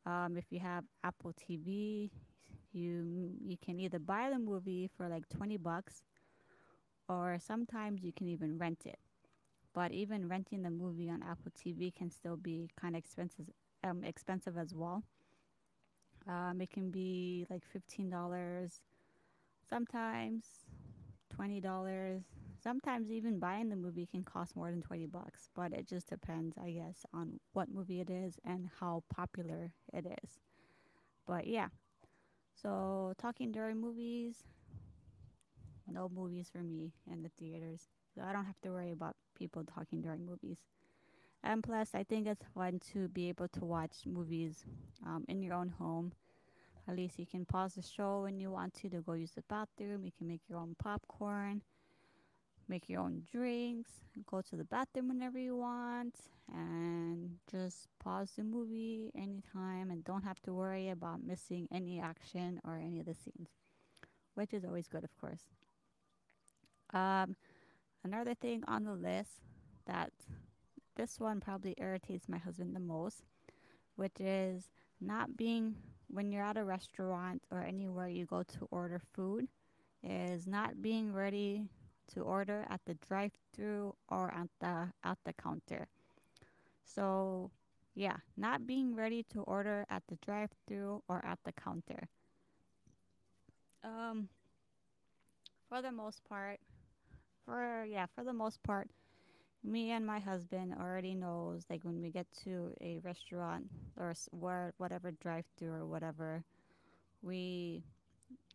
Um, 0.07 0.37
if 0.37 0.47
you 0.51 0.61
have 0.61 0.85
Apple 1.05 1.33
TV, 1.33 2.11
you 2.73 3.35
you 3.45 3.57
can 3.59 3.79
either 3.81 3.99
buy 3.99 4.31
the 4.31 4.39
movie 4.39 4.89
for 4.97 5.09
like 5.09 5.29
20 5.29 5.57
bucks 5.57 6.03
or 7.09 7.39
sometimes 7.41 8.03
you 8.05 8.13
can 8.13 8.29
even 8.29 8.59
rent 8.59 8.83
it. 8.87 8.99
But 9.75 9.93
even 9.93 10.29
renting 10.29 10.63
the 10.63 10.71
movie 10.71 11.11
on 11.11 11.23
Apple 11.23 11.53
TV 11.55 11.91
can 11.91 12.11
still 12.11 12.37
be 12.37 12.71
kind 12.81 12.95
of 12.97 12.99
expensive 13.01 13.47
um, 13.85 14.03
expensive 14.05 14.57
as 14.59 14.75
well. 14.75 15.05
Um, 16.27 16.61
it 16.61 16.71
can 16.71 16.91
be 16.91 17.47
like 17.49 17.63
$15 17.65 18.81
sometimes, 19.69 20.45
$20. 21.39 22.25
Sometimes 22.63 23.11
even 23.11 23.39
buying 23.39 23.69
the 23.71 23.77
movie 23.77 24.07
can 24.07 24.25
cost 24.25 24.57
more 24.57 24.71
than 24.71 24.83
20 24.83 25.07
bucks, 25.07 25.49
but 25.55 25.73
it 25.73 25.87
just 25.89 26.09
depends, 26.09 26.57
I 26.59 26.71
guess, 26.73 27.07
on 27.15 27.41
what 27.53 27.71
movie 27.71 28.01
it 28.01 28.11
is 28.11 28.39
and 28.45 28.69
how 28.81 29.05
popular 29.15 29.73
it 29.93 30.07
is. 30.25 30.41
But 31.27 31.47
yeah, 31.47 31.69
so 32.55 33.15
talking 33.19 33.53
during 33.53 33.81
movies, 33.81 34.45
no 35.87 36.09
movies 36.09 36.49
for 36.53 36.63
me 36.63 36.93
in 37.11 37.23
the 37.23 37.31
theaters. 37.39 37.89
So 38.15 38.23
I 38.23 38.33
don't 38.33 38.45
have 38.45 38.61
to 38.63 38.71
worry 38.71 38.93
about 38.93 39.17
people 39.37 39.65
talking 39.65 40.01
during 40.03 40.27
movies. 40.27 40.59
And 41.43 41.63
plus, 41.63 41.95
I 41.95 42.05
think 42.05 42.27
it's 42.27 42.45
fun 42.55 42.81
to 42.93 43.09
be 43.09 43.29
able 43.29 43.49
to 43.49 43.65
watch 43.65 44.07
movies 44.07 44.65
um, 45.07 45.25
in 45.29 45.43
your 45.43 45.55
own 45.55 45.71
home. 45.71 46.13
At 46.89 46.97
least 46.97 47.19
you 47.19 47.27
can 47.27 47.45
pause 47.45 47.75
the 47.75 47.83
show 47.83 48.23
when 48.23 48.41
you 48.41 48.51
want 48.51 48.73
to 48.75 48.89
to 48.89 49.03
go 49.03 49.13
use 49.13 49.33
the 49.33 49.43
bathroom. 49.43 50.05
You 50.05 50.13
can 50.17 50.27
make 50.27 50.41
your 50.49 50.59
own 50.59 50.75
popcorn, 50.83 51.61
make 52.67 52.89
your 52.89 53.03
own 53.03 53.25
drinks, 53.31 53.91
go 54.27 54.41
to 54.41 54.57
the 54.57 54.65
bathroom 54.65 55.09
whenever 55.09 55.39
you 55.39 55.55
want, 55.55 56.15
and 56.51 57.37
just 57.51 57.89
pause 58.03 58.33
the 58.37 58.43
movie 58.43 59.11
anytime 59.15 59.91
and 59.91 60.03
don't 60.03 60.25
have 60.25 60.41
to 60.43 60.55
worry 60.55 60.89
about 60.89 61.23
missing 61.23 61.69
any 61.71 62.01
action 62.01 62.59
or 62.65 62.77
any 62.77 63.01
of 63.01 63.07
the 63.07 63.15
scenes, 63.15 63.51
which 64.35 64.55
is 64.55 64.65
always 64.65 64.89
good, 64.89 65.05
of 65.05 65.15
course. 65.21 65.43
Um, 66.95 67.37
another 68.03 68.35
thing 68.35 68.65
on 68.67 68.85
the 68.85 68.95
list 68.95 69.43
that 69.85 70.13
this 70.97 71.21
one 71.21 71.41
probably 71.41 71.75
irritates 71.77 72.31
my 72.31 72.39
husband 72.39 72.75
the 72.75 72.81
most, 72.81 73.25
which 73.97 74.21
is 74.21 74.71
not 75.03 75.37
being 75.37 75.77
when 76.09 76.33
you're 76.33 76.45
at 76.45 76.57
a 76.57 76.65
restaurant 76.65 77.43
or 77.51 77.63
anywhere 77.63 78.09
you 78.09 78.27
go 78.27 78.43
to 78.43 78.69
order 78.71 79.01
food, 79.15 79.49
is 80.03 80.47
not 80.47 80.81
being 80.81 81.13
ready 81.13 81.69
to 82.15 82.23
order 82.23 82.67
at 82.71 82.81
the 82.87 82.95
drive-through 82.95 83.95
or 84.09 84.33
at 84.33 84.49
the 84.61 84.93
at 85.05 85.19
the 85.25 85.33
counter. 85.33 85.89
So, 86.85 87.51
yeah, 87.95 88.17
not 88.37 88.67
being 88.67 88.95
ready 88.95 89.25
to 89.35 89.43
order 89.43 89.85
at 89.91 90.03
the 90.09 90.17
drive-through 90.25 91.03
or 91.09 91.25
at 91.25 91.39
the 91.45 91.53
counter. 91.53 92.09
Um, 93.85 94.29
for 95.69 95.83
the 95.83 95.93
most 95.93 96.25
part, 96.25 96.59
for 97.45 97.85
yeah, 97.85 98.07
for 98.15 98.25
the 98.25 98.33
most 98.33 98.63
part, 98.63 98.89
me 99.65 99.91
and 99.91 100.07
my 100.07 100.19
husband 100.19 100.75
already 100.81 101.15
knows 101.15 101.65
like 101.69 101.85
when 101.85 102.01
we 102.01 102.11
get 102.11 102.27
to 102.45 102.73
a 102.81 102.99
restaurant 103.03 103.65
or 103.97 104.15
whatever 104.79 105.11
drive-through 105.11 105.73
or 105.73 105.87
whatever, 105.87 106.45
we 107.23 107.83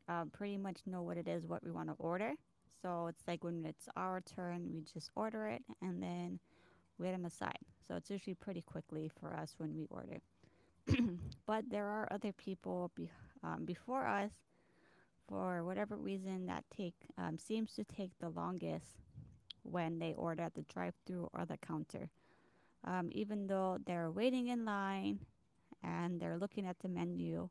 uh, 0.09 0.25
pretty 0.31 0.57
much 0.57 0.79
know 0.85 1.01
what 1.01 1.17
it 1.17 1.27
is 1.27 1.45
what 1.45 1.63
we 1.63 1.71
want 1.71 1.89
to 1.89 1.95
order. 1.99 2.33
So 2.81 3.07
it's 3.07 3.23
like 3.27 3.43
when 3.43 3.65
it's 3.65 3.87
our 3.95 4.21
turn, 4.21 4.69
we 4.73 4.81
just 4.81 5.09
order 5.15 5.47
it 5.47 5.63
and 5.81 6.01
then 6.01 6.39
wait 6.97 7.11
them 7.11 7.25
aside. 7.25 7.59
So 7.87 7.95
it's 7.95 8.09
usually 8.09 8.35
pretty 8.35 8.61
quickly 8.61 9.09
for 9.19 9.33
us 9.35 9.55
when 9.57 9.73
we 9.75 9.85
order. 9.89 10.19
but 11.47 11.63
there 11.69 11.87
are 11.87 12.07
other 12.11 12.33
people 12.33 12.91
be, 12.95 13.09
um, 13.43 13.63
before 13.65 14.05
us 14.05 14.31
for 15.27 15.63
whatever 15.63 15.95
reason 15.95 16.45
that 16.47 16.63
take 16.75 16.95
um, 17.17 17.37
seems 17.37 17.73
to 17.73 17.83
take 17.85 18.11
the 18.19 18.29
longest 18.29 19.02
when 19.63 19.99
they 19.99 20.13
order 20.13 20.43
at 20.43 20.55
the 20.55 20.63
drive-through 20.63 21.29
or 21.33 21.45
the 21.45 21.57
counter. 21.57 22.09
Um, 22.85 23.09
even 23.11 23.47
though 23.47 23.77
they're 23.85 24.11
waiting 24.11 24.47
in 24.47 24.65
line, 24.65 25.19
and 25.83 26.19
they're 26.19 26.37
looking 26.37 26.65
at 26.65 26.79
the 26.79 26.87
menu 26.87 27.49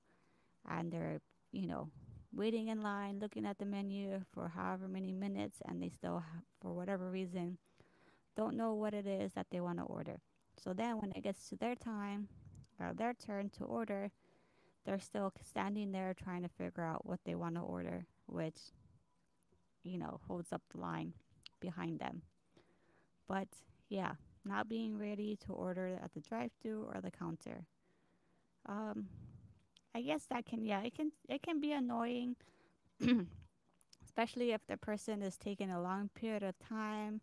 and 0.69 0.91
they're, 0.91 1.21
you 1.53 1.67
know, 1.67 1.91
waiting 2.35 2.69
in 2.69 2.81
line, 2.81 3.19
looking 3.19 3.45
at 3.45 3.59
the 3.59 3.67
menu 3.67 4.23
for 4.33 4.49
however 4.49 4.89
many 4.89 5.13
minutes, 5.13 5.59
and 5.67 5.83
they 5.83 5.91
still, 5.91 6.21
ha- 6.21 6.43
for 6.61 6.73
whatever 6.73 7.11
reason, 7.11 7.59
don't 8.37 8.57
know 8.57 8.73
what 8.73 8.95
it 8.95 9.07
is 9.07 9.33
that 9.35 9.47
they 9.51 9.61
want 9.61 9.79
to 9.79 9.85
order. 9.85 10.21
So 10.57 10.73
then 10.73 10.99
when 10.99 11.13
it 11.13 11.23
gets 11.23 11.49
to 11.51 11.57
their 11.57 11.75
time 11.75 12.29
or 12.81 12.93
their 12.95 13.13
turn 13.13 13.51
to 13.59 13.65
order, 13.65 14.11
they're 14.87 14.99
still 14.99 15.33
standing 15.43 15.93
there 15.93 16.15
trying 16.15 16.43
to 16.43 16.49
figure 16.49 16.85
out 16.85 17.07
what 17.07 17.21
they 17.25 17.35
want 17.35 17.57
to 17.57 17.61
order, 17.61 18.07
which, 18.27 18.59
you 19.83 19.99
know, 19.99 20.21
holds 20.27 20.53
up 20.53 20.63
the 20.73 20.81
line 20.81 21.13
behind 21.63 22.01
them. 22.01 22.23
But 23.27 23.49
yeah, 23.89 24.13
not 24.45 24.69
being 24.69 24.99
ready 24.99 25.39
to 25.47 25.53
order 25.53 25.99
at 26.05 26.13
the 26.13 26.21
drive 26.21 26.51
through 26.61 26.91
or 26.93 27.01
the 27.01 27.11
counter. 27.11 27.65
Um, 28.67 29.07
I 29.95 30.03
guess 30.03 30.27
that 30.27 30.45
can 30.45 30.65
yeah, 30.65 30.83
it 30.83 30.95
can 30.95 31.13
it 31.29 31.43
can 31.43 31.61
be 31.61 31.73
annoying, 31.73 32.37
especially 34.05 34.53
if 34.53 34.67
the 34.67 34.77
person 34.77 35.23
is 35.23 35.39
taking 35.39 35.71
a 35.71 35.81
long 35.81 36.11
period 36.15 36.43
of 36.43 36.59
time 36.59 37.21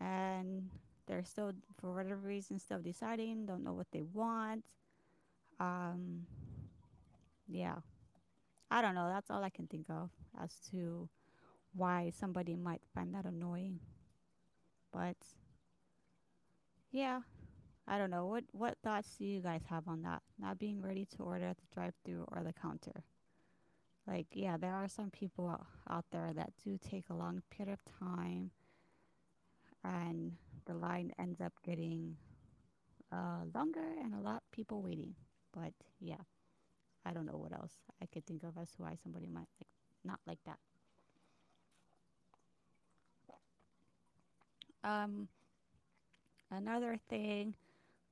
and 0.00 0.70
they're 1.06 1.24
still 1.24 1.52
for 1.80 1.94
whatever 1.94 2.16
reason 2.16 2.58
still 2.58 2.80
deciding, 2.80 3.46
don't 3.46 3.64
know 3.64 3.74
what 3.74 3.90
they 3.92 4.02
want. 4.02 4.64
Um, 5.60 6.26
yeah, 7.48 7.76
I 8.70 8.82
don't 8.82 8.94
know. 8.94 9.08
That's 9.08 9.30
all 9.30 9.44
I 9.44 9.50
can 9.50 9.66
think 9.66 9.86
of 9.90 10.10
as 10.42 10.54
to 10.70 11.08
why 11.74 12.10
somebody 12.18 12.56
might 12.56 12.82
find 12.94 13.14
that 13.14 13.24
annoying. 13.24 13.80
But 14.92 15.16
yeah, 16.90 17.20
I 17.86 17.98
don't 17.98 18.10
know. 18.10 18.26
What 18.26 18.44
what 18.52 18.78
thoughts 18.82 19.16
do 19.18 19.24
you 19.24 19.40
guys 19.40 19.62
have 19.68 19.88
on 19.88 20.02
that? 20.02 20.22
Not 20.38 20.58
being 20.58 20.80
ready 20.80 21.06
to 21.16 21.22
order 21.22 21.46
at 21.46 21.56
the 21.56 21.74
drive-through 21.74 22.26
or 22.28 22.42
the 22.42 22.52
counter. 22.52 23.04
Like, 24.06 24.26
yeah, 24.32 24.56
there 24.58 24.74
are 24.74 24.88
some 24.88 25.10
people 25.10 25.48
out, 25.88 26.04
there 26.12 26.32
that 26.34 26.52
do 26.62 26.78
take 26.78 27.08
a 27.08 27.14
long 27.14 27.42
period 27.50 27.72
of 27.72 27.98
time 27.98 28.50
and 29.82 30.32
the 30.66 30.74
line 30.74 31.12
ends 31.18 31.40
up 31.40 31.54
getting 31.64 32.16
uh, 33.10 33.44
longer 33.54 33.84
and 34.02 34.14
a 34.14 34.20
lot 34.20 34.36
of 34.36 34.50
people 34.52 34.82
waiting. 34.82 35.14
But 35.52 35.72
yeah, 36.00 36.22
I 37.06 37.12
don't 37.12 37.26
know 37.26 37.38
what 37.38 37.52
else 37.52 37.72
I 38.02 38.06
could 38.06 38.26
think 38.26 38.42
of 38.42 38.58
as 38.60 38.70
why 38.76 38.96
somebody 39.02 39.26
might 39.26 39.48
like 39.58 39.68
not 40.04 40.20
like 40.26 40.42
that. 40.44 40.58
Um, 44.84 45.28
another 46.50 46.98
thing 47.08 47.54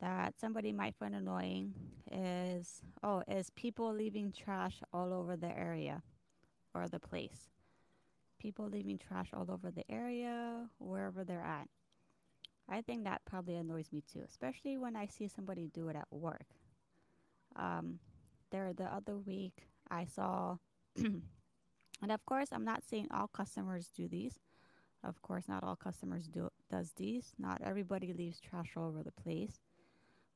that 0.01 0.35
somebody 0.41 0.73
might 0.73 0.97
find 0.97 1.15
annoying 1.15 1.75
is 2.11 2.83
oh 3.03 3.23
is 3.29 3.51
people 3.51 3.93
leaving 3.95 4.33
trash 4.33 4.81
all 4.93 5.13
over 5.13 5.37
the 5.37 5.57
area 5.57 6.03
or 6.75 6.89
the 6.89 6.99
place. 6.99 7.51
People 8.41 8.69
leaving 8.69 8.99
trash 8.99 9.29
all 9.33 9.49
over 9.51 9.71
the 9.71 9.89
area 9.91 10.69
wherever 10.79 11.23
they're 11.23 11.45
at. 11.45 11.69
I 12.69 12.81
think 12.81 13.05
that 13.05 13.21
probably 13.27 13.57
annoys 13.57 13.93
me 13.93 14.03
too 14.11 14.23
especially 14.27 14.79
when 14.79 14.97
i 14.97 15.07
see 15.07 15.29
somebody 15.29 15.69
do 15.73 15.89
it 15.89 15.97
at 15.97 16.09
work. 16.11 16.47
Um, 17.55 17.99
there 18.51 18.73
the 18.73 18.85
other 18.85 19.19
week 19.19 19.67
i 19.91 20.05
saw 20.05 20.57
and 20.97 22.11
of 22.11 22.25
course 22.25 22.49
i'm 22.53 22.65
not 22.65 22.83
saying 22.89 23.09
all 23.13 23.29
customers 23.29 23.89
do 23.95 24.09
these 24.09 24.39
of 25.05 25.21
course 25.23 25.49
not 25.49 25.65
all 25.65 25.77
customers 25.77 26.27
do 26.29 26.49
does 26.71 26.93
these 26.97 27.33
not 27.39 27.61
everybody 27.65 28.13
leaves 28.13 28.41
trash 28.41 28.73
all 28.77 28.89
over 28.89 29.03
the 29.03 29.23
place 29.23 29.61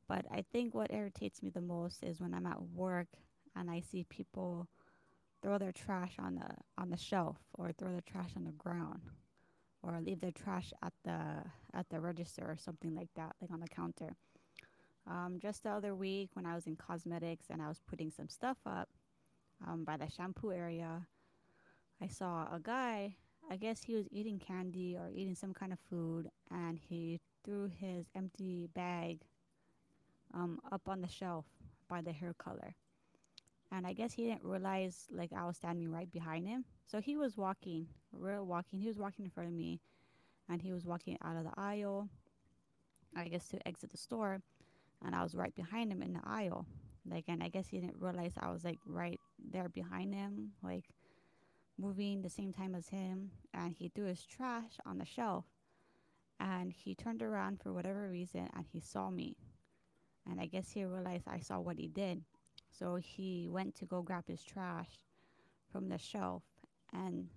but 0.08 0.24
I 0.30 0.44
think 0.52 0.74
what 0.74 0.92
irritates 0.92 1.42
me 1.42 1.50
the 1.50 1.60
most 1.60 2.02
is 2.04 2.20
when 2.20 2.32
I'm 2.32 2.46
at 2.46 2.62
work 2.62 3.08
and 3.56 3.70
I 3.70 3.80
see 3.80 4.04
people 4.04 4.68
throw 5.42 5.58
their 5.58 5.72
trash 5.72 6.14
on 6.18 6.36
the 6.36 6.48
on 6.78 6.90
the 6.90 6.96
shelf 6.96 7.38
or 7.54 7.72
throw 7.72 7.90
their 7.92 8.02
trash 8.02 8.30
on 8.36 8.44
the 8.44 8.52
ground 8.52 9.00
or 9.82 10.00
leave 10.00 10.20
their 10.20 10.32
trash 10.32 10.72
at 10.82 10.92
the 11.04 11.44
at 11.74 11.88
the 11.90 12.00
register 12.00 12.42
or 12.42 12.56
something 12.56 12.94
like 12.94 13.08
that, 13.16 13.34
like 13.40 13.50
on 13.50 13.60
the 13.60 13.68
counter. 13.68 14.16
Um, 15.08 15.38
just 15.40 15.62
the 15.62 15.70
other 15.70 15.94
week 15.94 16.30
when 16.34 16.46
I 16.46 16.54
was 16.54 16.66
in 16.66 16.76
cosmetics 16.76 17.46
and 17.50 17.62
I 17.62 17.68
was 17.68 17.80
putting 17.88 18.10
some 18.10 18.28
stuff 18.28 18.58
up 18.66 18.88
um, 19.66 19.84
by 19.84 19.96
the 19.96 20.10
shampoo 20.10 20.50
area, 20.52 21.06
I 22.02 22.08
saw 22.08 22.42
a 22.52 22.58
guy. 22.60 23.16
I 23.50 23.56
guess 23.56 23.82
he 23.82 23.94
was 23.94 24.06
eating 24.10 24.38
candy 24.38 24.96
or 24.96 25.10
eating 25.10 25.34
some 25.34 25.54
kind 25.54 25.72
of 25.72 25.78
food, 25.78 26.30
and 26.50 26.78
he 26.78 27.20
threw 27.44 27.68
his 27.68 28.06
empty 28.14 28.68
bag 28.74 29.20
um, 30.34 30.58
up 30.72 30.88
on 30.88 31.00
the 31.00 31.08
shelf 31.08 31.46
by 31.88 32.00
the 32.02 32.12
hair 32.12 32.34
color. 32.34 32.74
And 33.72 33.86
I 33.86 33.92
guess 33.92 34.12
he 34.12 34.24
didn't 34.24 34.44
realize 34.44 35.06
like 35.10 35.32
I 35.32 35.46
was 35.46 35.56
standing 35.56 35.90
right 35.90 36.10
behind 36.10 36.46
him. 36.46 36.64
So 36.86 37.00
he 37.00 37.16
was 37.16 37.36
walking, 37.36 37.88
real 38.12 38.44
walking. 38.46 38.80
He 38.80 38.88
was 38.88 38.98
walking 38.98 39.24
in 39.24 39.30
front 39.30 39.48
of 39.48 39.54
me, 39.54 39.80
and 40.48 40.62
he 40.62 40.72
was 40.72 40.86
walking 40.86 41.18
out 41.22 41.36
of 41.36 41.44
the 41.44 41.52
aisle. 41.56 42.08
I 43.16 43.28
guess 43.28 43.48
to 43.48 43.68
exit 43.68 43.90
the 43.90 43.96
store, 43.96 44.40
and 45.04 45.14
I 45.14 45.22
was 45.22 45.34
right 45.34 45.54
behind 45.54 45.90
him 45.92 46.02
in 46.02 46.12
the 46.14 46.20
aisle. 46.24 46.66
Like, 47.08 47.24
and 47.28 47.42
I 47.42 47.48
guess 47.48 47.68
he 47.68 47.80
didn't 47.80 47.96
realize 48.00 48.32
I 48.38 48.50
was 48.50 48.64
like 48.64 48.78
right 48.86 49.20
there 49.52 49.68
behind 49.68 50.14
him, 50.14 50.52
like 50.62 50.84
moving 51.78 52.22
the 52.22 52.30
same 52.30 52.52
time 52.52 52.74
as 52.74 52.88
him. 52.88 53.30
And 53.54 53.76
he 53.76 53.88
threw 53.88 54.06
his 54.06 54.24
trash 54.24 54.78
on 54.84 54.98
the 54.98 55.04
shelf, 55.04 55.44
and 56.38 56.72
he 56.72 56.94
turned 56.94 57.22
around 57.22 57.60
for 57.60 57.72
whatever 57.72 58.08
reason, 58.08 58.48
and 58.54 58.66
he 58.72 58.80
saw 58.80 59.10
me 59.10 59.36
and 60.28 60.40
I 60.40 60.46
guess 60.46 60.72
he 60.72 60.84
realized 60.84 61.28
I 61.28 61.40
saw 61.40 61.60
what 61.60 61.78
he 61.78 61.88
did. 61.88 62.22
So 62.70 62.96
he 62.96 63.48
went 63.48 63.74
to 63.76 63.86
go 63.86 64.02
grab 64.02 64.26
his 64.26 64.42
trash 64.42 64.98
from 65.70 65.88
the 65.88 65.98
shelf 65.98 66.42
and 66.92 67.28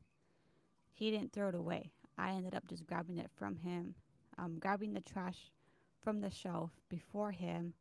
he 0.91 1.11
didn't 1.11 1.31
throw 1.31 1.49
it 1.49 1.55
away. 1.55 1.91
I 2.17 2.31
ended 2.31 2.55
up 2.55 2.67
just 2.67 2.85
grabbing 2.85 3.17
it 3.17 3.29
from 3.35 3.57
him, 3.57 3.95
um, 4.37 4.57
grabbing 4.59 4.93
the 4.93 5.01
trash 5.01 5.51
from 6.01 6.19
the 6.19 6.29
shelf 6.29 6.71
before 6.89 7.31
him, 7.31 7.73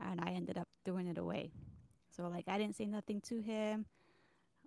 and 0.00 0.20
I 0.20 0.30
ended 0.30 0.56
up 0.56 0.68
throwing 0.84 1.06
it 1.06 1.18
away. 1.18 1.52
So, 2.08 2.28
like, 2.28 2.44
I 2.48 2.56
didn't 2.56 2.76
say 2.76 2.86
nothing 2.86 3.20
to 3.22 3.40
him 3.40 3.86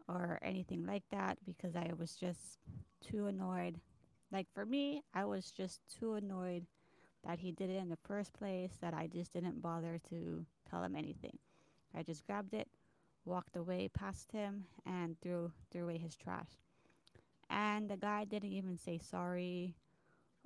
or 0.08 0.40
anything 0.42 0.86
like 0.86 1.04
that 1.12 1.38
because 1.46 1.76
I 1.76 1.92
was 1.98 2.16
just 2.16 2.60
too 3.02 3.28
annoyed. 3.28 3.80
Like, 4.32 4.48
for 4.54 4.66
me, 4.66 5.04
I 5.14 5.26
was 5.26 5.52
just 5.52 5.82
too 6.00 6.14
annoyed 6.14 6.66
that 7.26 7.40
he 7.40 7.52
did 7.52 7.70
it 7.70 7.78
in 7.78 7.90
the 7.90 7.98
first 8.08 8.34
place 8.34 8.72
that 8.82 8.94
I 8.94 9.08
just 9.08 9.34
didn't 9.34 9.62
bother 9.62 10.00
to 10.10 10.46
tell 10.70 10.84
him 10.84 10.96
anything. 10.96 11.38
I 11.96 12.04
just 12.04 12.26
grabbed 12.26 12.54
it, 12.54 12.68
walked 13.26 13.56
away 13.56 13.90
past 13.90 14.32
him, 14.32 14.66
and 14.86 15.20
threw 15.22 15.52
threw 15.72 15.84
away 15.84 15.98
his 15.98 16.16
trash. 16.16 16.60
And 17.50 17.90
the 17.90 17.98
guy 17.98 18.26
didn't 18.26 18.52
even 18.52 18.78
say 18.78 18.98
sorry 18.98 19.76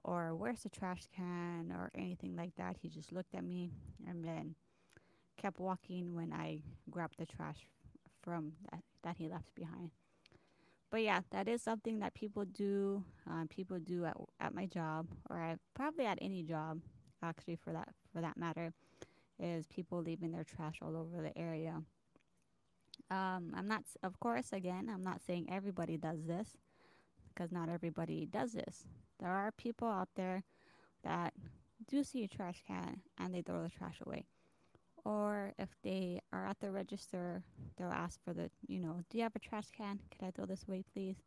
or 0.03 0.35
where's 0.35 0.63
the 0.63 0.69
trash 0.69 1.03
can 1.15 1.71
or 1.71 1.91
anything 1.95 2.35
like 2.35 2.55
that. 2.55 2.77
He 2.81 2.89
just 2.89 3.11
looked 3.11 3.35
at 3.35 3.43
me 3.43 3.71
and 4.07 4.23
then 4.23 4.55
kept 5.37 5.59
walking 5.59 6.15
when 6.15 6.31
I 6.33 6.61
grabbed 6.89 7.17
the 7.17 7.25
trash 7.25 7.67
from 8.21 8.53
that, 8.71 8.81
that 9.03 9.17
he 9.17 9.27
left 9.27 9.53
behind. 9.55 9.91
But 10.89 11.03
yeah, 11.03 11.21
that 11.31 11.47
is 11.47 11.61
something 11.61 11.99
that 11.99 12.13
people 12.13 12.45
do. 12.45 13.03
Um, 13.25 13.47
people 13.49 13.79
do 13.79 14.05
at, 14.05 14.17
at 14.39 14.53
my 14.53 14.65
job, 14.65 15.07
or 15.29 15.39
at, 15.39 15.59
probably 15.73 16.05
at 16.05 16.17
any 16.21 16.43
job, 16.43 16.81
actually 17.23 17.55
for 17.55 17.71
that 17.71 17.89
for 18.13 18.21
that 18.21 18.37
matter, 18.37 18.73
is 19.39 19.67
people 19.67 20.01
leaving 20.01 20.31
their 20.31 20.43
trash 20.43 20.79
all 20.81 20.97
over 20.97 21.21
the 21.21 21.37
area. 21.37 21.81
Um, 23.09 23.53
I'm 23.55 23.67
not, 23.67 23.83
of 24.03 24.19
course, 24.19 24.53
again, 24.53 24.89
I'm 24.93 25.03
not 25.03 25.21
saying 25.25 25.47
everybody 25.49 25.97
does 25.97 26.25
this, 26.25 26.57
because 27.33 27.51
not 27.51 27.69
everybody 27.69 28.25
does 28.25 28.53
this. 28.53 28.85
There 29.19 29.29
are 29.29 29.51
people 29.51 29.87
out 29.87 30.09
there 30.15 30.43
that 31.03 31.33
do 31.87 32.03
see 32.03 32.23
a 32.23 32.27
trash 32.27 32.63
can 32.67 33.01
and 33.17 33.33
they 33.33 33.41
throw 33.41 33.63
the 33.63 33.69
trash 33.69 33.99
away. 34.05 34.25
Or 35.03 35.53
if 35.57 35.69
they 35.83 36.21
are 36.31 36.45
at 36.45 36.59
the 36.59 36.71
register, 36.71 37.43
they'll 37.77 37.89
ask 37.89 38.23
for 38.23 38.33
the, 38.33 38.51
you 38.67 38.79
know, 38.79 38.99
do 39.09 39.17
you 39.17 39.23
have 39.23 39.35
a 39.35 39.39
trash 39.39 39.67
can? 39.75 39.99
Can 40.17 40.27
I 40.27 40.31
throw 40.31 40.45
this 40.45 40.65
away, 40.67 40.83
please? 40.93 41.17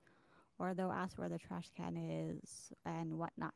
Or 0.59 0.75
they'll 0.75 0.93
ask 0.93 1.19
where 1.19 1.29
the 1.29 1.39
trash 1.39 1.71
can 1.77 1.97
is 1.97 2.73
and 2.85 3.19
whatnot. 3.19 3.55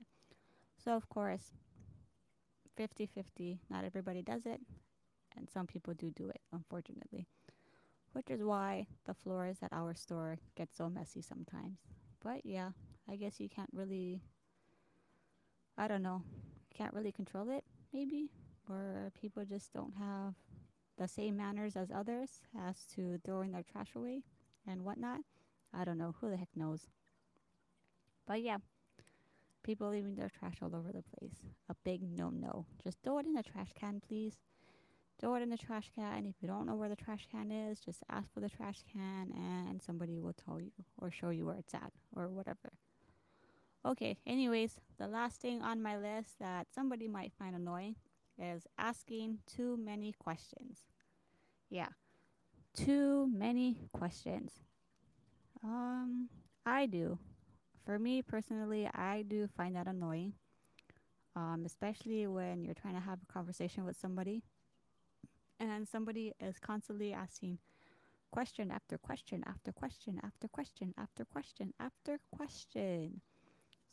So, 0.85 0.93
of 0.97 1.09
course, 1.09 1.53
50 2.77 3.07
50, 3.07 3.61
not 3.71 3.85
everybody 3.85 4.23
does 4.23 4.47
it. 4.47 4.61
And 5.37 5.49
some 5.49 5.67
people 5.67 5.95
do 5.95 6.11
do 6.11 6.29
it, 6.31 6.41
unfortunately. 6.53 7.29
Which 8.13 8.31
is 8.31 8.43
why 8.43 8.89
the 9.05 9.15
floors 9.15 9.59
at 9.63 9.73
our 9.73 9.95
store 9.95 10.39
get 10.57 10.75
so 10.75 10.89
messy 10.89 11.23
sometimes. 11.23 11.79
But 12.25 12.45
yeah, 12.45 12.71
I 13.09 13.15
guess 13.15 13.39
you 13.39 13.49
can't 13.49 13.71
really, 13.73 14.21
I 15.77 15.87
don't 15.87 16.03
know, 16.03 16.23
can't 16.75 16.95
really 16.95 17.13
control 17.13 17.51
it, 17.51 17.63
maybe 17.93 18.31
or 18.71 19.13
people 19.21 19.45
just 19.45 19.73
don't 19.73 19.95
have 19.99 20.35
the 20.99 21.09
same 21.09 21.37
manners 21.37 21.77
as 21.77 21.91
others 21.91 22.41
as 22.59 22.85
to 22.95 23.19
throwing 23.25 23.53
their 23.53 23.63
trash 23.63 23.91
away 23.95 24.23
and 24.67 24.85
whatnot. 24.85 25.21
I 25.73 25.85
don't 25.85 25.99
know. 25.99 26.15
Who 26.21 26.31
the 26.31 26.37
heck 26.37 26.49
knows? 26.57 26.89
But 28.27 28.43
yeah, 28.43 28.59
people 29.63 29.91
leaving 29.91 30.17
their 30.17 30.31
trash 30.31 30.57
all 30.63 30.75
over 30.75 30.93
the 30.93 31.05
place. 31.19 31.37
A 31.69 31.75
big 31.85 32.03
no 32.03 32.31
no. 32.31 32.67
Just 32.83 32.99
throw 33.03 33.19
it 33.19 33.27
in 33.27 33.35
the 33.35 33.43
trash 33.43 33.71
can, 33.79 34.01
please. 34.07 34.39
throw 35.21 35.35
it 35.35 35.43
in 35.43 35.51
the 35.51 35.57
trash 35.59 35.91
can. 35.95 36.27
If 36.27 36.37
you 36.41 36.49
don't 36.49 36.67
know 36.67 36.77
where 36.77 36.89
the 36.89 36.97
trash 36.97 37.27
can 37.31 37.51
is, 37.51 37.81
just 37.81 38.03
ask 38.11 38.33
for 38.33 38.41
the 38.41 38.49
trash 38.49 38.83
can 38.93 39.33
and 39.35 39.83
somebody 39.83 40.19
will 40.19 40.35
tell 40.35 40.61
you 40.61 40.71
or 41.01 41.11
show 41.11 41.31
you 41.31 41.47
where 41.47 41.57
it's 41.57 41.75
at 41.75 41.93
or 42.15 42.29
whatever. 42.29 42.73
Okay, 43.87 44.19
anyways, 44.27 44.81
the 44.99 45.07
last 45.07 45.41
thing 45.41 45.63
on 45.63 45.83
my 45.83 45.97
list 45.97 46.39
that 46.41 46.67
somebody 46.75 47.09
might 47.09 47.33
find 47.39 47.55
annoying 47.55 47.97
is 48.39 48.67
asking 48.79 49.39
too 49.47 49.77
many 49.77 50.13
questions. 50.13 50.83
Yeah, 51.71 51.89
too 52.75 53.29
many 53.33 53.89
questions. 53.93 54.53
Um, 55.63 56.29
I 56.65 56.87
do. 56.87 57.19
For 57.85 57.99
me 57.99 58.23
personally, 58.23 58.89
I 58.95 59.25
do 59.27 59.49
find 59.57 59.77
that 59.77 59.87
annoying. 59.87 60.35
Um, 61.37 61.63
especially 61.67 62.27
when 62.27 62.65
you're 62.65 62.75
trying 62.75 62.95
to 62.95 63.01
have 63.01 63.19
a 63.23 63.33
conversation 63.33 63.85
with 63.85 63.97
somebody 63.97 64.43
and 65.61 65.87
somebody 65.87 66.33
is 66.41 66.59
constantly 66.59 67.13
asking 67.13 67.59
question 68.31 68.71
after 68.71 68.99
question 68.99 69.43
after 69.47 69.73
question 69.73 70.21
after 70.23 70.49
question 70.49 70.95
after 70.99 71.25
question 71.25 71.73
after 71.81 72.19
question. 72.31 73.21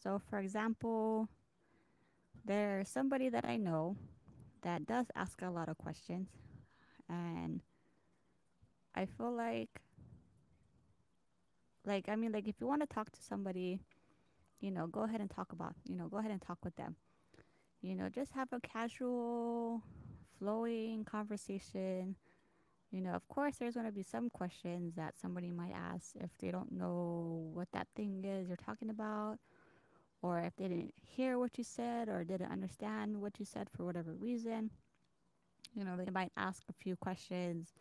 So, 0.02 0.22
for 0.30 0.40
example, 0.40 1.30
there's 2.44 2.90
somebody 2.90 3.30
that 3.30 3.46
I 3.46 3.58
know 3.58 3.98
that 4.66 4.86
does 4.86 5.06
ask 5.16 5.42
a 5.42 5.50
lot 5.50 5.70
of 5.70 5.78
questions, 5.78 6.28
and 7.08 7.62
I 8.96 9.06
feel 9.06 9.32
like, 9.32 9.70
like, 11.86 12.10
I 12.10 12.16
mean, 12.16 12.32
like, 12.32 12.48
if 12.48 12.56
you 12.60 12.68
want 12.68 12.82
to 12.82 12.88
talk 12.88 13.12
to 13.12 13.22
somebody, 13.22 13.80
you 14.60 14.72
know, 14.72 14.88
go 14.88 15.04
ahead 15.04 15.22
and 15.22 15.30
talk 15.30 15.52
about, 15.52 15.76
you 15.88 15.96
know, 15.96 16.08
go 16.08 16.18
ahead 16.18 16.32
and 16.32 16.42
talk 16.42 16.58
with 16.64 16.76
them. 16.76 16.96
You 17.82 17.96
know, 17.96 18.10
just 18.10 18.32
have 18.34 18.48
a 18.52 18.60
casual, 18.60 19.84
flowing 20.40 21.06
conversation. 21.06 22.16
You 22.92 23.02
know, 23.02 23.12
of 23.12 23.28
course, 23.28 23.58
there's 23.58 23.76
going 23.76 23.86
to 23.86 23.92
be 23.92 24.02
some 24.02 24.32
questions 24.32 24.96
that 24.96 25.20
somebody 25.22 25.52
might 25.52 25.74
ask 25.74 26.16
if 26.20 26.32
they 26.40 26.50
don't 26.50 26.72
know 26.72 27.52
what 27.54 27.68
that 27.74 27.88
thing 27.96 28.24
is 28.26 28.48
you're 28.48 28.58
talking 28.58 28.90
about 28.90 29.38
or 30.22 30.40
if 30.40 30.56
they 30.56 30.68
didn't 30.68 30.94
hear 31.02 31.38
what 31.38 31.58
you 31.58 31.64
said 31.64 32.10
or 32.10 32.24
didn't 32.24 32.52
understand 32.52 33.22
what 33.22 33.40
you 33.40 33.46
said 33.46 33.70
for 33.70 33.86
whatever 33.86 34.14
reason. 34.14 34.72
You 35.76 35.84
know, 35.84 35.98
they 35.98 36.10
might 36.12 36.32
ask 36.38 36.64
a 36.70 36.74
few 36.74 36.96
questions 36.96 37.74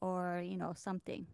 or, 0.00 0.42
you 0.44 0.56
know, 0.56 0.72
something. 0.74 1.26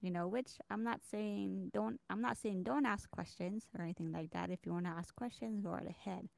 You 0.00 0.10
know, 0.10 0.28
which 0.28 0.50
I'm 0.70 0.84
not 0.84 1.00
saying 1.02 1.70
don't 1.72 1.98
I'm 2.10 2.20
not 2.20 2.36
saying 2.36 2.64
don't 2.64 2.84
ask 2.84 3.10
questions 3.10 3.64
or 3.76 3.82
anything 3.82 4.12
like 4.12 4.32
that. 4.32 4.50
If 4.50 4.66
you 4.66 4.72
want 4.72 4.84
to 4.84 4.90
ask 4.90 5.16
questions, 5.16 5.62
go 5.62 5.70
right 5.70 5.88
ahead. 5.88 6.28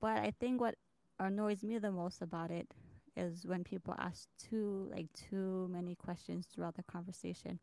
But 0.00 0.18
I 0.18 0.32
think 0.40 0.60
what 0.60 0.74
annoys 1.20 1.62
me 1.62 1.78
the 1.78 1.92
most 1.92 2.22
about 2.22 2.50
it 2.50 2.68
is 3.16 3.46
when 3.46 3.62
people 3.64 3.94
ask 3.98 4.28
too 4.38 4.88
like 4.92 5.06
too 5.12 5.68
many 5.70 5.94
questions 5.94 6.46
throughout 6.46 6.74
the 6.74 6.82
conversation. 6.82 7.60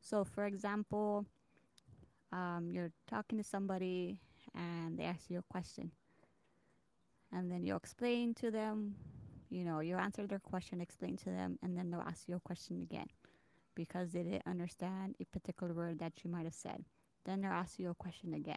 So 0.00 0.24
for 0.24 0.44
example, 0.44 1.24
um, 2.32 2.68
you're 2.70 2.92
talking 3.08 3.38
to 3.38 3.44
somebody 3.44 4.20
and 4.56 4.98
they 4.98 5.04
ask 5.04 5.30
you 5.30 5.38
a 5.38 5.52
question. 5.52 5.90
And 7.32 7.50
then 7.50 7.64
you 7.64 7.76
explain 7.76 8.34
to 8.34 8.50
them 8.50 8.94
you 9.48 9.64
know 9.64 9.78
you 9.78 9.96
answer 9.96 10.26
their 10.26 10.40
question 10.40 10.80
explain 10.80 11.16
to 11.18 11.26
them 11.26 11.56
and 11.62 11.78
then 11.78 11.90
they'll 11.90 12.00
ask 12.00 12.28
you 12.28 12.36
a 12.36 12.40
question 12.40 12.80
again. 12.82 13.06
Because 13.74 14.12
they 14.12 14.22
didn't 14.22 14.46
understand 14.46 15.16
a 15.20 15.24
particular 15.26 15.74
word 15.74 15.98
that 15.98 16.24
you 16.24 16.30
might 16.30 16.44
have 16.44 16.54
said. 16.54 16.82
Then 17.26 17.42
they'll 17.42 17.50
ask 17.50 17.78
you 17.78 17.90
a 17.90 17.94
question 17.94 18.32
again. 18.32 18.56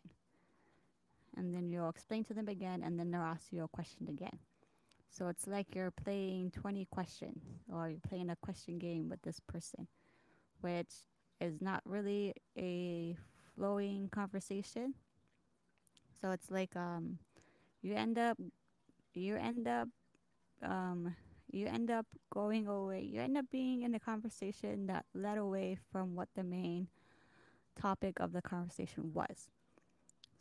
And 1.35 1.53
then 1.53 1.69
you'll 1.69 1.89
explain 1.89 2.23
to 2.25 2.33
them 2.33 2.47
again 2.47 2.81
and 2.83 2.97
then 2.97 3.11
they'll 3.11 3.21
ask 3.21 3.51
you 3.51 3.63
a 3.63 3.67
question 3.67 4.07
again. 4.07 4.39
So 5.09 5.27
it's 5.27 5.45
like 5.47 5.75
you're 5.75 5.91
playing 5.91 6.51
20 6.51 6.85
questions 6.85 7.43
or 7.71 7.89
you're 7.89 7.99
playing 8.07 8.29
a 8.29 8.35
question 8.37 8.77
game 8.77 9.09
with 9.09 9.21
this 9.23 9.39
person 9.39 9.87
which 10.61 10.91
is 11.41 11.61
not 11.61 11.81
really 11.85 12.33
a 12.57 13.15
flowing 13.55 14.09
conversation 14.09 14.93
so 16.21 16.31
it's 16.31 16.51
like 16.51 16.75
um 16.75 17.19
you 17.81 17.93
end 17.95 18.17
up 18.17 18.37
you 19.13 19.35
end 19.35 19.67
up 19.67 19.87
um 20.63 21.15
you 21.51 21.67
end 21.67 21.89
up 21.89 22.05
going 22.33 22.67
away 22.67 23.01
you 23.01 23.19
end 23.21 23.37
up 23.37 23.45
being 23.51 23.83
in 23.83 23.93
a 23.95 23.99
conversation 23.99 24.87
that 24.87 25.05
led 25.13 25.37
away 25.37 25.77
from 25.91 26.15
what 26.15 26.29
the 26.35 26.43
main 26.43 26.87
topic 27.79 28.19
of 28.19 28.33
the 28.33 28.41
conversation 28.41 29.13
was. 29.13 29.49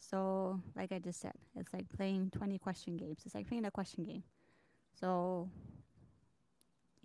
So 0.00 0.60
like 0.76 0.92
i 0.92 0.98
just 0.98 1.20
said 1.20 1.32
it's 1.56 1.72
like 1.72 1.88
playing 1.96 2.30
20 2.30 2.58
question 2.58 2.96
games. 2.96 3.22
It's 3.24 3.34
like 3.34 3.48
playing 3.48 3.64
a 3.64 3.70
question 3.70 4.04
game. 4.04 4.22
So 5.00 5.48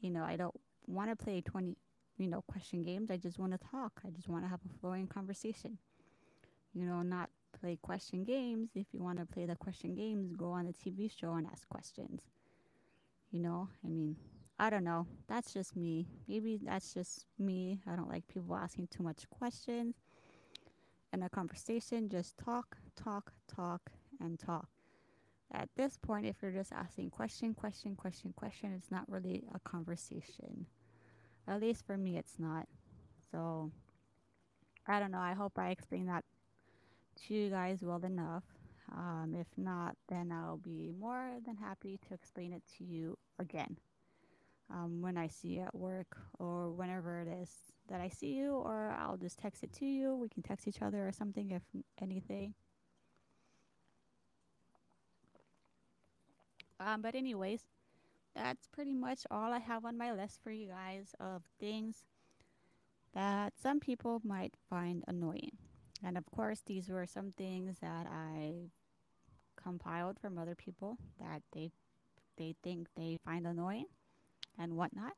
you 0.01 0.09
know 0.09 0.23
i 0.23 0.35
don't 0.35 0.55
want 0.87 1.09
to 1.09 1.15
play 1.15 1.41
20 1.41 1.75
you 2.17 2.27
know 2.27 2.43
question 2.47 2.81
games. 2.81 3.09
I 3.11 3.17
just 3.17 3.39
want 3.39 3.53
to 3.53 3.57
talk. 3.57 4.01
I 4.05 4.09
just 4.09 4.29
want 4.29 4.43
to 4.43 4.49
have 4.49 4.59
a 4.65 4.79
flowing 4.79 5.07
conversation. 5.07 5.77
You 6.73 6.85
know 6.85 7.01
not 7.01 7.29
play 7.59 7.77
question 7.81 8.23
games 8.23 8.69
if 8.75 8.87
you 8.91 9.01
want 9.01 9.19
to 9.19 9.25
play 9.25 9.45
the 9.45 9.55
question 9.55 9.95
games 9.95 10.35
go 10.35 10.51
on 10.51 10.67
a 10.67 10.73
tv 10.73 11.09
show 11.11 11.33
and 11.33 11.47
ask 11.47 11.67
questions 11.69 12.21
you 13.33 13.39
know, 13.39 13.67
I 13.83 13.89
mean, 13.89 14.15
I 14.59 14.69
don't 14.69 14.83
know. 14.83 15.07
That's 15.27 15.51
just 15.53 15.75
me. 15.75 16.07
Maybe 16.27 16.59
that's 16.63 16.93
just 16.93 17.25
me. 17.39 17.81
I 17.91 17.95
don't 17.95 18.07
like 18.07 18.27
people 18.27 18.55
asking 18.55 18.87
too 18.87 19.01
much 19.01 19.27
questions. 19.31 19.95
In 21.11 21.23
a 21.23 21.29
conversation, 21.29 22.09
just 22.09 22.37
talk, 22.37 22.77
talk, 22.95 23.33
talk, 23.53 23.91
and 24.21 24.39
talk. 24.39 24.67
At 25.51 25.69
this 25.75 25.97
point, 25.97 26.27
if 26.27 26.37
you're 26.41 26.51
just 26.51 26.71
asking 26.71 27.09
question, 27.09 27.55
question, 27.55 27.95
question, 27.95 28.33
question, 28.35 28.71
it's 28.73 28.91
not 28.91 29.09
really 29.09 29.43
a 29.53 29.59
conversation. 29.59 30.67
At 31.47 31.59
least 31.59 31.85
for 31.85 31.97
me, 31.97 32.17
it's 32.17 32.37
not. 32.37 32.67
So, 33.31 33.71
I 34.87 34.99
don't 34.99 35.11
know. 35.11 35.19
I 35.19 35.33
hope 35.33 35.57
I 35.57 35.69
explained 35.69 36.09
that 36.09 36.23
to 37.27 37.33
you 37.33 37.49
guys 37.49 37.79
well 37.81 38.03
enough. 38.03 38.43
Um, 38.91 39.35
if 39.39 39.47
not, 39.57 39.95
then 40.07 40.31
I'll 40.31 40.57
be 40.57 40.91
more 40.99 41.31
than 41.45 41.55
happy 41.55 41.99
to 42.07 42.13
explain 42.13 42.53
it 42.53 42.63
to 42.77 42.83
you 42.83 43.17
again 43.39 43.77
um, 44.69 45.01
when 45.01 45.17
I 45.17 45.27
see 45.27 45.49
you 45.49 45.61
at 45.61 45.75
work 45.75 46.17
or 46.37 46.69
whenever 46.69 47.21
it 47.21 47.27
is 47.27 47.49
that 47.89 48.01
I 48.01 48.09
see 48.09 48.33
you, 48.33 48.53
or 48.53 48.95
I'll 48.97 49.17
just 49.17 49.37
text 49.39 49.63
it 49.63 49.73
to 49.73 49.85
you. 49.85 50.15
We 50.15 50.29
can 50.29 50.43
text 50.43 50.67
each 50.67 50.81
other 50.81 51.07
or 51.07 51.11
something 51.11 51.51
if 51.51 51.63
anything. 52.01 52.53
Um, 56.79 57.01
but, 57.01 57.15
anyways, 57.15 57.61
that's 58.35 58.67
pretty 58.67 58.93
much 58.93 59.21
all 59.29 59.53
I 59.53 59.59
have 59.59 59.85
on 59.85 59.97
my 59.97 60.11
list 60.11 60.39
for 60.43 60.51
you 60.51 60.67
guys 60.67 61.13
of 61.19 61.43
things 61.59 62.03
that 63.13 63.53
some 63.61 63.79
people 63.79 64.21
might 64.23 64.55
find 64.69 65.03
annoying. 65.07 65.57
And 66.05 66.17
of 66.17 66.25
course, 66.35 66.61
these 66.65 66.89
were 66.89 67.05
some 67.05 67.31
things 67.31 67.77
that 67.81 68.07
I 68.07 68.69
compiled 69.55 70.19
from 70.19 70.37
other 70.37 70.55
people 70.55 70.97
that 71.19 71.41
they 71.53 71.71
they 72.37 72.55
think 72.63 72.87
they 72.95 73.19
find 73.23 73.45
annoying 73.45 73.85
and 74.57 74.75
whatnot. 74.75 75.13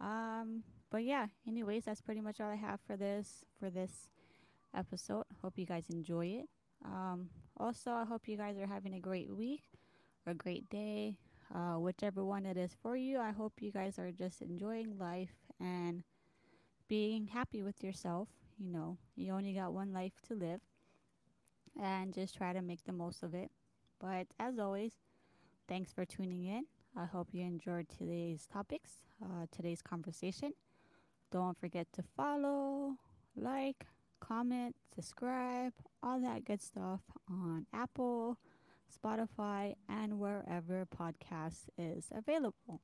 Um, 0.00 0.62
but 0.90 1.04
yeah, 1.04 1.26
anyways, 1.46 1.84
that's 1.84 2.00
pretty 2.00 2.20
much 2.20 2.40
all 2.40 2.50
I 2.50 2.54
have 2.56 2.80
for 2.86 2.96
this 2.96 3.44
for 3.58 3.70
this 3.70 4.08
episode. 4.74 5.24
Hope 5.42 5.58
you 5.58 5.66
guys 5.66 5.84
enjoy 5.90 6.26
it. 6.26 6.48
Um, 6.84 7.28
also, 7.58 7.92
I 7.92 8.04
hope 8.04 8.28
you 8.28 8.36
guys 8.36 8.56
are 8.58 8.66
having 8.66 8.94
a 8.94 9.00
great 9.00 9.30
week 9.34 9.62
or 10.26 10.32
a 10.32 10.34
great 10.34 10.68
day, 10.70 11.18
uh, 11.54 11.74
whichever 11.74 12.24
one 12.24 12.46
it 12.46 12.56
is 12.56 12.74
for 12.82 12.96
you. 12.96 13.18
I 13.18 13.30
hope 13.30 13.54
you 13.60 13.70
guys 13.70 13.98
are 13.98 14.10
just 14.10 14.42
enjoying 14.42 14.98
life 14.98 15.34
and 15.60 16.02
being 16.88 17.26
happy 17.28 17.62
with 17.62 17.82
yourself. 17.82 18.28
You 18.62 18.70
know, 18.70 18.96
you 19.16 19.32
only 19.32 19.54
got 19.54 19.72
one 19.72 19.92
life 19.92 20.12
to 20.28 20.34
live, 20.34 20.60
and 21.80 22.14
just 22.14 22.36
try 22.36 22.52
to 22.52 22.62
make 22.62 22.84
the 22.84 22.92
most 22.92 23.24
of 23.24 23.34
it. 23.34 23.50
But 24.00 24.28
as 24.38 24.58
always, 24.60 24.92
thanks 25.68 25.92
for 25.92 26.04
tuning 26.04 26.46
in. 26.46 26.66
I 26.96 27.06
hope 27.06 27.28
you 27.32 27.42
enjoyed 27.42 27.88
today's 27.88 28.46
topics, 28.46 28.98
uh, 29.20 29.46
today's 29.50 29.82
conversation. 29.82 30.52
Don't 31.32 31.58
forget 31.58 31.88
to 31.94 32.04
follow, 32.16 32.98
like, 33.34 33.86
comment, 34.20 34.76
subscribe, 34.94 35.72
all 36.00 36.20
that 36.20 36.44
good 36.44 36.62
stuff 36.62 37.00
on 37.28 37.66
Apple, 37.72 38.38
Spotify, 38.94 39.74
and 39.88 40.20
wherever 40.20 40.86
podcast 40.86 41.68
is 41.76 42.12
available. 42.14 42.80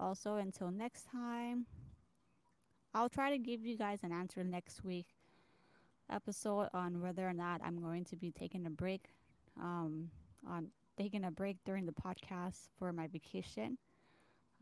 Also, 0.00 0.36
until 0.36 0.72
next 0.72 1.06
time, 1.12 1.66
I'll 2.94 3.08
try 3.08 3.30
to 3.30 3.38
give 3.38 3.64
you 3.64 3.76
guys 3.76 3.98
an 4.04 4.12
answer 4.12 4.44
next 4.44 4.84
week 4.84 5.06
episode 6.08 6.68
on 6.72 7.00
whether 7.00 7.28
or 7.28 7.32
not 7.32 7.60
I'm 7.64 7.80
going 7.80 8.04
to 8.04 8.16
be 8.16 8.30
taking 8.30 8.66
a 8.66 8.70
break 8.70 9.06
um, 9.60 10.10
on 10.48 10.68
taking 10.96 11.24
a 11.24 11.30
break 11.32 11.56
during 11.64 11.86
the 11.86 11.92
podcast 11.92 12.68
for 12.78 12.92
my 12.92 13.08
vacation. 13.08 13.78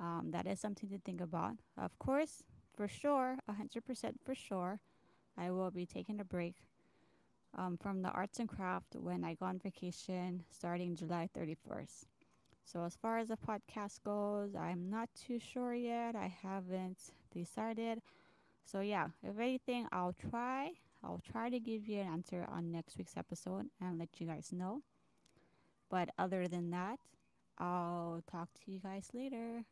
Um, 0.00 0.30
that 0.30 0.46
is 0.46 0.60
something 0.60 0.88
to 0.88 0.98
think 0.98 1.20
about. 1.20 1.56
Of 1.76 1.98
course, 1.98 2.42
for 2.74 2.88
sure, 2.88 3.36
100% 3.50 4.12
for 4.24 4.34
sure, 4.34 4.80
I 5.36 5.50
will 5.50 5.70
be 5.70 5.84
taking 5.84 6.18
a 6.18 6.24
break 6.24 6.54
um, 7.56 7.76
from 7.76 8.00
the 8.00 8.08
arts 8.08 8.38
and 8.38 8.48
craft 8.48 8.96
when 8.98 9.24
I 9.24 9.34
go 9.34 9.44
on 9.44 9.58
vacation 9.58 10.42
starting 10.50 10.96
July 10.96 11.28
31st. 11.36 12.06
So, 12.64 12.84
as 12.84 12.96
far 12.96 13.18
as 13.18 13.28
the 13.28 13.36
podcast 13.36 14.02
goes, 14.04 14.54
I'm 14.54 14.88
not 14.88 15.10
too 15.14 15.38
sure 15.38 15.74
yet. 15.74 16.16
I 16.16 16.32
haven't 16.42 16.98
decided. 17.34 18.00
So, 18.64 18.80
yeah, 18.80 19.08
if 19.22 19.38
anything, 19.38 19.86
I'll 19.92 20.14
try. 20.30 20.72
I'll 21.04 21.20
try 21.30 21.50
to 21.50 21.58
give 21.58 21.88
you 21.88 22.00
an 22.00 22.06
answer 22.06 22.46
on 22.48 22.70
next 22.70 22.96
week's 22.96 23.16
episode 23.16 23.66
and 23.80 23.98
let 23.98 24.20
you 24.20 24.26
guys 24.26 24.50
know. 24.52 24.82
But 25.90 26.10
other 26.18 26.48
than 26.48 26.70
that, 26.70 26.98
I'll 27.58 28.22
talk 28.30 28.48
to 28.64 28.70
you 28.70 28.78
guys 28.78 29.08
later. 29.12 29.64